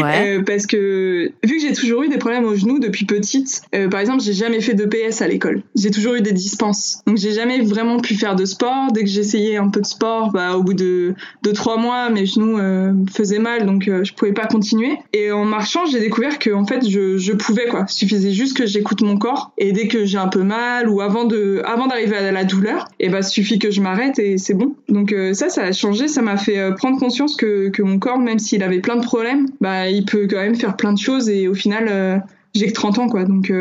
Ouais. 0.03 0.43
Parce 0.43 0.67
que, 0.67 1.33
vu 1.43 1.57
que 1.57 1.61
j'ai 1.61 1.73
toujours 1.73 2.03
eu 2.03 2.09
des 2.09 2.19
problèmes 2.19 2.45
aux 2.45 2.55
genoux 2.55 2.79
depuis 2.79 3.07
petite, 3.07 3.63
par 3.91 4.01
exemple, 4.01 4.23
j'ai 4.23 4.33
jamais 4.33 4.61
fait 4.61 4.75
de 4.75 4.85
PS 4.85 5.23
à 5.23 5.29
l'école. 5.29 5.63
J'ai 5.75 5.91
toujours 5.91 6.15
eu 6.15 6.21
des 6.21 6.33
dispenses. 6.33 7.01
Donc, 7.07 7.17
j'ai 7.17 7.33
jamais 7.33 7.61
vraiment 7.61 8.01
pu 8.01 8.15
faire 8.15 8.37
de 8.37 8.45
sport. 8.45 8.93
Dès 8.93 9.05
que 9.05 9.11
j'essayais 9.11 9.57
un 9.57 9.69
peu 9.69 9.81
de 9.81 9.87
sport, 9.87 10.33
bah, 10.33 10.57
au 10.57 10.63
bout 10.63 10.75
de 10.75 11.15
2-3 11.45 11.81
mois, 11.81 12.11
mes 12.11 12.27
genoux 12.27 12.59
faisaient 13.13 13.39
mal, 13.39 13.67
donc 13.67 13.85
je 13.85 14.13
pouvais 14.13 14.33
pas 14.33 14.47
continuer. 14.47 14.99
Et 15.13 15.33
en 15.33 15.45
marchant, 15.45 15.87
j'ai 15.87 16.01
découvert 16.01 16.39
que, 16.39 16.51
en 16.51 16.67
fait, 16.67 16.89
je, 16.89 17.17
je 17.17 17.33
pouvais, 17.33 17.67
quoi. 17.67 17.87
Il 17.89 17.93
suffisait 17.93 18.33
juste 18.33 18.57
que 18.57 18.67
j'écoute 18.67 19.03
mon 19.03 19.17
corps. 19.17 19.53
Et 19.59 19.73
dès 19.73 19.89
que 19.89 20.05
j'ai 20.05 20.19
un 20.19 20.29
peu 20.29 20.43
mal, 20.43 20.74
ou 20.89 21.01
avant 21.01 21.25
d'arriver 21.25 22.17
à 22.17 22.33
la 22.33 22.45
douleur, 22.45 22.89
et 22.99 23.07
eh 23.07 23.09
ben 23.09 23.23
suffit 23.23 23.59
que 23.59 23.71
je 23.71 23.81
m'arrête 23.81 24.19
et 24.19 24.39
c'est 24.39 24.55
bon. 24.55 24.75
Donc 24.89 25.13
euh, 25.13 25.33
ça 25.35 25.49
ça 25.49 25.63
a 25.63 25.73
changé, 25.73 26.09
ça 26.09 26.23
m'a 26.23 26.37
fait 26.37 26.59
euh, 26.59 26.73
prendre 26.73 26.99
conscience 26.99 27.37
que, 27.37 27.69
que 27.69 27.83
mon 27.83 27.99
corps 27.99 28.19
même 28.19 28.39
s'il 28.39 28.63
avait 28.63 28.81
plein 28.81 28.97
de 28.97 29.05
problèmes, 29.05 29.47
bah 29.61 29.89
il 29.89 30.05
peut 30.05 30.27
quand 30.29 30.37
même 30.37 30.55
faire 30.55 30.77
plein 30.77 30.93
de 30.93 30.99
choses 30.99 31.29
et 31.29 31.49
au 31.49 31.55
final 31.55 31.87
euh, 31.89 32.19
j'ai 32.55 32.67
que 32.67 32.73
30 32.73 32.99
ans 32.99 33.09
quoi 33.09 33.25
donc 33.25 33.53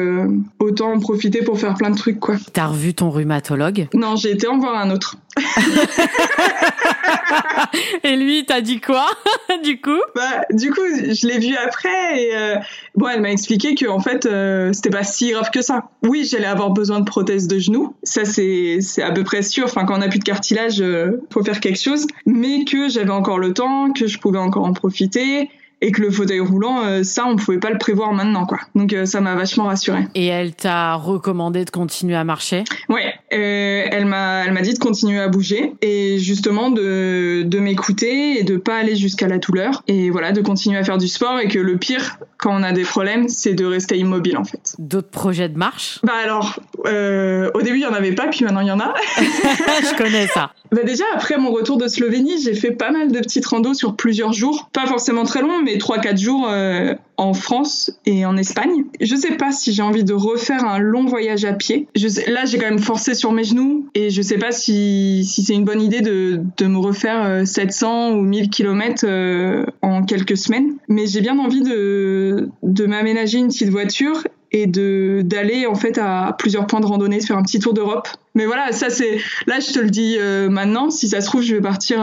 autant 0.60 0.94
en 0.94 1.00
profiter 1.00 1.42
pour 1.42 1.60
faire 1.60 1.76
plein 1.76 1.90
de 1.90 1.98
trucs 1.98 2.20
quoi. 2.20 2.36
T'as 2.54 2.68
revu 2.68 2.94
ton 2.94 3.10
rhumatologue? 3.10 3.88
Non, 3.94 4.16
j'ai 4.16 4.32
été 4.32 4.48
en 4.48 4.58
voir 4.58 4.78
un 4.78 4.92
autre. 4.92 5.18
et 8.04 8.16
lui, 8.16 8.46
t'as 8.46 8.62
dit 8.62 8.80
quoi 8.80 9.06
du 9.64 9.82
coup? 9.82 10.02
Bah, 10.16 10.46
du 10.52 10.72
coup, 10.72 10.82
je 10.82 11.28
l'ai 11.28 11.40
vu 11.40 11.56
après 11.56 12.22
et 12.22 12.36
euh, 12.36 12.56
bon, 12.96 13.08
elle 13.08 13.22
m'a 13.22 13.32
expliqué 13.32 13.76
que 13.76 13.88
en 13.88 14.00
fait, 14.00 14.26
euh, 14.26 14.72
c'était 14.74 14.90
pas 14.90 15.04
si 15.04 15.32
grave 15.32 15.50
que 15.52 15.62
ça. 15.62 15.90
Oui, 16.04 16.28
j'allais 16.30 16.46
avoir 16.46 16.72
besoin 16.72 17.00
de 17.00 17.06
prothèses 17.06 17.48
de 17.48 17.60
genoux, 17.60 17.96
ça 18.04 18.26
c'est 18.26 18.80
c'est 18.82 19.02
à 19.02 19.12
peu 19.12 19.24
près 19.24 19.42
sûr. 19.42 19.66
Enfin, 19.66 19.86
quand 19.86 19.98
on 19.98 20.02
a 20.02 20.08
plus 20.08 20.20
de 20.20 20.24
cartilage, 20.24 20.82
euh, 20.82 21.22
faut 21.32 21.44
faire 21.44 21.60
quelque 21.60 21.80
chose, 21.80 22.08
mais 22.26 22.66
que 22.66 22.90
j'avais 22.90 23.12
encore 23.12 23.40
le 23.40 23.54
temps, 23.54 23.92
que 23.92 24.08
je 24.08 24.20
pouvais 24.20 24.40
encore 24.40 24.66
en 24.66 24.74
profiter 24.74 25.50
et 25.84 25.92
que 25.92 26.02
le 26.02 26.10
fauteuil 26.12 26.40
roulant, 26.40 26.86
euh, 26.86 27.04
ça, 27.04 27.26
on 27.28 27.36
pouvait 27.36 27.60
pas 27.60 27.70
le 27.70 27.78
prévoir 27.78 28.14
maintenant, 28.14 28.46
quoi. 28.46 28.60
Donc 28.74 28.94
euh, 28.94 29.06
ça 29.06 29.20
m'a 29.20 29.36
vachement 29.36 29.66
rassurée. 29.66 30.08
Et 30.16 30.28
elle 30.28 30.56
t'a 30.56 30.96
recommandé 30.96 31.66
de 31.66 31.70
continuer 31.70 32.16
à 32.16 32.24
marcher? 32.24 32.64
Ouais, 32.88 33.14
euh, 33.34 33.84
elle 33.92 34.06
m'a, 34.06 34.46
elle 34.46 34.54
m'a 34.54 34.62
dit 34.62 34.74
de 34.74 34.80
continuer 34.80 35.20
à 35.20 35.28
bouger 35.28 35.74
et 35.82 36.20
justement 36.20 36.70
de, 36.70 37.44
de 37.44 37.60
m'écouter 37.60 38.40
et 38.40 38.44
de 38.44 38.56
pas 38.56 38.78
aller 38.78 38.96
jusqu'à 38.96 39.28
la 39.28 39.40
douleur 39.40 39.84
et 39.90 40.10
voilà, 40.10 40.32
de 40.32 40.42
continuer 40.42 40.78
à 40.78 40.86
faire 40.86 40.98
du 40.98 41.10
sport 41.10 41.40
et 41.40 41.50
que 41.50 41.60
le 41.60 41.76
pire 41.76 42.18
quand 42.44 42.54
on 42.54 42.64
a 42.64 42.74
des 42.74 42.84
problèmes, 42.84 43.30
c'est 43.30 43.54
de 43.54 43.64
rester 43.64 43.98
immobile 43.98 44.38
en 44.38 44.44
fait. 44.44 44.76
D'autres 44.78 45.10
projets 45.10 45.48
de 45.48 45.58
marche? 45.58 46.00
Bah 46.04 46.12
alors, 46.22 46.60
au 46.80 47.62
début 47.62 47.78
il 47.78 47.84
y 47.84 47.86
en 47.86 47.94
avait 47.94 48.12
pas, 48.12 48.28
puis 48.28 48.44
maintenant 48.44 48.60
il 48.60 48.68
y 48.68 48.72
en 48.72 48.82
a. 48.82 48.94
Je 49.18 49.98
connais 49.98 50.28
ça. 50.28 50.52
Bah 50.74 50.84
déjà 50.84 51.06
après 51.16 51.38
mon 51.38 51.52
retour 51.52 51.78
de 51.78 51.88
Slovénie, 51.88 52.42
j'ai 52.44 52.54
fait 52.54 52.72
pas 52.72 52.92
mal 52.92 53.12
de 53.14 53.20
petites 53.20 53.46
randos 53.46 53.74
sur 53.76 53.96
plusieurs 53.96 54.34
jours, 54.34 54.70
pas 54.74 54.86
forcément 54.88 55.24
très 55.24 55.42
longs, 55.42 55.62
mais 55.64 55.78
3-4 55.78 56.20
jours 56.20 56.50
euh, 56.50 56.96
en 57.18 57.34
France 57.34 57.92
et 58.06 58.26
en 58.26 58.38
Espagne. 58.38 58.86
Je 59.00 59.16
sais 59.16 59.36
pas 59.38 59.52
si 59.52 59.74
j'ai 59.74 59.82
envie 59.82 60.04
de 60.04 60.14
refaire 60.14 60.66
un 60.66 60.80
long 60.80 61.06
voyage 61.06 61.46
à 61.46 61.54
pied. 61.54 61.88
Là 62.28 62.46
j'ai 62.46 62.58
quand 62.58 62.70
même 62.70 62.80
forcé 62.80 63.14
sur 63.14 63.32
mes 63.32 63.44
genoux 63.44 63.88
et 63.96 64.10
je 64.10 64.22
sais 64.22 64.38
pas 64.38 64.52
si, 64.52 65.24
c'est 65.26 65.54
une 65.54 65.66
bonne 65.66 65.82
idée 65.82 66.02
de, 66.02 66.42
me 66.64 66.78
refaire 66.78 67.46
700 67.46 68.12
euh, 68.12 68.16
ou 68.16 68.22
1000 68.22 68.50
km 68.50 69.06
euh, 69.06 69.66
en 69.82 70.04
quelques 70.04 70.38
semaines. 70.38 70.74
Mais 70.88 71.06
j'ai 71.06 71.22
bien 71.22 71.38
envie 71.38 71.62
de, 71.62 72.50
m'aménager 72.88 73.38
une 73.38 73.48
petite 73.48 73.70
voiture 73.70 74.24
et 74.52 74.68
d'aller 74.68 75.66
en 75.66 75.76
fait 75.76 75.98
à 75.98 76.36
plusieurs 76.38 76.68
points 76.68 76.80
de 76.80 76.86
randonnée, 76.86 77.20
faire 77.22 77.38
un 77.38 77.44
petit 77.44 77.60
tour 77.60 77.74
d'Europe. 77.74 78.08
Mais 78.36 78.46
voilà, 78.46 78.72
ça 78.72 78.90
c'est 78.90 79.18
là 79.48 79.60
je 79.60 79.72
te 79.72 79.80
le 79.80 79.90
dis 79.90 80.18
euh, 80.20 80.50
maintenant, 80.50 80.90
si 80.90 81.08
ça 81.08 81.22
se 81.22 81.28
trouve 81.28 81.42
je 81.42 81.56
vais 81.56 81.62
partir 81.62 82.00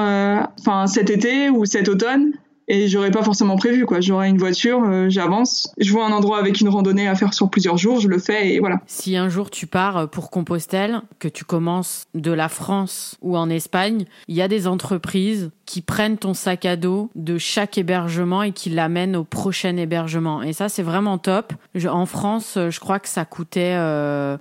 enfin 0.59 0.87
cet 0.87 1.11
été 1.11 1.49
ou 1.49 1.65
cet 1.65 1.89
automne 1.89 2.33
et 2.71 2.89
j'aurais 2.89 3.11
pas 3.11 3.23
forcément 3.23 3.57
prévu 3.57 3.85
quoi. 3.85 4.01
J'aurais 4.01 4.29
une 4.29 4.39
voiture, 4.39 4.83
euh, 4.85 5.09
j'avance, 5.09 5.73
je 5.79 5.93
vois 5.93 6.07
un 6.07 6.13
endroit 6.13 6.39
avec 6.39 6.61
une 6.61 6.69
randonnée 6.69 7.09
à 7.09 7.17
faire 7.17 7.35
sur 7.35 7.51
plusieurs 7.51 7.77
jours, 7.77 8.01
je 8.01 8.09
le 8.09 8.19
fais 8.19 8.55
et 8.55 8.61
voilà. 8.61 8.81
Si 8.87 9.17
un 9.17 9.29
jour 9.29 9.51
tu 9.51 9.67
pars 9.67 10.09
pour 10.09 10.31
Compostelle, 10.31 11.03
que 11.19 11.29
tu 11.29 11.45
commences 11.45 12.05
de 12.15 12.31
la 12.31 12.49
France 12.49 13.17
ou 13.23 13.37
en 13.37 13.51
Espagne, 13.51 14.05
il 14.29 14.37
y 14.37 14.43
a 14.43 14.49
des 14.49 14.69
entreprises 14.69 15.51
qui 15.71 15.83
prennent 15.83 16.19
ton 16.19 16.35
sac 16.35 16.65
à 16.65 16.75
dos 16.75 17.11
de 17.15 17.39
chaque 17.39 17.79
hébergement 17.79 18.43
et 18.43 18.51
qui 18.51 18.71
l'amènent 18.71 19.15
au 19.15 19.23
prochain 19.23 19.77
hébergement. 19.77 20.43
Et 20.43 20.53
ça, 20.53 20.69
c'est 20.69 20.83
vraiment 20.83 21.17
top. 21.17 21.53
en 21.89 22.07
France, 22.07 22.55
je 22.57 22.81
crois 22.81 22.99
que 22.99 23.09
ça 23.09 23.25
coûtait 23.25 23.75
12 23.75 23.79
euh, 23.79 24.39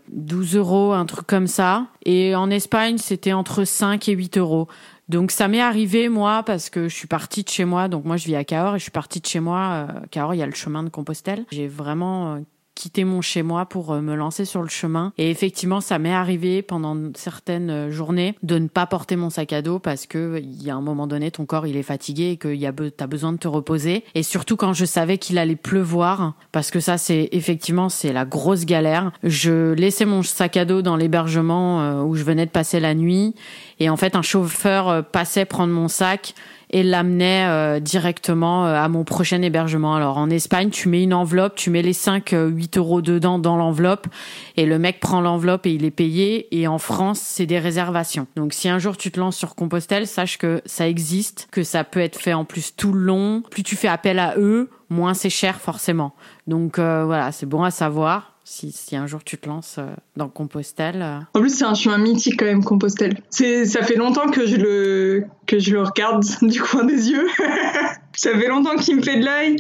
euros, 0.55 0.93
un 0.93 1.05
truc 1.05 1.27
comme 1.27 1.45
ça. 1.45 1.85
Et 2.03 2.35
en 2.35 2.49
Espagne, 2.49 2.97
c'était 2.97 3.33
entre 3.33 3.63
5 3.63 4.09
et 4.09 4.13
8 4.13 4.37
euros. 4.39 4.67
Donc 5.09 5.31
ça 5.31 5.47
m'est 5.47 5.59
arrivé 5.59 6.07
moi 6.07 6.43
parce 6.43 6.69
que 6.69 6.87
je 6.87 6.95
suis 6.95 7.07
partie 7.07 7.43
de 7.43 7.49
chez 7.49 7.65
moi. 7.65 7.87
Donc 7.87 8.05
moi 8.05 8.15
je 8.15 8.25
vis 8.25 8.35
à 8.35 8.43
Cahors 8.43 8.75
et 8.75 8.79
je 8.79 8.83
suis 8.83 8.91
partie 8.91 9.19
de 9.19 9.25
chez 9.25 9.39
moi. 9.39 9.87
Euh, 9.89 9.99
Cahors, 10.11 10.35
il 10.35 10.37
y 10.37 10.43
a 10.43 10.45
le 10.45 10.53
chemin 10.53 10.83
de 10.83 10.89
Compostelle. 10.89 11.45
J'ai 11.51 11.67
vraiment 11.67 12.35
euh, 12.35 12.39
quitter 12.79 13.03
mon 13.03 13.19
chez 13.19 13.43
moi 13.43 13.65
pour 13.65 13.91
euh, 13.91 13.99
me 13.99 14.15
lancer 14.15 14.45
sur 14.45 14.61
le 14.61 14.69
chemin. 14.69 15.11
Et 15.17 15.29
effectivement, 15.29 15.81
ça 15.81 15.99
m'est 15.99 16.13
arrivé 16.13 16.61
pendant 16.61 16.95
certaines 17.13 17.69
euh, 17.69 17.91
journées 17.91 18.35
de 18.41 18.57
ne 18.57 18.69
pas 18.69 18.85
porter 18.85 19.17
mon 19.17 19.29
sac 19.29 19.51
à 19.51 19.61
dos 19.61 19.79
parce 19.79 20.05
que 20.05 20.39
il 20.41 20.63
y 20.63 20.69
a 20.69 20.75
un 20.75 20.81
moment 20.81 21.05
donné, 21.05 21.29
ton 21.29 21.45
corps 21.45 21.67
il 21.67 21.75
est 21.75 21.83
fatigué 21.83 22.29
et 22.29 22.37
que 22.37 22.47
y 22.47 22.65
a 22.65 22.71
t'as 22.95 23.07
besoin 23.07 23.33
de 23.33 23.37
te 23.37 23.49
reposer. 23.49 24.05
Et 24.15 24.23
surtout 24.23 24.55
quand 24.55 24.71
je 24.71 24.85
savais 24.85 25.17
qu'il 25.17 25.37
allait 25.37 25.57
pleuvoir, 25.57 26.35
parce 26.53 26.71
que 26.71 26.79
ça 26.79 26.97
c'est 26.97 27.27
effectivement 27.33 27.89
c'est 27.89 28.13
la 28.13 28.23
grosse 28.23 28.65
galère. 28.65 29.11
Je 29.23 29.73
laissais 29.73 30.05
mon 30.05 30.23
sac 30.23 30.55
à 30.55 30.63
dos 30.63 30.81
dans 30.81 30.95
l'hébergement 30.95 31.81
euh, 31.81 32.01
où 32.01 32.15
je 32.15 32.23
venais 32.23 32.45
de 32.45 32.51
passer 32.51 32.79
la 32.79 32.95
nuit 32.95 33.35
et 33.81 33.89
en 33.89 33.97
fait 33.97 34.15
un 34.15 34.21
chauffeur 34.21 35.03
passait 35.03 35.43
prendre 35.43 35.73
mon 35.73 35.89
sac 35.89 36.33
et 36.71 36.83
l'amenait 36.83 37.45
euh, 37.47 37.79
directement 37.79 38.65
euh, 38.65 38.75
à 38.75 38.87
mon 38.89 39.03
prochain 39.03 39.41
hébergement. 39.41 39.95
Alors 39.95 40.17
en 40.17 40.29
Espagne, 40.29 40.69
tu 40.69 40.89
mets 40.89 41.03
une 41.03 41.13
enveloppe, 41.13 41.55
tu 41.55 41.69
mets 41.69 41.81
les 41.81 41.93
5, 41.93 42.29
8 42.29 42.33
euh, 42.35 42.79
euros 42.79 43.01
dedans 43.01 43.39
dans 43.39 43.57
l'enveloppe 43.57 44.07
et 44.55 44.65
le 44.65 44.77
mec 44.77 44.99
prend 44.99 45.21
l'enveloppe 45.21 45.65
et 45.65 45.71
il 45.71 45.85
est 45.85 45.91
payé. 45.91 46.47
Et 46.57 46.67
en 46.67 46.77
France, 46.77 47.19
c'est 47.19 47.45
des 47.45 47.59
réservations. 47.59 48.27
Donc 48.35 48.53
si 48.53 48.69
un 48.69 48.79
jour 48.79 48.97
tu 48.97 49.11
te 49.11 49.19
lances 49.19 49.37
sur 49.37 49.55
Compostelle, 49.55 50.07
sache 50.07 50.37
que 50.37 50.61
ça 50.65 50.87
existe, 50.87 51.47
que 51.51 51.63
ça 51.63 51.83
peut 51.83 52.01
être 52.01 52.19
fait 52.19 52.33
en 52.33 52.45
plus 52.45 52.75
tout 52.75 52.93
le 52.93 53.01
long. 53.01 53.43
Plus 53.49 53.63
tu 53.63 53.75
fais 53.75 53.87
appel 53.87 54.19
à 54.19 54.35
eux, 54.37 54.69
moins 54.89 55.13
c'est 55.13 55.29
cher 55.29 55.59
forcément. 55.59 56.13
Donc 56.47 56.77
voilà, 56.77 57.31
c'est 57.31 57.45
bon 57.45 57.63
à 57.63 57.71
savoir 57.71 58.38
si, 58.49 58.71
si, 58.71 58.95
un 58.95 59.05
jour 59.05 59.23
tu 59.23 59.37
te 59.37 59.47
lances 59.47 59.75
euh, 59.77 59.85
dans 60.17 60.27
Compostelle. 60.27 61.01
Euh. 61.03 61.19
En 61.35 61.39
plus, 61.39 61.55
c'est 61.55 61.65
un 61.65 61.75
chemin 61.75 61.99
mythique 61.99 62.39
quand 62.39 62.45
même, 62.45 62.63
Compostelle. 62.63 63.21
Ça 63.29 63.83
fait 63.83 63.95
longtemps 63.95 64.27
que 64.27 64.47
je 64.47 64.55
le, 64.55 65.25
que 65.45 65.59
je 65.59 65.71
le 65.71 65.83
regarde 65.83 66.25
du 66.41 66.59
coin 66.59 66.83
des 66.83 67.11
yeux. 67.11 67.27
ça 68.15 68.31
fait 68.31 68.47
longtemps 68.47 68.75
qu'il 68.75 68.97
me 68.97 69.03
fait 69.03 69.19
de 69.19 69.25
l'œil. 69.25 69.57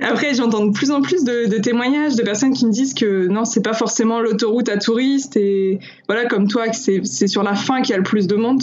Après, 0.00 0.34
j'entends 0.34 0.66
de 0.66 0.72
plus 0.72 0.92
en 0.92 1.02
plus 1.02 1.24
de, 1.24 1.58
témoignages 1.58 2.14
de 2.14 2.22
personnes 2.22 2.52
qui 2.52 2.64
me 2.64 2.70
disent 2.70 2.94
que 2.94 3.26
non, 3.26 3.44
c'est 3.44 3.62
pas 3.62 3.74
forcément 3.74 4.20
l'autoroute 4.20 4.68
à 4.68 4.78
touristes 4.78 5.36
et 5.36 5.80
voilà, 6.08 6.26
comme 6.26 6.46
toi, 6.46 6.72
c'est 6.72 7.26
sur 7.26 7.42
la 7.42 7.56
fin 7.56 7.82
qu'il 7.82 7.90
y 7.90 7.94
a 7.94 7.98
le 7.98 8.04
plus 8.04 8.28
de 8.28 8.36
monde. 8.36 8.62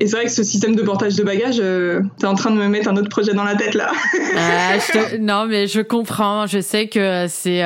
Et 0.00 0.06
c'est 0.06 0.16
vrai 0.16 0.24
que 0.26 0.30
ce 0.30 0.42
système 0.42 0.76
de 0.76 0.82
portage 0.82 1.16
de 1.16 1.22
bagages, 1.22 1.60
euh, 1.60 2.02
t'es 2.18 2.26
en 2.26 2.34
train 2.34 2.50
de 2.50 2.56
me 2.56 2.68
mettre 2.68 2.88
un 2.88 2.96
autre 2.96 3.08
projet 3.08 3.34
dans 3.34 3.44
la 3.44 3.56
tête 3.56 3.74
là. 3.74 3.90
Non, 5.20 5.46
mais 5.46 5.66
je 5.66 5.80
comprends. 5.80 6.46
Je 6.46 6.60
sais 6.60 6.88
que 6.88 7.26
c'est 7.28 7.62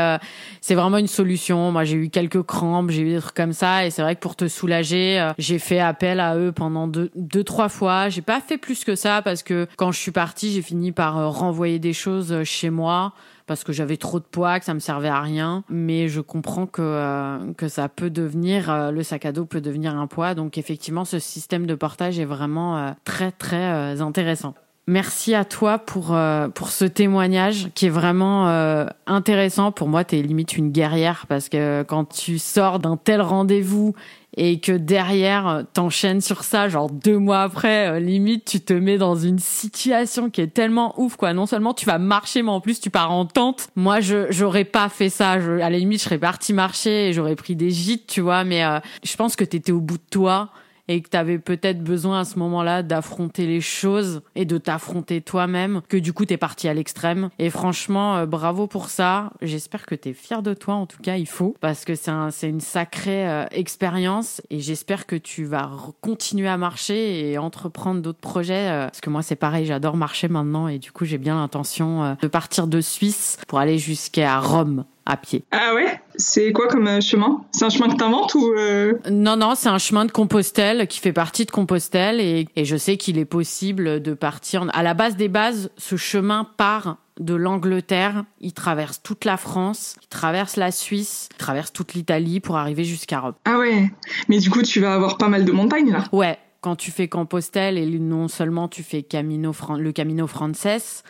c'est 0.62 0.76
vraiment 0.76 0.96
une 0.96 1.08
solution. 1.08 1.72
Moi, 1.72 1.84
j'ai 1.84 1.96
eu 1.96 2.08
quelques 2.08 2.42
crampes, 2.42 2.90
j'ai 2.90 3.02
eu 3.02 3.14
des 3.14 3.20
trucs 3.20 3.34
comme 3.34 3.52
ça, 3.52 3.84
et 3.84 3.90
c'est 3.90 4.00
vrai 4.00 4.14
que 4.14 4.20
pour 4.20 4.36
te 4.36 4.46
soulager, 4.46 5.20
euh, 5.20 5.32
j'ai 5.36 5.58
fait 5.58 5.80
appel 5.80 6.20
à 6.20 6.36
eux 6.36 6.52
pendant 6.52 6.86
deux, 6.86 7.10
deux 7.16 7.42
trois 7.42 7.68
fois. 7.68 8.08
J'ai 8.08 8.22
pas 8.22 8.40
fait 8.40 8.58
plus 8.58 8.84
que 8.84 8.94
ça 8.94 9.22
parce 9.22 9.42
que 9.42 9.66
quand 9.76 9.90
je 9.90 9.98
suis 9.98 10.12
partie, 10.12 10.52
j'ai 10.52 10.62
fini 10.62 10.92
par 10.92 11.18
euh, 11.18 11.28
renvoyer 11.28 11.80
des 11.80 11.92
choses 11.92 12.32
euh, 12.32 12.44
chez 12.44 12.70
moi 12.70 13.12
parce 13.46 13.64
que 13.64 13.72
j'avais 13.72 13.96
trop 13.96 14.18
de 14.18 14.24
poids, 14.24 14.58
que 14.58 14.64
ça 14.64 14.74
me 14.74 14.80
servait 14.80 15.08
à 15.08 15.20
rien. 15.20 15.64
Mais 15.68 16.08
je 16.08 16.20
comprends 16.20 16.66
que 16.66 17.52
que 17.54 17.68
ça 17.68 17.88
peut 17.88 18.10
devenir 18.10 18.90
le 18.92 19.02
sac 19.02 19.26
à 19.26 19.32
dos 19.32 19.44
peut 19.44 19.60
devenir 19.60 19.96
un 19.96 20.06
poids. 20.06 20.34
Donc 20.34 20.58
effectivement, 20.58 21.04
ce 21.04 21.18
système 21.18 21.66
de 21.66 21.74
portage 21.74 22.18
est 22.18 22.24
vraiment 22.24 22.94
très 23.04 23.32
très 23.32 24.00
intéressant. 24.00 24.54
Merci 24.88 25.36
à 25.36 25.44
toi 25.44 25.78
pour 25.78 26.12
euh, 26.12 26.48
pour 26.48 26.70
ce 26.70 26.84
témoignage 26.84 27.68
qui 27.74 27.86
est 27.86 27.90
vraiment 27.90 28.48
euh, 28.48 28.86
intéressant. 29.06 29.70
Pour 29.70 29.86
moi, 29.86 30.02
tu 30.02 30.18
es 30.18 30.22
limite 30.22 30.56
une 30.56 30.72
guerrière 30.72 31.26
parce 31.28 31.48
que 31.48 31.84
quand 31.84 32.04
tu 32.04 32.40
sors 32.40 32.80
d'un 32.80 32.96
tel 32.96 33.22
rendez-vous 33.22 33.94
et 34.36 34.60
que 34.60 34.72
derrière 34.72 35.64
t'enchaînes 35.74 36.20
sur 36.20 36.44
ça, 36.44 36.68
genre 36.68 36.90
deux 36.90 37.18
mois 37.18 37.42
après, 37.42 37.88
euh, 37.88 38.00
limite 38.00 38.44
tu 38.44 38.60
te 38.60 38.72
mets 38.72 38.98
dans 38.98 39.16
une 39.16 39.38
situation 39.38 40.30
qui 40.30 40.40
est 40.40 40.54
tellement 40.54 40.94
ouf 41.00 41.16
quoi. 41.16 41.32
Non 41.32 41.46
seulement 41.46 41.74
tu 41.74 41.86
vas 41.86 41.98
marcher, 41.98 42.42
mais 42.42 42.50
en 42.50 42.60
plus 42.60 42.80
tu 42.80 42.90
pars 42.90 43.12
en 43.12 43.26
tente. 43.26 43.68
Moi, 43.76 44.00
je 44.00 44.26
j'aurais 44.30 44.64
pas 44.64 44.88
fait 44.88 45.10
ça. 45.10 45.40
Je, 45.40 45.52
à 45.60 45.70
la 45.70 45.78
limite, 45.78 46.00
je 46.00 46.04
serais 46.04 46.18
partie 46.18 46.52
marcher 46.52 47.08
et 47.08 47.12
j'aurais 47.12 47.36
pris 47.36 47.56
des 47.56 47.70
gîtes, 47.70 48.06
tu 48.06 48.20
vois. 48.20 48.44
Mais 48.44 48.62
je 49.04 49.16
pense 49.16 49.36
que 49.36 49.44
t'étais 49.44 49.72
au 49.72 49.80
bout 49.80 49.98
de 49.98 50.02
toi 50.10 50.50
et 50.88 51.00
que 51.00 51.08
tu 51.08 51.16
avais 51.16 51.38
peut-être 51.38 51.82
besoin 51.82 52.20
à 52.20 52.24
ce 52.24 52.38
moment-là 52.38 52.82
d'affronter 52.82 53.46
les 53.46 53.60
choses 53.60 54.22
et 54.34 54.44
de 54.44 54.58
t'affronter 54.58 55.20
toi-même, 55.20 55.82
que 55.88 55.96
du 55.96 56.12
coup 56.12 56.24
tu 56.24 56.34
es 56.34 56.36
parti 56.36 56.68
à 56.68 56.74
l'extrême. 56.74 57.30
Et 57.38 57.50
franchement, 57.50 58.16
euh, 58.16 58.26
bravo 58.26 58.66
pour 58.66 58.88
ça. 58.88 59.32
J'espère 59.42 59.86
que 59.86 59.94
tu 59.94 60.10
es 60.10 60.12
fier 60.12 60.42
de 60.42 60.54
toi, 60.54 60.74
en 60.74 60.86
tout 60.86 61.00
cas 61.02 61.16
il 61.16 61.26
faut, 61.26 61.54
parce 61.60 61.84
que 61.84 61.94
c'est 61.94 62.10
un, 62.10 62.30
une 62.42 62.60
sacrée 62.60 63.28
euh, 63.28 63.44
expérience 63.52 64.42
et 64.50 64.60
j'espère 64.60 65.06
que 65.06 65.16
tu 65.16 65.44
vas 65.44 65.70
continuer 66.00 66.48
à 66.48 66.56
marcher 66.56 67.30
et 67.30 67.38
entreprendre 67.38 68.00
d'autres 68.02 68.20
projets. 68.20 68.68
Euh, 68.68 68.86
parce 68.86 69.00
que 69.00 69.10
moi 69.10 69.22
c'est 69.22 69.36
pareil, 69.36 69.66
j'adore 69.66 69.96
marcher 69.96 70.28
maintenant 70.28 70.68
et 70.68 70.78
du 70.78 70.92
coup 70.92 71.04
j'ai 71.04 71.18
bien 71.18 71.36
l'intention 71.36 72.16
de 72.20 72.28
partir 72.28 72.66
de 72.66 72.80
Suisse 72.80 73.38
pour 73.46 73.58
aller 73.58 73.78
jusqu'à 73.78 74.38
Rome 74.38 74.84
à 75.06 75.16
pied. 75.16 75.44
Ah 75.50 75.74
ouais? 75.74 76.00
C'est 76.16 76.52
quoi 76.52 76.68
comme 76.68 76.86
euh, 76.86 77.00
chemin? 77.00 77.44
C'est 77.52 77.64
un 77.64 77.70
chemin 77.70 77.88
que 77.88 77.96
t'inventes 77.96 78.34
ou 78.34 78.52
euh... 78.52 78.94
Non, 79.10 79.36
non, 79.36 79.54
c'est 79.54 79.68
un 79.68 79.78
chemin 79.78 80.04
de 80.04 80.12
Compostelle 80.12 80.86
qui 80.86 81.00
fait 81.00 81.12
partie 81.12 81.44
de 81.44 81.50
Compostelle 81.50 82.20
et, 82.20 82.46
et 82.56 82.64
je 82.64 82.76
sais 82.76 82.96
qu'il 82.96 83.18
est 83.18 83.24
possible 83.24 84.00
de 84.00 84.14
partir. 84.14 84.66
À 84.72 84.82
la 84.82 84.94
base 84.94 85.16
des 85.16 85.28
bases, 85.28 85.70
ce 85.76 85.96
chemin 85.96 86.46
part 86.56 86.98
de 87.20 87.34
l'Angleterre, 87.34 88.24
il 88.40 88.52
traverse 88.52 89.02
toute 89.02 89.24
la 89.24 89.36
France, 89.36 89.96
il 90.02 90.08
traverse 90.08 90.56
la 90.56 90.70
Suisse, 90.70 91.28
il 91.32 91.36
traverse 91.36 91.72
toute 91.72 91.94
l'Italie 91.94 92.40
pour 92.40 92.56
arriver 92.56 92.84
jusqu'à 92.84 93.20
Rome. 93.20 93.34
Ah 93.44 93.58
ouais. 93.58 93.90
Mais 94.28 94.38
du 94.38 94.50
coup, 94.50 94.62
tu 94.62 94.80
vas 94.80 94.94
avoir 94.94 95.18
pas 95.18 95.28
mal 95.28 95.44
de 95.44 95.52
montagnes 95.52 95.92
là. 95.92 96.04
Ouais, 96.12 96.38
quand 96.62 96.76
tu 96.76 96.90
fais 96.90 97.08
Compostelle 97.08 97.76
et 97.76 97.86
non 97.98 98.28
seulement 98.28 98.68
tu 98.68 98.82
fais 98.82 99.02
Camino, 99.02 99.52
le 99.78 99.92
Camino 99.92 100.26
Frances, 100.26 101.02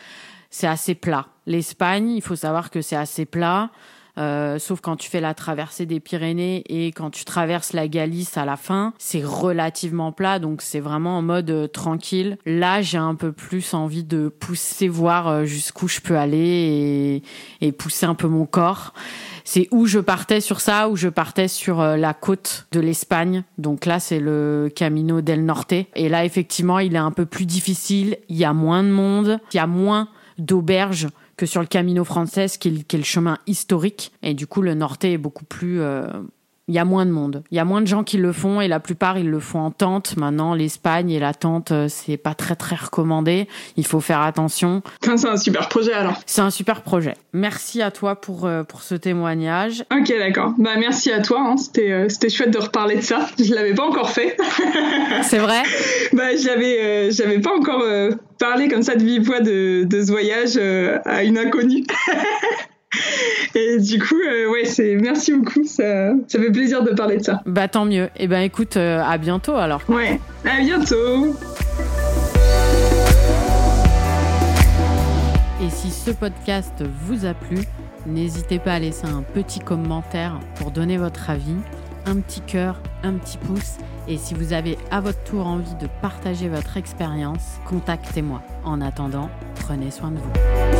c'est 0.53 0.67
assez 0.67 0.93
plat. 0.93 1.25
L'Espagne, 1.47 2.11
il 2.11 2.21
faut 2.21 2.35
savoir 2.35 2.69
que 2.69 2.81
c'est 2.81 2.95
assez 2.95 3.25
plat. 3.25 3.71
Euh, 4.19 4.59
sauf 4.59 4.79
quand 4.81 4.95
tu 4.95 5.09
fais 5.09 5.19
la 5.19 5.33
traversée 5.33 5.87
des 5.87 5.99
Pyrénées 5.99 6.63
et 6.67 6.91
quand 6.91 7.09
tu 7.09 7.25
traverses 7.25 7.73
la 7.73 7.87
Galice 7.87 8.37
à 8.37 8.45
la 8.45 8.55
fin, 8.55 8.93
c'est 8.99 9.23
relativement 9.23 10.11
plat, 10.11 10.37
donc 10.37 10.61
c'est 10.61 10.79
vraiment 10.79 11.17
en 11.17 11.23
mode 11.23 11.49
euh, 11.49 11.67
tranquille. 11.67 12.37
Là, 12.45 12.83
j'ai 12.83 12.99
un 12.99 13.15
peu 13.15 13.31
plus 13.31 13.73
envie 13.73 14.03
de 14.03 14.27
pousser, 14.27 14.87
voir 14.87 15.27
euh, 15.27 15.45
jusqu'où 15.45 15.87
je 15.87 16.01
peux 16.01 16.17
aller 16.17 17.23
et, 17.59 17.65
et, 17.65 17.71
pousser 17.71 18.05
un 18.05 18.13
peu 18.13 18.27
mon 18.27 18.45
corps. 18.45 18.93
C'est 19.45 19.67
où 19.71 19.87
je 19.87 19.97
partais 19.97 20.39
sur 20.39 20.61
ça, 20.61 20.87
où 20.87 20.95
je 20.95 21.09
partais 21.09 21.47
sur 21.47 21.81
la 21.81 22.13
côte 22.13 22.67
de 22.71 22.79
l'Espagne. 22.79 23.43
Donc 23.57 23.85
là, 23.85 23.99
c'est 23.99 24.19
le 24.19 24.71
Camino 24.73 25.21
del 25.21 25.43
Norte. 25.43 25.73
Et 25.73 26.07
là, 26.07 26.23
effectivement, 26.23 26.79
il 26.79 26.95
est 26.95 26.99
un 26.99 27.11
peu 27.11 27.25
plus 27.25 27.45
difficile. 27.45 28.17
Il 28.29 28.37
y 28.37 28.45
a 28.45 28.53
moins 28.53 28.83
de 28.83 28.89
monde, 28.89 29.39
il 29.51 29.57
y 29.57 29.59
a 29.59 29.67
moins 29.67 30.07
d'auberges 30.37 31.07
que 31.37 31.45
sur 31.45 31.61
le 31.61 31.67
Camino 31.67 32.03
Frances, 32.03 32.57
qui 32.57 32.69
est, 32.69 32.93
le 32.93 33.03
chemin 33.03 33.37
historique. 33.47 34.11
Et 34.21 34.33
du 34.33 34.47
coup, 34.47 34.61
le 34.61 34.75
Norte 34.75 35.03
est 35.03 35.17
beaucoup 35.17 35.45
plus 35.45 35.81
euh, 35.81 36.05
il 36.69 36.73
y 36.75 36.79
a 36.79 36.85
moins 36.85 37.05
de 37.05 37.11
monde. 37.11 37.43
Il 37.51 37.57
y 37.57 37.59
a 37.59 37.65
moins 37.65 37.81
de 37.81 37.87
gens 37.87 38.03
qui 38.03 38.17
le 38.17 38.31
font 38.31 38.61
et 38.61 38.69
la 38.69 38.79
plupart 38.79 39.17
ils 39.17 39.29
le 39.29 39.39
font 39.39 39.59
en 39.59 39.71
tente. 39.71 40.15
Maintenant, 40.15 40.53
l'Espagne 40.53 41.11
et 41.11 41.19
la 41.19 41.33
tente, 41.33 41.71
euh, 41.71 41.87
c'est 41.89 42.15
pas 42.15 42.33
très 42.35 42.55
très 42.55 42.77
recommandé. 42.77 43.49
Il 43.75 43.85
faut 43.85 43.99
faire 43.99 44.21
attention. 44.21 44.81
C'est 45.01 45.27
un 45.27 45.35
super 45.37 45.67
projet 45.67 45.91
alors. 45.91 46.21
C'est 46.25 46.41
un 46.41 46.49
super 46.49 46.81
projet. 46.81 47.15
Merci 47.33 47.81
à 47.81 47.91
toi 47.91 48.15
pour 48.19 48.45
euh, 48.45 48.63
pour 48.63 48.81
ce 48.81 48.95
témoignage. 48.95 49.83
Ok, 49.93 50.07
d'accord. 50.17 50.53
Bah 50.57 50.77
merci 50.79 51.11
à 51.11 51.21
toi. 51.21 51.41
Hein. 51.41 51.57
C'était 51.57 51.91
euh, 51.91 52.07
c'était 52.07 52.29
chouette 52.29 52.51
de 52.51 52.59
reparler 52.59 52.95
de 52.95 53.01
ça. 53.01 53.27
Je 53.37 53.53
l'avais 53.53 53.73
pas 53.73 53.83
encore 53.85 54.09
fait. 54.09 54.37
c'est 55.23 55.39
vrai? 55.39 55.63
bah 56.13 56.35
j'avais 56.37 57.11
j'avais 57.11 57.39
pas 57.39 57.51
encore 57.57 57.83
parlé 58.39 58.69
comme 58.69 58.83
ça 58.83 58.95
de 58.95 59.03
vive 59.03 59.23
voix 59.23 59.41
de 59.41 59.83
de 59.83 60.01
ce 60.01 60.11
voyage 60.11 60.57
à 61.05 61.23
une 61.23 61.37
inconnue. 61.37 61.83
Et 63.55 63.79
du 63.79 63.99
coup, 63.99 64.15
euh, 64.15 64.49
ouais, 64.49 64.65
c'est 64.65 64.95
merci 64.95 65.33
beaucoup. 65.33 65.63
Ça, 65.65 66.13
ça 66.27 66.39
fait 66.39 66.51
plaisir 66.51 66.83
de 66.83 66.91
parler 66.91 67.17
de 67.17 67.23
ça. 67.23 67.41
Bah 67.45 67.67
tant 67.67 67.85
mieux. 67.85 68.05
Et 68.05 68.23
eh 68.23 68.27
ben 68.27 68.41
écoute, 68.41 68.77
euh, 68.77 69.01
à 69.03 69.17
bientôt 69.17 69.55
alors. 69.55 69.81
Ouais, 69.87 70.19
à 70.45 70.59
bientôt. 70.59 71.35
Et 75.61 75.69
si 75.69 75.91
ce 75.91 76.11
podcast 76.11 76.83
vous 77.05 77.25
a 77.25 77.33
plu, 77.33 77.57
n'hésitez 78.05 78.59
pas 78.59 78.73
à 78.73 78.79
laisser 78.79 79.05
un 79.05 79.23
petit 79.23 79.59
commentaire 79.59 80.39
pour 80.55 80.71
donner 80.71 80.97
votre 80.97 81.29
avis, 81.29 81.55
un 82.05 82.17
petit 82.17 82.41
cœur 82.41 82.81
un 83.03 83.13
petit 83.13 83.37
pouce 83.37 83.77
et 84.07 84.17
si 84.17 84.33
vous 84.33 84.53
avez 84.53 84.77
à 84.91 85.01
votre 85.01 85.23
tour 85.23 85.45
envie 85.45 85.75
de 85.75 85.87
partager 86.01 86.49
votre 86.49 86.77
expérience, 86.77 87.59
contactez-moi. 87.67 88.41
En 88.63 88.81
attendant, 88.81 89.29
prenez 89.55 89.91
soin 89.91 90.11
de 90.11 90.17
vous. 90.17 90.72